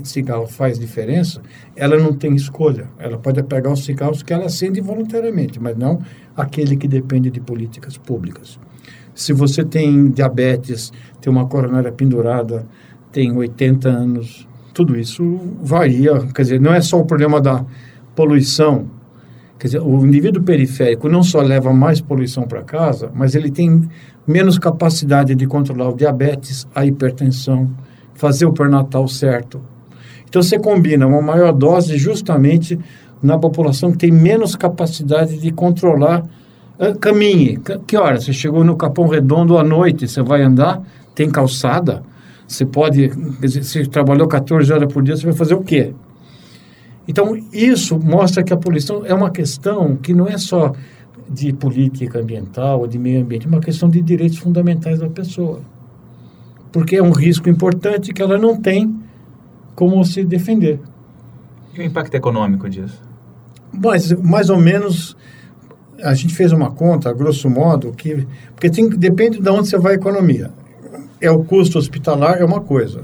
cigarros 0.03 0.55
faz 0.55 0.79
diferença, 0.79 1.41
ela 1.75 1.97
não 1.97 2.13
tem 2.13 2.35
escolha. 2.35 2.89
Ela 2.97 3.17
pode 3.17 3.41
pegar 3.43 3.71
os 3.71 3.85
cigarros 3.85 4.23
que 4.23 4.33
ela 4.33 4.45
acende 4.45 4.81
voluntariamente, 4.81 5.59
mas 5.59 5.77
não 5.77 6.01
aquele 6.35 6.75
que 6.75 6.87
depende 6.87 7.29
de 7.29 7.39
políticas 7.39 7.97
públicas. 7.97 8.59
Se 9.13 9.33
você 9.33 9.63
tem 9.63 10.09
diabetes, 10.09 10.91
tem 11.19 11.31
uma 11.31 11.47
coronária 11.47 11.91
pendurada, 11.91 12.65
tem 13.11 13.35
80 13.35 13.89
anos, 13.89 14.47
tudo 14.73 14.97
isso 14.97 15.39
varia. 15.61 16.19
Quer 16.33 16.41
dizer, 16.41 16.61
não 16.61 16.73
é 16.73 16.81
só 16.81 16.99
o 16.99 17.05
problema 17.05 17.39
da 17.39 17.65
poluição. 18.15 18.87
Quer 19.61 19.67
dizer, 19.67 19.81
o 19.81 20.03
indivíduo 20.03 20.41
periférico 20.41 21.07
não 21.07 21.21
só 21.21 21.39
leva 21.39 21.71
mais 21.71 22.01
poluição 22.01 22.47
para 22.47 22.63
casa, 22.63 23.11
mas 23.13 23.35
ele 23.35 23.51
tem 23.51 23.87
menos 24.25 24.57
capacidade 24.57 25.35
de 25.35 25.45
controlar 25.45 25.89
o 25.89 25.95
diabetes, 25.95 26.67
a 26.73 26.83
hipertensão, 26.83 27.69
fazer 28.15 28.47
o 28.47 28.53
pré-natal 28.53 29.07
certo. 29.07 29.61
Então 30.27 30.41
você 30.41 30.57
combina 30.57 31.05
uma 31.05 31.21
maior 31.21 31.53
dose 31.53 31.95
justamente 31.95 32.79
na 33.21 33.37
população 33.37 33.91
que 33.91 33.99
tem 33.99 34.09
menos 34.09 34.55
capacidade 34.55 35.37
de 35.37 35.51
controlar. 35.51 36.23
Uh, 36.79 36.97
caminhe. 36.97 37.59
Que 37.85 37.95
hora? 37.95 38.19
Você 38.19 38.33
chegou 38.33 38.63
no 38.63 38.75
Capão 38.75 39.05
Redondo 39.05 39.59
à 39.59 39.63
noite, 39.63 40.07
você 40.07 40.23
vai 40.23 40.41
andar, 40.41 40.81
tem 41.13 41.29
calçada, 41.29 42.01
você 42.47 42.65
pode. 42.65 43.09
Dizer, 43.39 43.63
você 43.63 43.85
trabalhou 43.85 44.27
14 44.27 44.73
horas 44.73 44.91
por 44.91 45.03
dia, 45.03 45.15
você 45.15 45.25
vai 45.25 45.35
fazer 45.35 45.53
o 45.53 45.61
quê? 45.61 45.93
Então, 47.07 47.35
isso 47.51 47.99
mostra 47.99 48.43
que 48.43 48.53
a 48.53 48.57
poluição 48.57 49.05
é 49.05 49.13
uma 49.13 49.31
questão 49.31 49.95
que 49.95 50.13
não 50.13 50.27
é 50.27 50.37
só 50.37 50.73
de 51.29 51.53
política 51.53 52.19
ambiental 52.19 52.81
ou 52.81 52.87
de 52.87 52.99
meio 52.99 53.21
ambiente, 53.21 53.45
é 53.45 53.49
uma 53.49 53.61
questão 53.61 53.89
de 53.89 54.01
direitos 54.01 54.37
fundamentais 54.37 54.99
da 54.99 55.09
pessoa. 55.09 55.61
Porque 56.71 56.97
é 56.97 57.03
um 57.03 57.11
risco 57.11 57.49
importante 57.49 58.13
que 58.13 58.21
ela 58.21 58.37
não 58.37 58.59
tem 58.59 58.93
como 59.75 60.03
se 60.03 60.23
defender. 60.23 60.79
E 61.73 61.79
o 61.79 61.83
impacto 61.83 62.13
econômico 62.15 62.69
disso? 62.69 63.01
Mas, 63.71 64.11
mais 64.11 64.49
ou 64.49 64.59
menos, 64.59 65.15
a 66.03 66.13
gente 66.13 66.35
fez 66.35 66.51
uma 66.51 66.71
conta, 66.71 67.13
grosso 67.13 67.49
modo, 67.49 67.91
que 67.93 68.27
porque 68.53 68.69
tem, 68.69 68.89
depende 68.89 69.41
de 69.41 69.49
onde 69.49 69.69
você 69.69 69.77
vai 69.77 69.93
a 69.93 69.95
economia. 69.95 70.51
É 71.19 71.31
o 71.31 71.43
custo 71.43 71.77
hospitalar, 71.77 72.39
é 72.39 72.45
uma 72.45 72.61
coisa. 72.61 73.03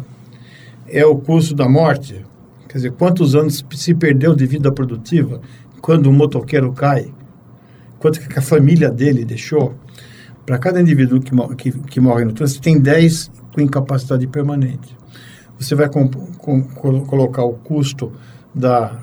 É 0.88 1.06
o 1.06 1.16
custo 1.16 1.56
da 1.56 1.70
morte, 1.70 2.26
quer 2.68 2.78
dizer, 2.78 2.92
quantos 2.92 3.36
anos 3.36 3.66
se 3.76 3.94
perdeu 3.94 4.36
de 4.36 4.46
vida 4.46 4.72
produtiva 4.72 5.42
quando 5.82 6.08
o 6.08 6.14
motoqueiro 6.14 6.72
cai 6.74 7.12
quanto 8.00 8.20
que 8.20 8.40
a 8.40 8.42
família 8.42 8.90
dele 8.90 9.26
deixou, 9.26 9.76
para 10.46 10.58
cada 10.58 10.80
indivíduo 10.80 11.20
que, 11.20 11.32
que, 11.56 11.72
que 11.72 12.00
morre 12.00 12.24
no 12.24 12.34
trânsito, 12.34 12.62
tem 12.62 12.80
10 12.80 13.32
com 13.54 13.62
incapacidade 13.62 14.26
permanente. 14.28 14.96
Você 15.60 15.76
vai 15.76 15.90
com, 15.90 16.08
com, 16.08 16.62
colocar 17.06 17.44
o 17.44 17.54
custo 17.54 18.14
da 18.54 19.00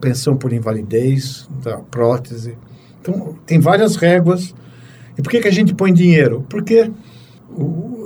pensão 0.00 0.36
por 0.36 0.52
invalidez, 0.52 1.48
da 1.62 1.78
prótese. 1.78 2.56
Então, 3.00 3.36
tem 3.44 3.58
várias 3.58 3.96
réguas. 3.96 4.54
E 5.18 5.22
por 5.22 5.30
que, 5.30 5.40
que 5.40 5.48
a 5.48 5.52
gente 5.52 5.74
põe 5.74 5.92
dinheiro? 5.92 6.46
Porque 6.48 6.90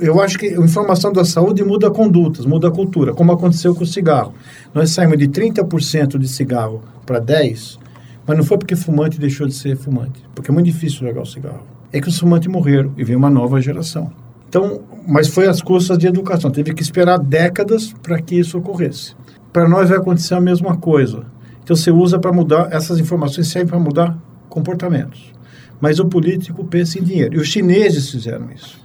eu 0.01 0.21
acho 0.21 0.39
que 0.39 0.47
a 0.47 0.61
informação 0.61 1.13
da 1.13 1.25
saúde 1.25 1.63
muda 1.65 1.91
condutas, 1.91 2.47
muda 2.47 2.69
a 2.69 2.71
cultura, 2.71 3.13
como 3.13 3.33
aconteceu 3.33 3.75
com 3.75 3.85
o 3.85 3.87
cigarro. 3.87 4.35
Nós 4.73 4.91
saímos 4.91 5.19
de 5.19 5.29
30% 5.29 6.19
de 6.19 6.29
cigarro 6.29 6.83
para 7.05 7.21
10%, 7.21 7.79
mas 8.27 8.37
não 8.37 8.45
foi 8.45 8.59
porque 8.59 8.77
fumante 8.77 9.19
deixou 9.19 9.47
de 9.47 9.55
ser 9.55 9.77
fumante, 9.77 10.23
porque 10.35 10.51
é 10.51 10.55
muito 10.55 10.67
difícil 10.67 11.05
largar 11.05 11.23
o 11.23 11.27
cigarro. 11.27 11.67
É 11.93 12.01
que 12.01 12.09
os 12.09 12.19
fumantes 12.19 12.49
morreram 12.49 12.93
e 12.97 13.03
veio 13.03 13.19
uma 13.19 13.31
nova 13.31 13.61
geração. 13.61 14.13
Então, 14.49 14.83
mas 15.07 15.29
foi 15.29 15.47
às 15.47 15.61
custas 15.61 15.99
de 15.99 16.07
educação. 16.07 16.51
Teve 16.51 16.75
que 16.75 16.83
esperar 16.83 17.19
décadas 17.19 17.93
para 18.03 18.21
que 18.21 18.37
isso 18.37 18.59
ocorresse. 18.59 19.15
Para 19.53 19.69
nós 19.69 19.89
vai 19.89 19.99
acontecer 19.99 20.35
a 20.35 20.41
mesma 20.41 20.77
coisa. 20.77 21.25
Então 21.63 21.75
você 21.75 21.91
usa 21.91 22.19
para 22.19 22.33
mudar, 22.33 22.69
essas 22.73 22.99
informações 22.99 23.49
servem 23.49 23.69
para 23.69 23.79
mudar 23.79 24.19
comportamentos. 24.49 25.33
Mas 25.81 25.99
o 25.99 26.05
político 26.05 26.65
pensa 26.65 26.99
em 26.99 27.03
dinheiro. 27.03 27.37
E 27.37 27.39
os 27.39 27.49
chineses 27.49 28.11
fizeram 28.11 28.49
isso. 28.53 28.79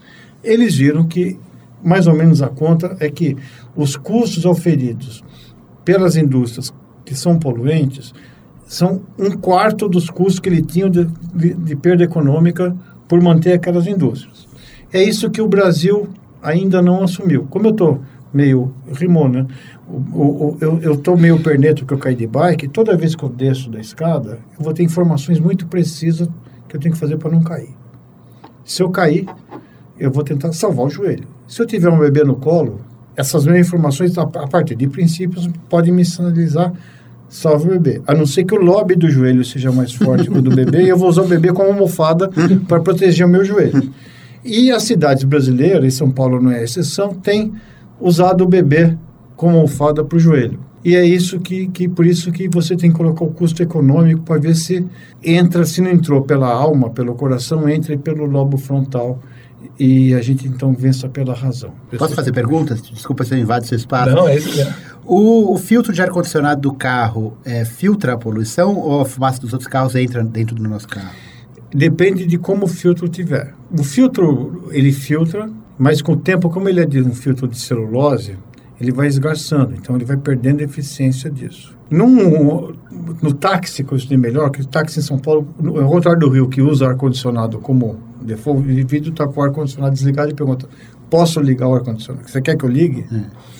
Eles 0.46 0.76
viram 0.76 1.06
que, 1.06 1.40
mais 1.84 2.08
ou 2.08 2.16
menos 2.16 2.42
a 2.42 2.48
conta, 2.48 2.96
é 3.00 3.10
que 3.10 3.36
os 3.76 3.96
custos 3.96 4.46
oferidos 4.46 5.24
pelas 5.84 6.16
indústrias 6.16 6.74
que 7.04 7.16
são 7.16 7.38
poluentes 7.38 8.14
são 8.66 9.02
um 9.18 9.32
quarto 9.32 9.88
dos 9.88 10.10
custos 10.10 10.40
que 10.40 10.50
ele 10.50 10.62
tinha 10.62 10.90
de, 10.90 11.06
de, 11.34 11.54
de 11.54 11.76
perda 11.76 12.04
econômica 12.04 12.76
por 13.08 13.22
manter 13.22 13.54
aquelas 13.54 13.86
indústrias. 13.86 14.48
É 14.92 15.04
isso 15.04 15.30
que 15.30 15.42
o 15.42 15.48
Brasil 15.48 16.08
ainda 16.42 16.82
não 16.82 17.04
assumiu. 17.04 17.46
Como 17.50 17.68
eu 17.68 17.72
estou 17.72 18.02
meio 18.34 18.74
rimou, 18.92 19.30
né? 19.30 19.48
Eu 20.82 20.96
estou 20.96 21.16
meio 21.16 21.42
perneto 21.42 21.86
que 21.86 21.94
eu 21.94 21.98
caí 21.98 22.16
de 22.16 22.28
bike, 22.28 22.68
toda 22.68 22.98
vez 22.98 23.16
que 23.16 23.24
eu 23.24 23.30
desço 23.30 23.70
da 23.70 23.80
escada, 23.80 24.40
eu 24.58 24.64
vou 24.64 24.74
ter 24.74 24.84
informações 24.84 25.40
muito 25.40 25.68
precisas 25.68 26.28
que 26.68 26.76
eu 26.76 26.80
tenho 26.80 26.94
que 26.94 27.00
fazer 27.00 27.18
para 27.18 27.32
não 27.32 27.42
cair. 27.42 27.70
Se 28.66 28.82
eu 28.84 28.90
cair, 28.90 29.26
eu 30.00 30.12
vou 30.12 30.24
tentar 30.24 30.52
salvar 30.54 30.86
o 30.86 30.90
joelho. 30.90 31.28
Se 31.48 31.62
eu 31.62 31.66
tiver 31.66 31.90
um 31.90 32.00
bebê 32.00 32.24
no 32.24 32.36
colo, 32.36 32.82
essas 33.16 33.46
mesmas 33.46 33.68
informações, 33.68 34.18
a 34.18 34.26
partir 34.26 34.76
de 34.76 34.88
princípios, 34.88 35.50
podem 35.70 35.94
me 35.94 36.04
sinalizar 36.04 36.74
salve 37.30 37.68
o 37.68 37.72
bebê. 37.72 38.02
A 38.08 38.14
não 38.14 38.26
ser 38.26 38.44
que 38.44 38.54
o 38.54 38.62
lobby 38.62 38.96
do 38.96 39.10
joelho 39.10 39.44
seja 39.44 39.72
mais 39.72 39.94
forte 39.94 40.30
que 40.30 40.38
o 40.38 40.42
do 40.42 40.54
bebê, 40.56 40.84
e 40.84 40.90
eu 40.90 40.98
vou 40.98 41.10
usar 41.10 41.24
o 41.24 41.28
bebê 41.28 41.52
como 41.52 41.70
almofada 41.70 42.30
para 42.68 42.80
proteger 42.80 43.26
o 43.26 43.30
meu 43.30 43.44
joelho. 43.44 43.92
E 44.44 44.72
as 44.72 44.84
cidades 44.84 45.24
brasileiras, 45.24 45.94
e 45.94 45.98
São 45.98 46.12
Paulo 46.12 46.42
não 46.42 46.52
é 46.52 46.64
exceção, 46.64 47.14
têm 47.14 47.54
usado 48.00 48.44
o 48.44 48.48
bebê 48.48 48.96
como 49.36 49.56
almofada 49.56 50.04
para 50.04 50.16
o 50.16 50.20
joelho. 50.20 50.60
E 50.84 50.96
é 50.96 51.04
isso 51.04 51.40
que, 51.40 51.68
que, 51.68 51.88
por 51.88 52.06
isso 52.06 52.32
que 52.32 52.48
você 52.48 52.76
tem 52.76 52.92
que 52.92 52.98
colocar 52.98 53.26
o 53.26 53.32
custo 53.32 53.64
econômico 53.64 54.22
para 54.22 54.40
ver 54.40 54.56
se 54.56 54.86
entra, 55.24 55.66
se 55.66 55.82
não 55.82 55.90
entrou 55.90 56.22
pela 56.22 56.48
alma, 56.48 56.92
pelo 56.92 57.16
coração, 57.16 57.68
entra 57.68 57.98
pelo 57.98 58.26
lobo 58.26 58.56
frontal 58.56 59.20
e 59.80 60.14
a 60.14 60.22
gente 60.22 60.48
então 60.48 60.74
vença 60.74 61.08
pela 61.10 61.34
razão. 61.34 61.74
Posso 61.98 62.16
fazer 62.16 62.32
perguntas? 62.32 62.82
Desculpa 62.82 63.24
se 63.24 63.34
eu 63.34 63.38
invado 63.38 63.66
seu 63.66 63.78
espaço. 63.78 64.16
Não, 64.16 64.28
é 64.28 64.38
isso 64.38 64.56
mesmo. 64.56 64.74
O, 65.04 65.54
o, 65.54 65.58
filtro 65.58 65.94
de 65.94 66.02
ar-condicionado 66.02 66.62
do 66.62 66.74
carro 66.74 67.38
é, 67.46 67.64
filtra 67.64 68.14
a 68.14 68.18
poluição 68.18 68.76
ou 68.76 69.02
a 69.02 69.06
fumaça 69.06 69.40
dos 69.40 69.54
outros 69.54 69.70
carros 69.70 69.96
entra 69.96 70.24
dentro 70.24 70.56
do 70.56 70.64
nosso 70.64 70.88
carro? 70.88 71.14
Depende 71.74 72.26
de 72.26 72.38
como 72.38 72.66
o 72.66 72.68
filtro 72.68 73.08
tiver. 73.08 73.54
O 73.78 73.84
filtro, 73.84 74.70
ele 74.72 74.92
filtra, 74.92 75.50
mas 75.78 76.02
com 76.02 76.14
o 76.14 76.18
tempo, 76.18 76.50
como 76.50 76.70
ele 76.70 76.80
é 76.80 76.86
de 76.86 77.02
um 77.02 77.14
filtro 77.14 77.48
de 77.48 77.60
celulose, 77.60 78.38
ele 78.80 78.92
vai 78.92 79.08
esgarçando, 79.08 79.76
então 79.76 79.96
ele 79.96 80.06
vai 80.06 80.18
perdendo 80.18 80.62
a 80.62 80.64
eficiência 80.64 81.30
disso. 81.30 81.75
Num, 81.90 82.74
no 83.22 83.34
táxi, 83.34 83.84
que 83.84 83.94
eu 83.94 83.98
estudei 83.98 84.18
melhor, 84.18 84.50
que 84.50 84.62
o 84.62 84.66
táxi 84.66 85.00
em 85.00 85.04
São 85.04 85.20
Paulo, 85.20 85.48
no, 85.60 85.80
ao 85.80 85.90
contrário 85.90 86.20
do 86.20 86.30
Rio, 86.30 86.50
que 86.50 86.62
usa 86.62 86.88
ar-condicionado 86.88 87.60
como 87.60 87.98
default, 88.22 88.68
o 88.68 88.72
indivíduo 88.72 89.12
está 89.12 89.28
com 89.28 89.40
o 89.40 89.44
ar-condicionado 89.44 89.94
desligado 89.94 90.32
e 90.32 90.34
pergunta, 90.34 90.68
posso 91.10 91.40
ligar 91.40 91.68
o 91.68 91.76
ar-condicionado? 91.76 92.28
Você 92.28 92.42
quer 92.42 92.58
que 92.58 92.66
eu 92.66 92.70
ligue? 92.70 93.06
É. 93.12 93.56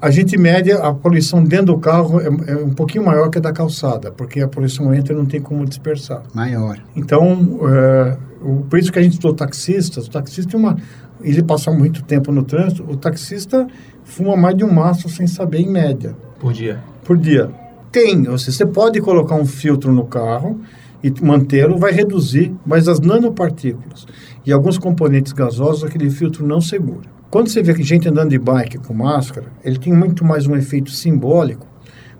A 0.00 0.10
gente 0.10 0.36
mede 0.36 0.70
a 0.70 0.92
poluição 0.92 1.42
dentro 1.42 1.66
do 1.66 1.78
carro 1.78 2.20
é, 2.20 2.26
é, 2.26 2.56
um 2.56 2.74
pouquinho 2.74 3.04
maior 3.04 3.30
que 3.30 3.38
a 3.38 3.40
da 3.40 3.52
calçada, 3.52 4.12
porque 4.12 4.40
a 4.40 4.46
poluição 4.46 4.94
entra 4.94 5.14
e 5.14 5.16
não 5.16 5.24
tem 5.24 5.40
como 5.40 5.64
dispersar. 5.64 6.22
Maior. 6.34 6.78
Então, 6.94 7.58
é, 7.68 8.16
o, 8.42 8.64
por 8.68 8.78
isso 8.78 8.92
que 8.92 8.98
a 8.98 9.02
gente 9.02 9.12
estudou 9.14 9.34
taxistas, 9.34 10.06
o 10.06 10.10
taxista 10.10 10.50
tem 10.50 10.60
uma... 10.60 10.76
Ele 11.22 11.42
passa 11.42 11.70
muito 11.70 12.02
tempo 12.02 12.30
no 12.30 12.42
trânsito, 12.42 12.84
o 12.86 12.96
taxista 12.96 13.66
fuma 14.04 14.36
mais 14.36 14.54
de 14.56 14.62
um 14.62 14.70
maço 14.70 15.08
sem 15.08 15.26
saber, 15.26 15.60
em 15.60 15.70
média. 15.70 16.14
Por 16.38 16.52
dia? 16.52 16.80
Por 17.02 17.16
dia. 17.16 17.63
Tem, 17.94 18.28
ou 18.28 18.36
seja, 18.36 18.56
você 18.56 18.66
pode 18.66 19.00
colocar 19.00 19.36
um 19.36 19.46
filtro 19.46 19.92
no 19.92 20.04
carro 20.04 20.60
e 21.00 21.14
mantê-lo, 21.22 21.78
vai 21.78 21.92
reduzir, 21.92 22.52
mas 22.66 22.88
as 22.88 22.98
nanopartículas 22.98 24.04
e 24.44 24.52
alguns 24.52 24.76
componentes 24.78 25.32
gasosos, 25.32 25.84
aquele 25.84 26.10
filtro 26.10 26.44
não 26.44 26.60
segura. 26.60 27.08
Quando 27.30 27.48
você 27.48 27.62
vê 27.62 27.72
gente 27.84 28.08
andando 28.08 28.30
de 28.30 28.38
bike 28.38 28.78
com 28.78 28.92
máscara, 28.92 29.46
ele 29.64 29.78
tem 29.78 29.92
muito 29.92 30.24
mais 30.24 30.44
um 30.48 30.56
efeito 30.56 30.90
simbólico, 30.90 31.68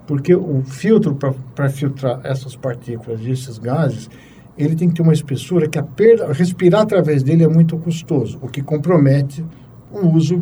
porque 0.07 0.33
o 0.33 0.63
filtro 0.63 1.19
para 1.57 1.69
filtrar 1.69 2.21
essas 2.23 2.55
partículas 2.55 3.19
e 3.23 3.33
esses 3.33 3.59
gases, 3.59 4.09
ele 4.57 4.77
tem 4.77 4.89
que 4.89 4.95
ter 4.95 5.03
uma 5.03 5.13
espessura 5.13 5.69
que 5.69 5.77
a 5.77 5.83
perda, 5.83 6.33
respirar 6.33 6.83
através 6.83 7.25
dele 7.25 7.43
é 7.43 7.49
muito 7.49 7.77
custoso, 7.79 8.39
o 8.41 8.47
que 8.47 8.63
compromete 8.63 9.45
o 9.91 10.07
uso 10.07 10.41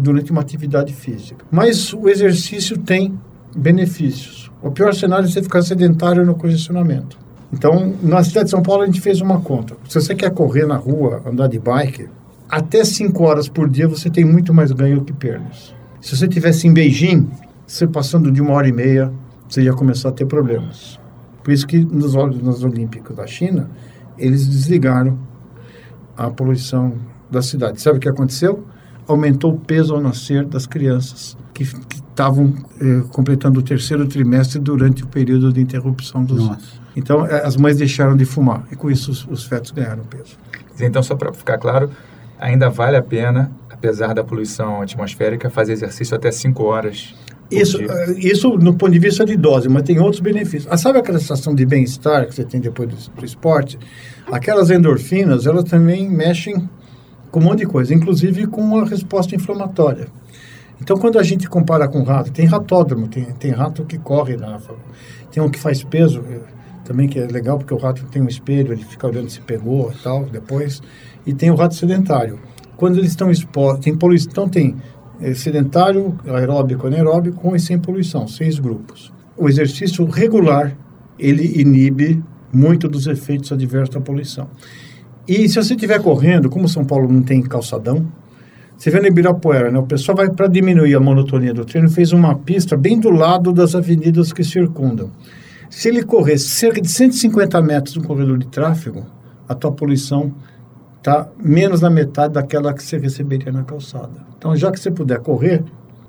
durante 0.00 0.30
uma 0.30 0.40
atividade 0.42 0.94
física. 0.94 1.44
Mas 1.50 1.92
o 1.92 2.08
exercício 2.08 2.78
tem 2.78 3.18
benefícios. 3.56 4.49
O 4.62 4.70
pior 4.70 4.94
cenário 4.94 5.26
é 5.26 5.28
você 5.28 5.42
ficar 5.42 5.62
sedentário 5.62 6.24
no 6.24 6.34
congestionamento. 6.34 7.18
Então, 7.52 7.94
na 8.02 8.22
cidade 8.22 8.44
de 8.44 8.50
São 8.50 8.62
Paulo, 8.62 8.82
a 8.82 8.86
gente 8.86 9.00
fez 9.00 9.20
uma 9.20 9.40
conta. 9.40 9.76
Se 9.88 10.00
você 10.00 10.14
quer 10.14 10.30
correr 10.30 10.66
na 10.66 10.76
rua, 10.76 11.22
andar 11.26 11.48
de 11.48 11.58
bike, 11.58 12.08
até 12.48 12.84
5 12.84 13.22
horas 13.22 13.48
por 13.48 13.68
dia 13.68 13.88
você 13.88 14.10
tem 14.10 14.24
muito 14.24 14.52
mais 14.52 14.70
ganho 14.70 15.02
que 15.02 15.12
perdas. 15.12 15.74
Se 16.00 16.16
você 16.16 16.28
tivesse 16.28 16.66
em 16.66 16.72
Beijing, 16.72 17.28
você 17.66 17.86
passando 17.86 18.30
de 18.30 18.40
uma 18.40 18.52
hora 18.52 18.68
e 18.68 18.72
meia, 18.72 19.12
você 19.48 19.62
ia 19.62 19.72
começar 19.72 20.10
a 20.10 20.12
ter 20.12 20.26
problemas. 20.26 20.98
Por 21.42 21.52
isso 21.52 21.66
que 21.66 21.78
nos, 21.78 22.14
nos 22.14 22.62
Olímpicos 22.62 23.16
da 23.16 23.26
China, 23.26 23.68
eles 24.18 24.46
desligaram 24.46 25.18
a 26.16 26.30
poluição 26.30 26.94
da 27.30 27.40
cidade. 27.40 27.80
Sabe 27.80 27.96
o 27.98 28.00
que 28.00 28.08
aconteceu? 28.08 28.64
Aumentou 29.10 29.54
o 29.54 29.58
peso 29.58 29.94
ao 29.94 30.00
nascer 30.00 30.44
das 30.44 30.66
crianças 30.66 31.36
que 31.52 31.64
estavam 31.64 32.54
eh, 32.80 33.02
completando 33.10 33.60
o 33.60 33.62
terceiro 33.62 34.06
trimestre 34.06 34.58
durante 34.58 35.02
o 35.04 35.06
período 35.06 35.52
de 35.52 35.60
interrupção 35.60 36.24
dos. 36.24 36.44
Nossa. 36.44 36.80
Então, 36.96 37.26
eh, 37.26 37.42
as 37.44 37.56
mães 37.56 37.76
deixaram 37.76 38.16
de 38.16 38.24
fumar 38.24 38.66
e 38.70 38.76
com 38.76 38.90
isso 38.90 39.10
os, 39.10 39.26
os 39.26 39.44
fetos 39.44 39.70
ganharam 39.70 40.04
peso. 40.04 40.36
Então, 40.80 41.02
só 41.02 41.14
para 41.14 41.32
ficar 41.32 41.58
claro, 41.58 41.90
ainda 42.38 42.70
vale 42.70 42.96
a 42.96 43.02
pena, 43.02 43.50
apesar 43.68 44.14
da 44.14 44.24
poluição 44.24 44.80
atmosférica, 44.80 45.50
fazer 45.50 45.72
exercício 45.72 46.16
até 46.16 46.30
5 46.30 46.62
horas. 46.62 47.14
Isso, 47.50 47.78
uh, 47.78 48.18
isso 48.18 48.56
no 48.56 48.74
ponto 48.74 48.92
de 48.92 48.98
vista 48.98 49.24
de 49.24 49.36
dose, 49.36 49.68
mas 49.68 49.82
tem 49.82 49.98
outros 49.98 50.20
benefícios. 50.20 50.68
Ah, 50.70 50.76
sabe 50.76 50.98
aquela 50.98 51.18
sensação 51.18 51.54
de 51.54 51.66
bem-estar 51.66 52.26
que 52.26 52.34
você 52.34 52.44
tem 52.44 52.60
depois 52.60 52.88
do, 52.88 53.20
do 53.20 53.24
esporte? 53.24 53.78
Aquelas 54.30 54.70
endorfinas, 54.70 55.46
elas 55.46 55.64
também 55.64 56.08
mexem 56.08 56.68
com 57.30 57.40
um 57.40 57.44
monte 57.44 57.60
de 57.60 57.66
coisa, 57.66 57.94
inclusive 57.94 58.46
com 58.46 58.78
a 58.78 58.84
resposta 58.84 59.34
inflamatória. 59.34 60.08
Então, 60.80 60.96
quando 60.96 61.18
a 61.18 61.22
gente 61.22 61.48
compara 61.48 61.86
com 61.86 62.02
rato, 62.02 62.32
tem 62.32 62.46
ratódromo, 62.46 63.06
tem, 63.06 63.24
tem 63.34 63.50
rato 63.50 63.84
que 63.84 63.98
corre 63.98 64.36
na 64.36 64.58
tem 65.30 65.42
um 65.42 65.50
que 65.50 65.58
faz 65.58 65.84
peso, 65.84 66.24
eh, 66.28 66.40
também 66.84 67.06
que 67.06 67.18
é 67.18 67.26
legal, 67.26 67.58
porque 67.58 67.72
o 67.72 67.76
rato 67.76 68.04
tem 68.06 68.20
um 68.20 68.26
espelho, 68.26 68.72
ele 68.72 68.84
fica 68.84 69.06
olhando 69.06 69.28
se 69.28 69.40
pegou 69.40 69.92
e 69.92 70.02
tal, 70.02 70.24
depois, 70.24 70.82
e 71.26 71.32
tem 71.32 71.50
o 71.50 71.54
rato 71.54 71.74
sedentário. 71.74 72.40
Quando 72.76 72.98
eles 72.98 73.10
estão 73.10 73.30
expostos, 73.30 73.84
tem 73.84 73.94
poluição, 73.94 74.30
então 74.32 74.48
tem 74.48 74.76
é, 75.20 75.34
sedentário, 75.34 76.18
aeróbico, 76.26 76.86
anaeróbico, 76.86 77.40
com 77.40 77.54
e 77.54 77.60
sem 77.60 77.78
poluição, 77.78 78.26
seis 78.26 78.58
grupos. 78.58 79.12
O 79.36 79.48
exercício 79.48 80.04
regular, 80.06 80.76
ele 81.18 81.60
inibe 81.60 82.22
muito 82.52 82.88
dos 82.88 83.06
efeitos 83.06 83.52
adversos 83.52 83.94
da 83.94 84.00
poluição. 84.00 84.48
E 85.30 85.48
se 85.48 85.62
você 85.62 85.74
estiver 85.74 86.02
correndo, 86.02 86.50
como 86.50 86.68
São 86.68 86.84
Paulo 86.84 87.06
não 87.08 87.22
tem 87.22 87.40
calçadão, 87.40 88.04
você 88.76 88.90
vê 88.90 88.98
no 88.98 89.06
Ibirapuera, 89.06 89.70
né? 89.70 89.78
O 89.78 89.86
pessoal 89.86 90.16
vai 90.16 90.28
para 90.28 90.48
diminuir 90.48 90.92
a 90.96 90.98
monotonia 90.98 91.54
do 91.54 91.64
treino, 91.64 91.88
fez 91.88 92.10
uma 92.10 92.34
pista 92.34 92.76
bem 92.76 92.98
do 92.98 93.10
lado 93.10 93.52
das 93.52 93.76
avenidas 93.76 94.32
que 94.32 94.42
circundam. 94.42 95.12
Se 95.70 95.88
ele 95.88 96.02
correr 96.02 96.36
cerca 96.36 96.80
de 96.80 96.88
150 96.88 97.62
metros 97.62 97.94
no 97.94 98.02
corredor 98.02 98.38
de 98.38 98.48
tráfego, 98.48 99.06
a 99.48 99.54
tua 99.54 99.70
poluição 99.70 100.34
está 100.98 101.28
menos 101.40 101.78
da 101.78 101.88
metade 101.88 102.34
daquela 102.34 102.74
que 102.74 102.82
você 102.82 102.98
receberia 102.98 103.52
na 103.52 103.62
calçada. 103.62 104.26
Então, 104.36 104.56
já 104.56 104.72
que 104.72 104.80
você 104.80 104.90
puder 104.90 105.20
correr, 105.20 105.62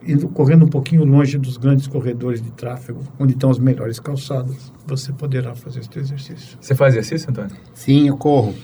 indo, 0.04 0.28
correndo 0.30 0.66
um 0.66 0.70
pouquinho 0.70 1.06
longe 1.06 1.38
dos 1.38 1.58
grandes 1.58 1.86
corredores 1.86 2.42
de 2.42 2.50
tráfego, 2.50 3.02
onde 3.20 3.34
estão 3.34 3.52
as 3.52 3.60
melhores 3.60 4.00
calçadas, 4.00 4.74
você 4.88 5.14
poderá 5.14 5.54
fazer 5.54 5.82
esse 5.82 6.00
exercício. 6.00 6.58
Você 6.60 6.74
faz 6.74 6.96
exercício, 6.96 7.30
Antônio? 7.30 7.56
Sim, 7.76 8.08
eu 8.08 8.18
corro 8.18 8.56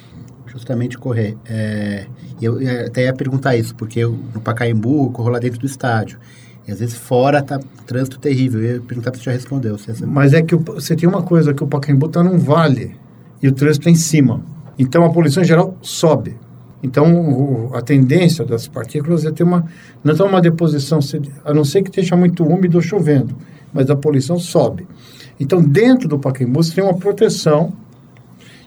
justamente 0.47 0.97
correr. 0.97 1.37
É, 1.45 2.05
eu, 2.41 2.57
até 2.85 3.05
ia 3.05 3.13
perguntar 3.13 3.55
isso, 3.55 3.75
porque 3.75 3.99
eu, 3.99 4.17
no 4.33 4.41
Pacaembu 4.41 5.05
eu 5.05 5.09
corro 5.11 5.29
lá 5.29 5.39
dentro 5.39 5.59
do 5.59 5.65
estádio. 5.65 6.19
E 6.67 6.71
às 6.71 6.79
vezes 6.79 6.95
fora 6.95 7.41
tá 7.41 7.59
trânsito 7.85 8.19
terrível. 8.19 8.61
Eu 8.61 8.75
ia 8.75 8.81
perguntar 8.81 9.13
se 9.13 9.19
você 9.19 9.25
já 9.25 9.31
respondeu. 9.31 9.77
Mas 10.05 10.33
é 10.33 10.41
que 10.41 10.53
o, 10.53 10.59
você 10.59 10.95
tem 10.95 11.07
uma 11.07 11.21
coisa, 11.21 11.53
que 11.53 11.63
o 11.63 11.67
Pacaembu 11.67 12.07
está 12.07 12.21
num 12.21 12.37
vale 12.37 12.95
e 13.41 13.47
o 13.47 13.51
trânsito 13.51 13.87
está 13.87 13.91
em 13.91 13.95
cima. 13.95 14.41
Então 14.77 15.03
a 15.03 15.09
poluição 15.09 15.41
em 15.41 15.45
geral 15.45 15.77
sobe. 15.81 16.35
Então 16.83 17.31
o, 17.31 17.75
a 17.75 17.81
tendência 17.81 18.45
das 18.45 18.67
partículas 18.67 19.25
é 19.25 19.31
ter 19.31 19.43
uma... 19.43 19.65
Não 20.03 20.13
é 20.13 20.23
uma 20.23 20.41
deposição, 20.41 20.99
a 21.45 21.53
não 21.53 21.63
ser 21.63 21.81
que 21.81 21.89
esteja 21.89 22.15
muito 22.15 22.45
úmido 22.45 22.77
ou 22.77 22.81
chovendo, 22.81 23.35
mas 23.73 23.89
a 23.89 23.95
poluição 23.95 24.37
sobe. 24.37 24.85
Então 25.39 25.61
dentro 25.61 26.07
do 26.07 26.19
Pacaembu 26.19 26.61
você 26.61 26.75
tem 26.75 26.83
uma 26.83 26.95
proteção 26.95 27.73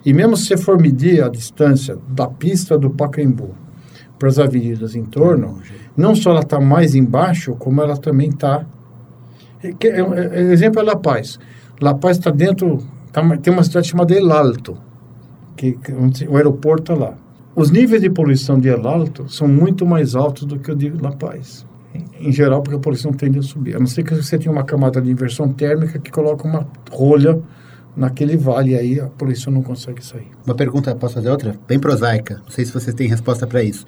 e 0.04 0.12
mesmo 0.12 0.36
se 0.36 0.46
você 0.46 0.56
for 0.56 0.80
medir 0.80 1.22
a 1.22 1.28
distância 1.28 1.98
da 2.08 2.26
pista 2.26 2.78
do 2.78 2.90
Pacaembu 2.90 3.54
para 4.18 4.28
as 4.28 4.38
avenidas 4.38 4.94
em 4.94 5.04
torno, 5.04 5.58
não 5.96 6.14
só 6.14 6.30
ela 6.30 6.40
está 6.40 6.60
mais 6.60 6.94
embaixo, 6.94 7.54
como 7.54 7.82
ela 7.82 7.96
também 7.96 8.30
está... 8.30 8.64
É, 9.62 9.68
é, 9.68 10.40
é, 10.40 10.52
exemplo 10.52 10.80
é 10.80 10.84
La 10.84 10.96
Paz. 10.96 11.38
La 11.80 11.94
Paz 11.94 12.18
está 12.18 12.30
dentro... 12.30 12.78
Tá, 13.12 13.22
tem 13.38 13.52
uma 13.52 13.64
cidade 13.64 13.88
chamada 13.88 14.14
El 14.14 14.30
Alto, 14.30 14.78
que, 15.56 15.72
que 15.72 15.92
o 16.28 16.36
aeroporto 16.36 16.92
está 16.92 17.04
lá. 17.04 17.14
Os 17.56 17.70
níveis 17.70 18.00
de 18.00 18.08
poluição 18.08 18.58
de 18.58 18.68
El 18.68 18.86
Alto 18.86 19.28
são 19.28 19.48
muito 19.48 19.84
mais 19.84 20.14
altos 20.14 20.44
do 20.44 20.58
que 20.58 20.70
o 20.70 20.76
de 20.76 20.90
La 20.90 21.12
Paz. 21.12 21.66
Em, 21.94 22.28
em 22.28 22.32
geral, 22.32 22.62
porque 22.62 22.76
a 22.76 22.80
poluição 22.80 23.12
tende 23.12 23.38
a 23.38 23.42
subir. 23.42 23.76
A 23.76 23.78
não 23.78 23.86
ser 23.86 24.04
que 24.04 24.14
você 24.14 24.38
tenha 24.38 24.52
uma 24.52 24.64
camada 24.64 25.00
de 25.00 25.10
inversão 25.10 25.52
térmica 25.52 25.98
que 25.98 26.10
coloca 26.10 26.46
uma 26.46 26.66
rolha 26.90 27.38
naquele 27.96 28.36
vale 28.36 28.76
aí 28.76 29.00
a 29.00 29.06
poluição 29.06 29.52
não 29.52 29.62
consegue 29.62 30.04
sair. 30.04 30.28
Uma 30.44 30.54
pergunta, 30.54 30.94
posso 30.94 31.14
fazer 31.14 31.30
outra? 31.30 31.54
Bem 31.66 31.78
prosaica, 31.78 32.40
não 32.44 32.50
sei 32.50 32.64
se 32.64 32.72
vocês 32.72 32.94
têm 32.94 33.08
resposta 33.08 33.46
para 33.46 33.62
isso. 33.62 33.84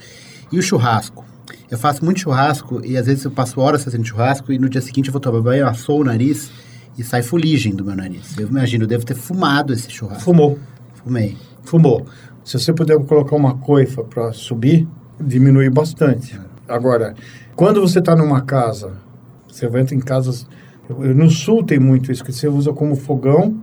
E 0.51 0.59
o 0.59 0.63
churrasco? 0.63 1.25
Eu 1.71 1.79
faço 1.79 2.05
muito 2.05 2.21
churrasco 2.21 2.81
e 2.85 2.97
às 2.97 3.07
vezes 3.07 3.25
eu 3.25 3.31
passo 3.31 3.61
horas 3.61 3.83
fazendo 3.83 4.05
churrasco 4.05 4.53
e 4.53 4.59
no 4.59 4.69
dia 4.69 4.81
seguinte 4.81 5.09
eu 5.09 5.13
vou 5.13 5.21
tomar 5.21 5.41
banho, 5.41 5.67
assou 5.67 6.01
o 6.01 6.05
nariz 6.05 6.51
e 6.99 7.03
sai 7.03 7.23
fuligem 7.23 7.75
do 7.75 7.85
meu 7.85 7.97
nariz. 7.97 8.37
Eu 8.39 8.49
imagino, 8.49 8.85
eu 8.85 8.89
devo 8.89 9.05
ter 9.05 9.15
fumado 9.15 9.73
esse 9.73 9.91
churrasco. 9.91 10.23
Fumou. 10.23 10.59
Fumei. 10.95 11.37
Fumou. 11.65 12.07
Se 12.45 12.59
você 12.59 12.73
puder 12.73 12.99
colocar 13.05 13.37
uma 13.37 13.57
coifa 13.57 14.03
para 14.05 14.33
subir, 14.33 14.87
diminui 15.21 15.71
bastante. 15.71 16.39
Agora, 16.69 17.15
quando 17.55 17.81
você 17.81 17.99
está 17.99 18.15
numa 18.17 18.43
casa, 18.43 18.95
você 19.49 19.69
vai 19.69 19.83
em 19.83 20.01
casas. 20.01 20.47
No 20.89 21.31
sul 21.31 21.63
tem 21.63 21.79
muito 21.79 22.11
isso, 22.11 22.25
que 22.25 22.33
você 22.33 22.49
usa 22.49 22.73
como 22.73 22.97
fogão 22.97 23.57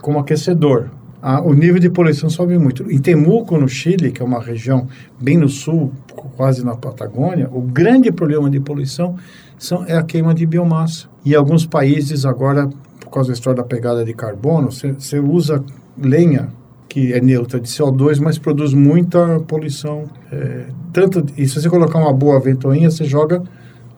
como 0.00 0.18
aquecedor. 0.18 0.90
Ah, 1.20 1.40
o 1.40 1.52
nível 1.54 1.80
de 1.80 1.90
poluição 1.90 2.30
sobe 2.30 2.56
muito. 2.58 2.90
Em 2.90 2.98
Temuco, 2.98 3.58
no 3.58 3.68
Chile, 3.68 4.12
que 4.12 4.22
é 4.22 4.24
uma 4.24 4.40
região 4.40 4.86
bem 5.20 5.36
no 5.36 5.48
sul, 5.48 5.92
quase 6.36 6.64
na 6.64 6.76
Patagônia, 6.76 7.48
o 7.50 7.60
grande 7.60 8.12
problema 8.12 8.48
de 8.48 8.60
poluição 8.60 9.16
são, 9.58 9.84
é 9.86 9.96
a 9.96 10.02
queima 10.02 10.34
de 10.34 10.46
biomassa. 10.46 11.08
E 11.24 11.34
alguns 11.34 11.66
países 11.66 12.24
agora, 12.24 12.68
por 13.00 13.10
causa 13.10 13.28
da 13.28 13.34
história 13.34 13.56
da 13.62 13.66
pegada 13.66 14.04
de 14.04 14.14
carbono, 14.14 14.70
você 14.70 15.18
usa 15.18 15.64
lenha 15.98 16.48
que 16.88 17.12
é 17.12 17.20
neutra 17.20 17.60
de 17.60 17.68
CO2, 17.68 18.20
mas 18.20 18.38
produz 18.38 18.72
muita 18.72 19.40
poluição. 19.40 20.04
É, 20.30 20.66
tanto, 20.92 21.26
e 21.36 21.46
se 21.46 21.60
você 21.60 21.68
colocar 21.68 21.98
uma 21.98 22.12
boa 22.12 22.40
ventoinha, 22.40 22.90
você 22.90 23.04
joga 23.04 23.42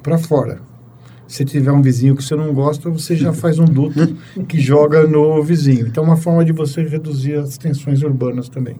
para 0.03 0.19
fora. 0.19 0.61
Se 1.29 1.45
tiver 1.45 1.71
um 1.71 1.83
vizinho 1.83 2.17
que 2.17 2.25
você 2.25 2.35
não 2.35 2.55
gosta, 2.55 2.89
você 2.89 3.15
já 3.15 3.35
faz 3.35 3.59
um 3.59 3.67
duto 3.67 4.17
que 4.49 4.59
joga 4.59 5.07
no 5.07 5.43
vizinho. 5.43 5.87
Então, 5.87 6.03
é 6.03 6.07
uma 6.07 6.17
forma 6.17 6.43
de 6.43 6.53
você 6.53 6.83
reduzir 6.83 7.35
as 7.35 7.59
tensões 7.59 8.03
urbanas 8.03 8.49
também. 8.49 8.77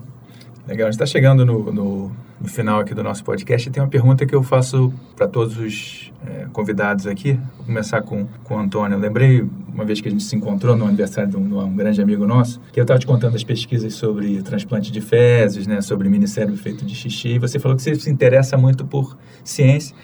Legal, 0.67 0.89
a 0.89 0.91
gente 0.91 1.01
está 1.01 1.07
chegando 1.07 1.45
no, 1.45 1.73
no, 1.73 2.13
no, 2.41 2.49
final 2.49 2.81
aqui 2.81 2.95
do 2.95 3.03
nosso 3.03 3.23
podcast 3.23 3.69
e 3.69 3.73
tem 3.73 3.83
uma 3.83 3.89
pergunta 3.89 4.27
que 4.27 4.35
eu 4.35 4.43
faço 4.43 4.93
para 5.15 5.27
todos 5.27 5.59
os 5.59 6.13
é, 6.27 6.47
convidados 6.53 7.07
aqui. 7.07 7.41
Vou 7.57 7.67
começar 7.67 8.03
com, 8.03 8.27
com 8.45 8.57
o 8.57 8.59
Antônio. 8.59 8.97
Eu 8.97 9.01
lembrei 9.01 9.47
uma 9.73 9.85
vez 9.85 10.01
que 10.01 10.09
a 10.09 10.11
gente 10.11 10.25
se 10.25 10.35
encontrou 10.37 10.77
no 10.77 10.87
aniversário 10.87 11.31
de 11.31 11.37
um, 11.37 11.49
de 11.49 11.55
um 11.55 11.77
grande 11.77 12.03
amigo 12.03 12.27
nosso, 12.27 12.61
que 12.73 12.81
eu 12.81 12.83
estava 12.83 12.99
te 12.99 13.07
contando 13.07 13.35
as 13.35 13.45
pesquisas 13.45 13.95
sobre 13.95 14.43
transplante 14.43 14.91
de 14.91 15.01
fezes, 15.01 15.67
né, 15.67 15.81
sobre 15.81 16.09
minicérebro 16.09 16.57
feito 16.57 16.85
de 16.85 16.95
xixi, 16.95 17.29
e 17.29 17.39
você 17.39 17.59
falou 17.59 17.77
que 17.77 17.83
você 17.83 17.95
se 17.95 18.11
interessa 18.11 18.59
muito 18.59 18.85
por 18.85 19.17
ciência. 19.45 19.95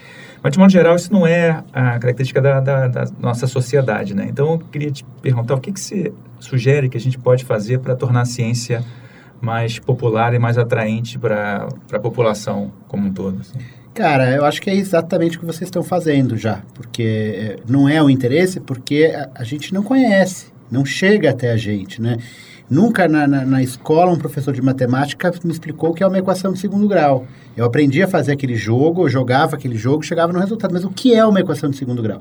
Mas, 0.44 0.52
de 0.52 0.58
modo 0.58 0.70
geral, 0.70 0.94
isso 0.94 1.10
não 1.10 1.26
é 1.26 1.64
a 1.72 1.98
característica 1.98 2.38
da, 2.38 2.60
da, 2.60 2.86
da 2.86 3.06
nossa 3.18 3.46
sociedade, 3.46 4.14
né? 4.14 4.26
Então, 4.28 4.52
eu 4.52 4.58
queria 4.58 4.90
te 4.90 5.02
perguntar 5.22 5.54
o 5.54 5.58
que, 5.58 5.72
que 5.72 5.80
você 5.80 6.12
sugere 6.38 6.90
que 6.90 6.98
a 6.98 7.00
gente 7.00 7.16
pode 7.16 7.46
fazer 7.46 7.78
para 7.78 7.96
tornar 7.96 8.20
a 8.20 8.24
ciência 8.26 8.84
mais 9.40 9.78
popular 9.78 10.34
e 10.34 10.38
mais 10.38 10.58
atraente 10.58 11.18
para 11.18 11.66
a 11.90 11.98
população 11.98 12.70
como 12.86 13.06
um 13.06 13.10
todo? 13.10 13.40
Assim? 13.40 13.58
Cara, 13.94 14.32
eu 14.32 14.44
acho 14.44 14.60
que 14.60 14.68
é 14.68 14.74
exatamente 14.74 15.38
o 15.38 15.40
que 15.40 15.46
vocês 15.46 15.68
estão 15.68 15.82
fazendo 15.82 16.36
já, 16.36 16.60
porque 16.74 17.56
eh, 17.56 17.56
não 17.66 17.88
é 17.88 18.02
o 18.02 18.10
interesse, 18.10 18.60
porque 18.60 19.14
a, 19.16 19.30
a 19.40 19.44
gente 19.44 19.72
não 19.72 19.82
conhece, 19.82 20.52
não 20.70 20.84
chega 20.84 21.30
até 21.30 21.52
a 21.52 21.56
gente, 21.56 22.02
né? 22.02 22.18
Nunca 22.68 23.06
na, 23.06 23.26
na, 23.26 23.44
na, 23.44 23.62
escola 23.62 24.10
um 24.10 24.16
professor 24.16 24.54
de 24.54 24.62
matemática 24.62 25.32
me 25.44 25.52
explicou 25.52 25.90
o 25.90 25.94
que 25.94 26.02
é 26.02 26.06
uma 26.06 26.18
equação 26.18 26.52
de 26.52 26.58
segundo 26.58 26.88
grau. 26.88 27.26
Eu 27.56 27.64
aprendi 27.64 28.02
a 28.02 28.08
fazer 28.08 28.32
aquele 28.32 28.56
jogo, 28.56 29.04
eu 29.04 29.08
jogava 29.08 29.56
aquele 29.56 29.76
jogo, 29.76 30.02
chegava 30.02 30.32
no 30.32 30.38
resultado. 30.38 30.72
Mas 30.72 30.84
o 30.84 30.90
que 30.90 31.14
é 31.14 31.24
uma 31.24 31.40
equação 31.40 31.68
de 31.68 31.76
segundo 31.76 32.02
grau? 32.02 32.20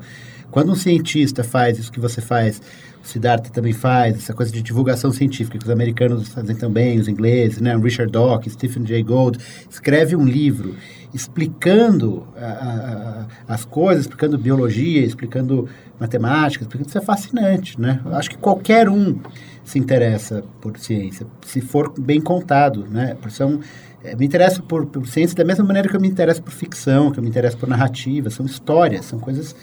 Quando 0.52 0.72
um 0.72 0.76
cientista 0.76 1.44
faz 1.44 1.80
isso 1.80 1.92
que 1.92 2.00
você 2.00 2.22
faz, 2.22 2.62
o 3.04 3.08
Siddhartha 3.08 3.50
também 3.50 3.74
faz, 3.74 4.16
essa 4.16 4.34
coisa 4.34 4.52
de 4.52 4.62
divulgação 4.62 5.12
científica, 5.12 5.58
que 5.58 5.66
os 5.66 5.72
americanos 5.72 6.28
fazem 6.28 6.56
também, 6.56 7.00
os 7.00 7.08
ingleses, 7.08 7.60
né? 7.60 7.76
Richard 7.76 8.12
Dawkins, 8.12 8.54
Stephen 8.54 8.86
Jay 8.86 9.02
Gould, 9.02 9.40
escreve 9.70 10.16
um 10.16 10.26
livro 10.26 10.76
explicando 11.14 12.28
a, 12.38 13.26
a, 13.48 13.54
as 13.54 13.66
coisas, 13.66 14.06
explicando 14.06 14.38
biologia, 14.38 15.06
explicando 15.06 15.68
matemática, 16.00 16.64
explicando, 16.64 16.90
isso 16.90 16.98
é 16.98 17.02
fascinante, 17.02 17.80
né? 17.80 18.00
Eu 18.06 18.16
acho 18.16 18.30
que 18.30 18.38
qualquer 18.38 18.90
um 18.90 19.20
se 19.64 19.80
interessa 19.80 20.44
por 20.62 20.78
ciência, 20.78 21.26
se 21.42 21.62
for 21.62 21.94
bem 21.98 22.20
contado, 22.20 22.86
né? 22.90 23.16
São, 23.30 23.60
é, 24.04 24.16
me 24.16 24.26
interesso 24.26 24.62
por, 24.64 24.86
por 24.86 25.08
ciência 25.08 25.36
da 25.36 25.46
mesma 25.46 25.64
maneira 25.64 25.88
que 25.88 25.96
eu 25.96 26.02
me 26.02 26.08
interesso 26.08 26.42
por 26.42 26.52
ficção, 26.52 27.12
que 27.12 27.20
eu 27.20 27.24
me 27.24 27.30
interesso 27.30 27.58
por 27.58 27.70
narrativa, 27.70 28.30
são 28.30 28.46
histórias, 28.46 29.06
são 29.06 29.20
coisas... 29.20 29.56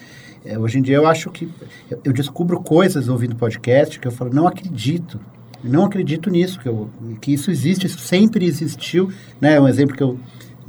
É, 0.43 0.59
hoje 0.59 0.79
em 0.79 0.83
dia 0.83 0.97
eu 0.97 1.07
acho 1.07 1.31
que 1.31 1.51
eu, 1.91 2.01
eu 2.03 2.13
descubro 2.15 2.59
coisas 2.61 3.11
ouvindo 3.11 3.37
podcast 3.37 4.01
que 4.01 4.09
eu 4.09 4.13
falo, 4.13 4.33
não 4.33 4.49
acredito, 4.49 5.21
não 5.63 5.85
acredito 5.85 6.31
nisso, 6.31 6.59
que, 6.59 6.67
eu, 6.67 6.89
que 7.21 7.35
isso 7.35 7.51
existe, 7.51 7.87
isso 7.87 7.99
sempre 7.99 8.47
existiu, 8.47 9.13
né? 9.39 9.61
Um 9.61 9.69
exemplo 9.69 9.95
que 9.95 10.03
eu 10.03 10.19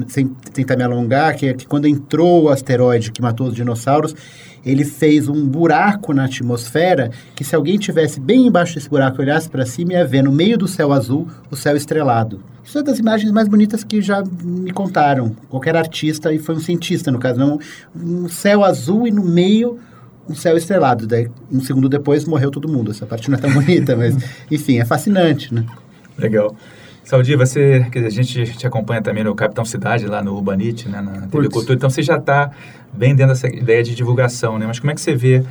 sem 0.07 0.27
tentar 0.53 0.75
me 0.75 0.83
alongar, 0.83 1.35
que 1.35 1.47
é 1.47 1.53
que 1.53 1.67
quando 1.67 1.87
entrou 1.87 2.43
o 2.43 2.49
asteroide 2.49 3.11
que 3.11 3.21
matou 3.21 3.47
os 3.47 3.55
dinossauros, 3.55 4.15
ele 4.65 4.85
fez 4.85 5.27
um 5.27 5.47
buraco 5.47 6.13
na 6.13 6.25
atmosfera 6.25 7.11
que 7.35 7.43
se 7.43 7.55
alguém 7.55 7.77
tivesse 7.77 8.19
bem 8.19 8.47
embaixo 8.47 8.75
desse 8.75 8.89
buraco 8.89 9.19
e 9.19 9.23
olhasse 9.23 9.49
para 9.49 9.65
cima, 9.65 9.93
ia 9.93 10.05
ver 10.05 10.23
no 10.23 10.31
meio 10.31 10.57
do 10.57 10.67
céu 10.67 10.91
azul 10.93 11.27
o 11.49 11.55
céu 11.55 11.75
estrelado. 11.75 12.41
Isso 12.63 12.77
é 12.77 12.83
das 12.83 12.99
imagens 12.99 13.31
mais 13.31 13.47
bonitas 13.47 13.83
que 13.83 14.01
já 14.01 14.23
me 14.43 14.71
contaram. 14.71 15.35
Qualquer 15.49 15.75
artista, 15.75 16.31
e 16.31 16.39
foi 16.39 16.55
um 16.55 16.59
cientista 16.59 17.11
no 17.11 17.19
caso, 17.19 17.39
não, 17.39 17.59
um 17.95 18.29
céu 18.29 18.63
azul 18.63 19.07
e 19.07 19.11
no 19.11 19.23
meio 19.23 19.79
um 20.29 20.35
céu 20.35 20.55
estrelado. 20.55 21.07
Daí, 21.07 21.27
um 21.51 21.59
segundo 21.61 21.89
depois 21.89 22.25
morreu 22.25 22.51
todo 22.51 22.69
mundo. 22.69 22.91
Essa 22.91 23.05
parte 23.05 23.29
não 23.29 23.37
é 23.37 23.41
tão 23.41 23.51
bonita, 23.51 23.95
mas 23.95 24.15
enfim, 24.49 24.79
é 24.79 24.85
fascinante, 24.85 25.53
né? 25.53 25.65
Legal. 26.17 26.55
Saudi, 27.03 27.35
você, 27.35 27.85
a 27.93 28.09
gente 28.09 28.57
te 28.57 28.67
acompanha 28.67 29.01
também 29.01 29.23
no 29.23 29.33
Capitão 29.35 29.65
Cidade, 29.65 30.05
lá 30.05 30.23
no 30.23 30.33
Urbanite, 30.33 30.87
né, 30.87 31.01
na 31.01 31.27
TV 31.27 31.49
Cultura, 31.49 31.73
então 31.73 31.89
você 31.89 32.01
já 32.01 32.17
está 32.17 32.51
bem 32.93 33.15
dentro 33.15 33.33
dessa 33.33 33.47
ideia 33.47 33.83
de 33.83 33.95
divulgação, 33.95 34.59
né? 34.59 34.67
Mas 34.67 34.79
como 34.79 34.91
é 34.91 34.95
que 34.95 35.01
você 35.01 35.15
vê 35.15 35.43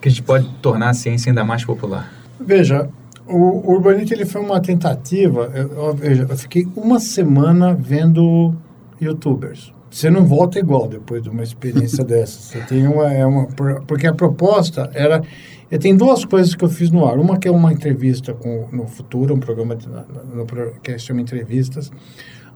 que 0.00 0.08
a 0.08 0.10
gente 0.10 0.22
pode 0.22 0.48
tornar 0.62 0.90
a 0.90 0.94
ciência 0.94 1.30
ainda 1.30 1.44
mais 1.44 1.64
popular? 1.64 2.10
Veja, 2.40 2.88
o 3.26 3.72
Urbanite 3.72 4.14
ele 4.14 4.24
foi 4.24 4.40
uma 4.40 4.60
tentativa, 4.60 5.50
eu, 5.54 5.94
veja, 5.94 6.26
eu 6.28 6.36
fiquei 6.36 6.66
uma 6.74 6.98
semana 6.98 7.74
vendo 7.74 8.54
youtubers. 9.00 9.72
Você 9.90 10.10
não 10.10 10.26
volta 10.26 10.58
igual 10.58 10.88
depois 10.88 11.22
de 11.22 11.28
uma 11.28 11.42
experiência 11.42 12.02
dessa. 12.04 12.40
Você 12.40 12.60
tem 12.60 12.86
uma, 12.86 13.12
é 13.12 13.24
uma, 13.24 13.46
porque 13.86 14.06
a 14.06 14.12
proposta 14.12 14.90
era 14.92 15.22
eu 15.70 15.78
tenho 15.78 15.96
duas 15.96 16.24
coisas 16.24 16.54
que 16.54 16.64
eu 16.64 16.68
fiz 16.68 16.90
no 16.90 17.06
ar. 17.06 17.18
Uma 17.18 17.38
que 17.38 17.48
é 17.48 17.50
uma 17.50 17.72
entrevista 17.72 18.32
com, 18.32 18.68
no 18.72 18.86
Futuro, 18.86 19.34
um 19.34 19.40
programa 19.40 19.74
de, 19.74 19.88
no, 19.88 20.46
que 20.82 20.98
chama 20.98 21.20
Entrevistas, 21.20 21.90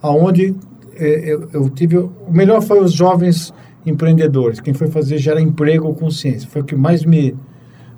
aonde 0.00 0.54
é, 0.94 1.32
eu, 1.32 1.48
eu, 1.52 1.70
tive... 1.70 1.98
O 1.98 2.30
melhor 2.30 2.62
foi 2.62 2.80
os 2.80 2.92
jovens 2.92 3.52
empreendedores. 3.84 4.60
Quem 4.60 4.74
foi 4.74 4.88
fazer 4.88 5.18
gera 5.18 5.40
emprego 5.40 5.92
com 5.94 6.10
ciência. 6.10 6.48
Foi 6.48 6.62
o 6.62 6.64
que 6.64 6.76
mais 6.76 7.04
me, 7.04 7.34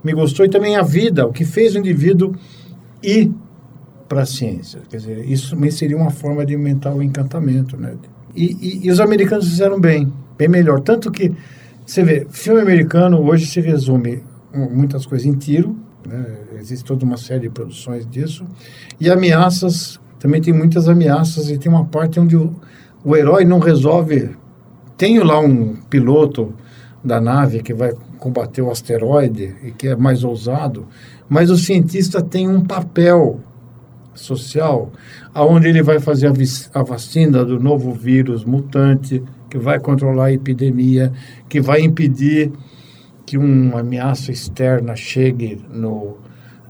me 0.02 0.14
gostou. 0.14 0.46
E 0.46 0.48
também 0.48 0.76
a 0.76 0.82
vida, 0.82 1.26
o 1.26 1.32
que 1.32 1.44
fez 1.44 1.74
o 1.74 1.78
indivíduo 1.78 2.34
ir 3.02 3.30
para 4.08 4.22
a 4.22 4.26
ciência. 4.26 4.80
Quer 4.88 4.96
dizer, 4.96 5.30
isso 5.30 5.56
seria 5.72 5.96
uma 5.96 6.10
forma 6.10 6.44
de 6.46 6.54
aumentar 6.54 6.94
o 6.94 7.02
encantamento, 7.02 7.76
né? 7.76 7.96
E, 8.34 8.56
e, 8.60 8.86
e 8.86 8.90
os 8.90 9.00
americanos 9.00 9.48
fizeram 9.48 9.78
bem, 9.78 10.10
bem 10.38 10.48
melhor. 10.48 10.80
Tanto 10.80 11.10
que, 11.10 11.32
você 11.84 12.02
vê, 12.02 12.26
filme 12.30 12.60
americano 12.60 13.20
hoje 13.20 13.46
se 13.46 13.60
resume 13.60 14.22
muitas 14.54 15.06
coisas 15.06 15.26
em 15.26 15.34
tiro, 15.34 15.76
né? 16.06 16.24
existe 16.58 16.84
toda 16.84 17.04
uma 17.04 17.16
série 17.16 17.40
de 17.40 17.50
produções 17.50 18.06
disso, 18.06 18.44
e 19.00 19.10
ameaças, 19.10 20.00
também 20.18 20.40
tem 20.40 20.52
muitas 20.52 20.88
ameaças, 20.88 21.48
e 21.48 21.58
tem 21.58 21.70
uma 21.70 21.84
parte 21.84 22.20
onde 22.20 22.36
o, 22.36 22.54
o 23.04 23.16
herói 23.16 23.44
não 23.44 23.58
resolve. 23.58 24.30
Tem 24.96 25.18
lá 25.18 25.40
um 25.40 25.76
piloto 25.88 26.54
da 27.04 27.20
nave 27.20 27.62
que 27.62 27.74
vai 27.74 27.92
combater 28.18 28.62
o 28.62 28.70
asteroide 28.70 29.56
e 29.64 29.72
que 29.72 29.88
é 29.88 29.96
mais 29.96 30.22
ousado, 30.22 30.86
mas 31.28 31.50
o 31.50 31.56
cientista 31.56 32.22
tem 32.22 32.48
um 32.48 32.60
papel 32.60 33.40
social, 34.14 34.92
aonde 35.34 35.68
ele 35.68 35.82
vai 35.82 35.98
fazer 35.98 36.28
a, 36.28 36.32
a 36.78 36.82
vacina 36.82 37.44
do 37.44 37.58
novo 37.58 37.92
vírus 37.92 38.44
mutante, 38.44 39.22
que 39.50 39.58
vai 39.58 39.80
controlar 39.80 40.26
a 40.26 40.32
epidemia, 40.32 41.12
que 41.48 41.60
vai 41.60 41.80
impedir 41.80 42.52
que 43.32 43.38
uma 43.38 43.80
ameaça 43.80 44.30
externa 44.30 44.94
chegue 44.94 45.58
no, 45.72 46.18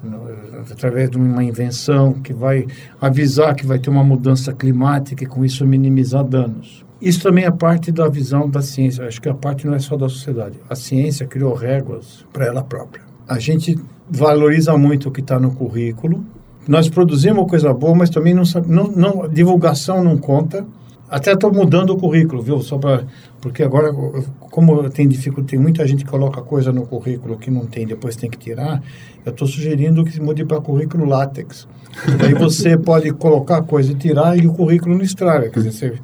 no, 0.00 0.28
através 0.70 1.10
de 1.10 1.16
uma 1.16 1.42
invenção 1.42 2.12
que 2.12 2.32
vai 2.32 2.68
avisar 3.00 3.56
que 3.56 3.66
vai 3.66 3.80
ter 3.80 3.90
uma 3.90 4.04
mudança 4.04 4.52
climática 4.52 5.24
e 5.24 5.26
com 5.26 5.44
isso 5.44 5.66
minimizar 5.66 6.22
danos. 6.22 6.84
Isso 7.00 7.20
também 7.20 7.46
é 7.46 7.50
parte 7.50 7.90
da 7.90 8.08
visão 8.08 8.48
da 8.48 8.62
ciência. 8.62 9.08
Acho 9.08 9.20
que 9.20 9.28
a 9.28 9.34
parte 9.34 9.66
não 9.66 9.74
é 9.74 9.80
só 9.80 9.96
da 9.96 10.08
sociedade. 10.08 10.56
A 10.70 10.76
ciência 10.76 11.26
criou 11.26 11.52
réguas 11.52 12.24
para 12.32 12.46
ela 12.46 12.62
própria. 12.62 13.02
A 13.26 13.40
gente 13.40 13.76
valoriza 14.08 14.78
muito 14.78 15.08
o 15.08 15.10
que 15.10 15.20
está 15.20 15.40
no 15.40 15.50
currículo. 15.52 16.24
Nós 16.68 16.88
produzimos 16.88 17.50
coisa 17.50 17.74
boa, 17.74 17.96
mas 17.96 18.08
também 18.08 18.34
não, 18.34 18.44
não, 18.68 18.86
não 18.86 19.28
divulgação 19.28 20.04
não 20.04 20.16
conta. 20.16 20.64
Até 21.10 21.32
estou 21.32 21.52
mudando 21.52 21.90
o 21.90 21.96
currículo, 21.96 22.40
viu? 22.40 22.60
Só 22.60 22.78
para 22.78 23.04
porque 23.40 23.64
agora, 23.64 23.92
como 24.52 24.90
tem 24.90 25.08
dificuldade, 25.08 25.48
tem 25.48 25.58
muita 25.58 25.86
gente 25.86 26.04
que 26.04 26.10
coloca 26.10 26.42
coisa 26.42 26.70
no 26.70 26.86
currículo 26.86 27.38
que 27.38 27.50
não 27.50 27.64
tem, 27.64 27.86
depois 27.86 28.16
tem 28.16 28.28
que 28.28 28.36
tirar. 28.36 28.82
Eu 29.24 29.32
estou 29.32 29.48
sugerindo 29.48 30.04
que 30.04 30.12
se 30.12 30.20
mude 30.20 30.44
para 30.44 30.60
currículo 30.60 31.06
látex. 31.06 31.66
Aí 32.22 32.34
você 32.34 32.76
pode 32.78 33.10
colocar 33.12 33.62
coisa 33.62 33.92
e 33.92 33.94
tirar 33.94 34.38
e 34.38 34.46
o 34.46 34.52
currículo 34.52 34.94
não 34.94 35.02
estraga. 35.02 35.48
Quer 35.48 35.60
dizer, 35.60 35.72
você 35.72 35.94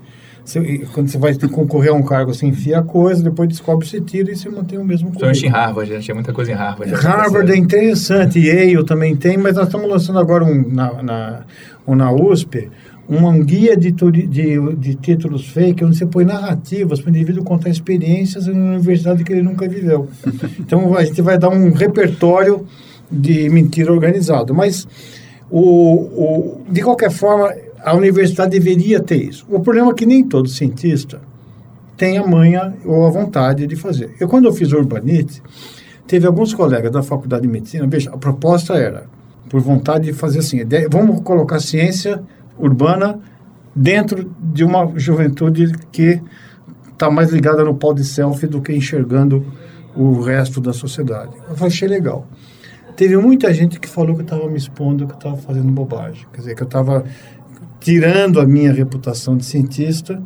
você, 0.48 0.78
quando 0.94 1.08
você 1.10 1.18
vai 1.18 1.34
concorrer 1.34 1.90
a 1.90 1.94
um 1.94 2.02
cargo, 2.02 2.32
você 2.32 2.46
enfia 2.46 2.78
a 2.78 2.82
coisa, 2.82 3.22
depois 3.22 3.50
descobre, 3.50 3.86
você 3.86 4.00
tira 4.00 4.32
e 4.32 4.36
você 4.36 4.48
mantém 4.48 4.78
o 4.78 4.84
mesmo 4.84 5.08
currículo. 5.08 5.30
Principalmente 5.30 5.46
em 5.46 5.66
Harvard, 5.66 5.92
gente, 5.92 6.04
tinha 6.04 6.14
muita 6.14 6.32
coisa 6.32 6.52
em 6.52 6.54
Harvard. 6.54 6.94
Harvard 6.94 7.52
é 7.52 7.56
interessante, 7.56 8.38
Yale 8.38 8.82
também 8.86 9.14
tem, 9.14 9.36
mas 9.36 9.56
nós 9.56 9.66
estamos 9.66 9.86
lançando 9.86 10.18
agora 10.18 10.44
um, 10.44 10.66
na, 10.72 11.02
na 11.02 11.42
ou 11.84 11.94
na 11.94 12.10
USP, 12.10 12.70
um 13.08 13.42
guia 13.42 13.74
de, 13.74 13.90
de, 13.90 14.74
de 14.76 14.94
títulos 14.96 15.48
fake 15.48 15.82
onde 15.82 15.96
você 15.96 16.04
põe 16.04 16.24
narrativas 16.24 17.00
para 17.00 17.10
o 17.10 17.16
indivíduo 17.16 17.42
contar 17.42 17.70
experiências 17.70 18.46
em 18.46 18.52
uma 18.52 18.74
universidade 18.74 19.24
que 19.24 19.32
ele 19.32 19.42
nunca 19.42 19.66
viveu. 19.66 20.08
Então 20.60 20.94
a 20.94 21.02
gente 21.04 21.22
vai 21.22 21.38
dar 21.38 21.48
um 21.48 21.72
repertório 21.72 22.66
de 23.10 23.48
mentira 23.48 23.90
organizado. 23.90 24.54
Mas, 24.54 24.86
o, 25.50 25.60
o, 25.60 26.60
de 26.68 26.82
qualquer 26.82 27.10
forma, 27.10 27.54
a 27.82 27.94
universidade 27.94 28.50
deveria 28.50 29.00
ter 29.00 29.16
isso. 29.16 29.46
O 29.48 29.60
problema 29.60 29.90
é 29.90 29.94
que 29.94 30.04
nem 30.04 30.22
todo 30.22 30.46
cientista 30.46 31.20
tem 31.96 32.18
a 32.18 32.26
manha 32.26 32.74
ou 32.84 33.06
a 33.06 33.10
vontade 33.10 33.66
de 33.66 33.74
fazer. 33.74 34.14
Eu, 34.20 34.28
quando 34.28 34.44
eu 34.44 34.52
fiz 34.52 34.72
urbanite, 34.72 35.42
teve 36.06 36.26
alguns 36.26 36.52
colegas 36.52 36.92
da 36.92 37.02
faculdade 37.02 37.42
de 37.42 37.48
medicina, 37.48 37.86
veja, 37.86 38.10
a 38.10 38.18
proposta 38.18 38.74
era, 38.74 39.06
por 39.48 39.60
vontade 39.60 40.04
de 40.04 40.12
fazer 40.12 40.40
assim, 40.40 40.58
vamos 40.90 41.22
colocar 41.22 41.58
ciência 41.58 42.22
urbana 42.58 43.18
dentro 43.74 44.30
de 44.40 44.64
uma 44.64 44.92
juventude 44.96 45.72
que 45.92 46.20
está 46.92 47.10
mais 47.10 47.30
ligada 47.30 47.64
no 47.64 47.74
pau 47.74 47.94
de 47.94 48.04
selfie 48.04 48.46
do 48.46 48.60
que 48.60 48.72
enxergando 48.72 49.44
o 49.94 50.20
resto 50.20 50.60
da 50.60 50.72
sociedade. 50.72 51.32
Eu 51.48 51.66
achei 51.66 51.88
legal. 51.88 52.26
Teve 52.96 53.16
muita 53.16 53.54
gente 53.54 53.78
que 53.78 53.88
falou 53.88 54.14
que 54.14 54.22
eu 54.22 54.24
estava 54.24 54.48
me 54.48 54.58
expondo, 54.58 55.06
que 55.06 55.12
eu 55.12 55.16
estava 55.16 55.36
fazendo 55.36 55.70
bobagem. 55.70 56.26
Quer 56.32 56.40
dizer, 56.40 56.54
que 56.56 56.62
eu 56.62 56.66
estava 56.66 57.04
tirando 57.78 58.40
a 58.40 58.46
minha 58.46 58.72
reputação 58.72 59.36
de 59.36 59.44
cientista 59.44 60.20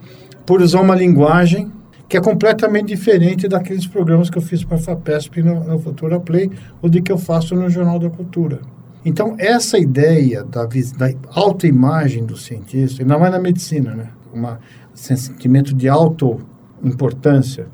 por 0.47 0.63
usar 0.63 0.81
uma 0.81 0.95
linguagem 0.95 1.71
que 2.09 2.17
é 2.17 2.21
completamente 2.21 2.89
diferente 2.89 3.49
daqueles 3.49 3.87
programas 3.87 4.29
que 4.29 4.37
eu 4.37 4.43
fiz 4.43 4.65
para 4.65 4.77
a 4.77 4.81
FAPESP 4.81 5.43
no, 5.43 5.65
no 5.65 5.79
Futura 5.79 6.21
Play 6.21 6.51
ou 6.81 6.89
de 6.89 7.01
que 7.01 7.13
eu 7.13 7.19
faço 7.19 7.55
no 7.55 7.71
Jornal 7.71 7.99
da 7.99 8.11
Cultura. 8.11 8.61
Então, 9.05 9.35
essa 9.39 9.79
ideia 9.79 10.45
da, 10.45 10.65
da 10.65 11.13
autoimagem 11.31 12.25
do 12.25 12.37
cientista, 12.37 13.03
ainda 13.03 13.19
mais 13.19 13.33
na 13.33 13.39
medicina, 13.39 13.95
né? 13.95 14.11
um 14.33 14.47
sentimento 14.95 15.75
de 15.75 15.89
auto-importância, 15.89 17.67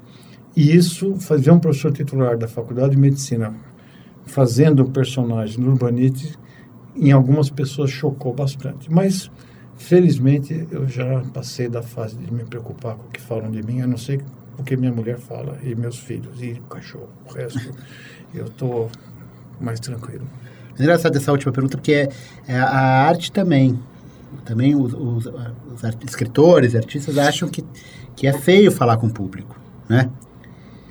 e 0.56 0.74
isso, 0.74 1.14
fazer 1.16 1.50
um 1.50 1.58
professor 1.58 1.92
titular 1.92 2.36
da 2.36 2.48
Faculdade 2.48 2.92
de 2.92 2.96
Medicina 2.96 3.54
fazendo 4.26 4.82
um 4.82 4.90
personagem 4.90 5.60
no 5.60 5.70
Urbanite, 5.70 6.36
em 6.96 7.12
algumas 7.12 7.50
pessoas 7.50 7.90
chocou 7.90 8.34
bastante. 8.34 8.90
Mas, 8.90 9.30
felizmente, 9.76 10.66
eu 10.70 10.88
já 10.88 11.22
passei 11.32 11.68
da 11.68 11.82
fase 11.82 12.16
de 12.16 12.32
me 12.32 12.44
preocupar 12.44 12.96
com 12.96 13.06
o 13.06 13.10
que 13.10 13.20
falam 13.20 13.50
de 13.50 13.62
mim, 13.62 13.82
a 13.82 13.86
não 13.86 13.96
ser 13.96 14.24
o 14.58 14.64
que 14.64 14.76
minha 14.76 14.92
mulher 14.92 15.18
fala, 15.18 15.58
e 15.62 15.74
meus 15.74 15.98
filhos, 15.98 16.42
e 16.42 16.52
o 16.52 16.62
cachorro. 16.62 17.08
O 17.28 17.32
resto, 17.32 17.72
eu 18.34 18.46
estou 18.46 18.90
mais 19.60 19.78
tranquilo. 19.78 20.26
É 20.78 20.82
engraçado 20.82 21.16
essa 21.16 21.32
última 21.32 21.52
pergunta, 21.52 21.76
porque 21.76 21.92
é, 21.92 22.08
é 22.46 22.58
a 22.58 23.06
arte 23.06 23.32
também. 23.32 23.78
Também 24.44 24.74
os, 24.74 24.94
os, 24.94 25.26
os 25.74 25.84
art, 25.84 25.96
escritores, 26.04 26.74
artistas 26.74 27.18
acham 27.18 27.48
que, 27.48 27.64
que 28.14 28.26
é 28.26 28.32
feio 28.32 28.70
falar 28.70 28.96
com 28.96 29.06
o 29.06 29.10
público, 29.10 29.58
né? 29.88 30.10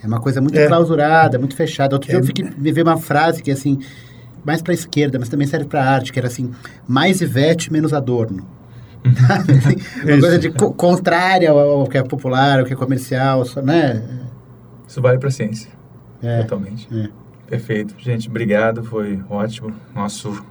É 0.04 0.08
uma 0.08 0.20
coisa 0.20 0.42
muito 0.42 0.58
é. 0.58 0.68
clausurada, 0.68 1.40
muito 1.40 1.56
fechada. 1.56 1.96
Outro 1.96 2.10
é. 2.10 2.14
dia 2.14 2.20
eu 2.20 2.26
fiquei, 2.26 2.46
me 2.46 2.72
veio 2.72 2.86
uma 2.86 2.98
frase 2.98 3.42
que, 3.42 3.52
assim, 3.52 3.80
mais 4.44 4.62
para 4.62 4.74
a 4.74 4.76
esquerda, 4.76 5.18
mas 5.20 5.30
também 5.30 5.48
serve 5.48 5.66
para 5.66 5.84
a 5.84 5.90
arte, 5.90 6.14
que 6.14 6.20
era 6.20 6.28
assim, 6.28 6.52
mais 6.88 7.22
Ivete, 7.22 7.72
menos 7.72 7.94
Adorno. 7.94 8.48
uma 9.08 10.20
coisa 10.20 10.40
de 10.40 10.50
co 10.52 10.74
contrária 10.74 11.50
ao, 11.50 11.60
ao, 11.60 11.88
que 11.88 11.98
é 11.98 12.04
popular, 12.04 12.60
ao 12.60 12.66
que 12.66 12.74
é 12.74 12.76
comercial, 12.76 13.46
só, 13.46 13.62
né? 13.62 14.04
Isso 14.88 15.02
vale 15.02 15.18
para 15.18 15.30
a 15.30 15.32
ciência. 15.32 15.70
É. 16.22 16.42
Totalmente. 16.44 16.88
É. 16.94 17.10
Perfeito. 17.48 17.95
Gente, 17.98 18.30
obrigado, 18.30 18.84
foi 18.84 19.20
ótimo. 19.30 19.74
Nosso 19.95 20.43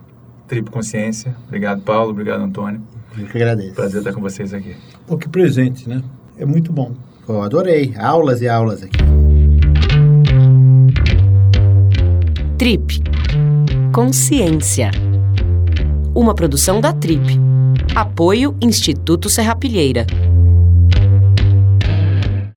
Trip 0.48 0.70
Consciência. 0.70 1.36
Obrigado, 1.46 1.82
Paulo. 1.82 2.10
Obrigado, 2.10 2.42
Antônio. 2.42 2.80
Eu 3.18 3.26
que 3.26 3.36
agradeço. 3.36 3.74
Prazer 3.74 3.98
estar 4.00 4.12
com 4.12 4.20
vocês 4.20 4.52
aqui. 4.52 4.74
Pô, 5.06 5.16
que 5.16 5.28
presente, 5.28 5.88
né? 5.88 6.02
É 6.38 6.44
muito 6.44 6.72
bom. 6.72 6.92
Pô, 7.26 7.42
adorei. 7.42 7.94
Aulas 7.98 8.40
e 8.40 8.48
aulas 8.48 8.82
aqui. 8.82 8.98
Trip 12.58 13.02
Consciência. 13.92 14.90
Uma 16.14 16.34
produção 16.34 16.80
da 16.80 16.92
Trip. 16.92 17.38
Apoio 17.94 18.56
Instituto 18.60 19.28
Serrapilheira. 19.28 20.06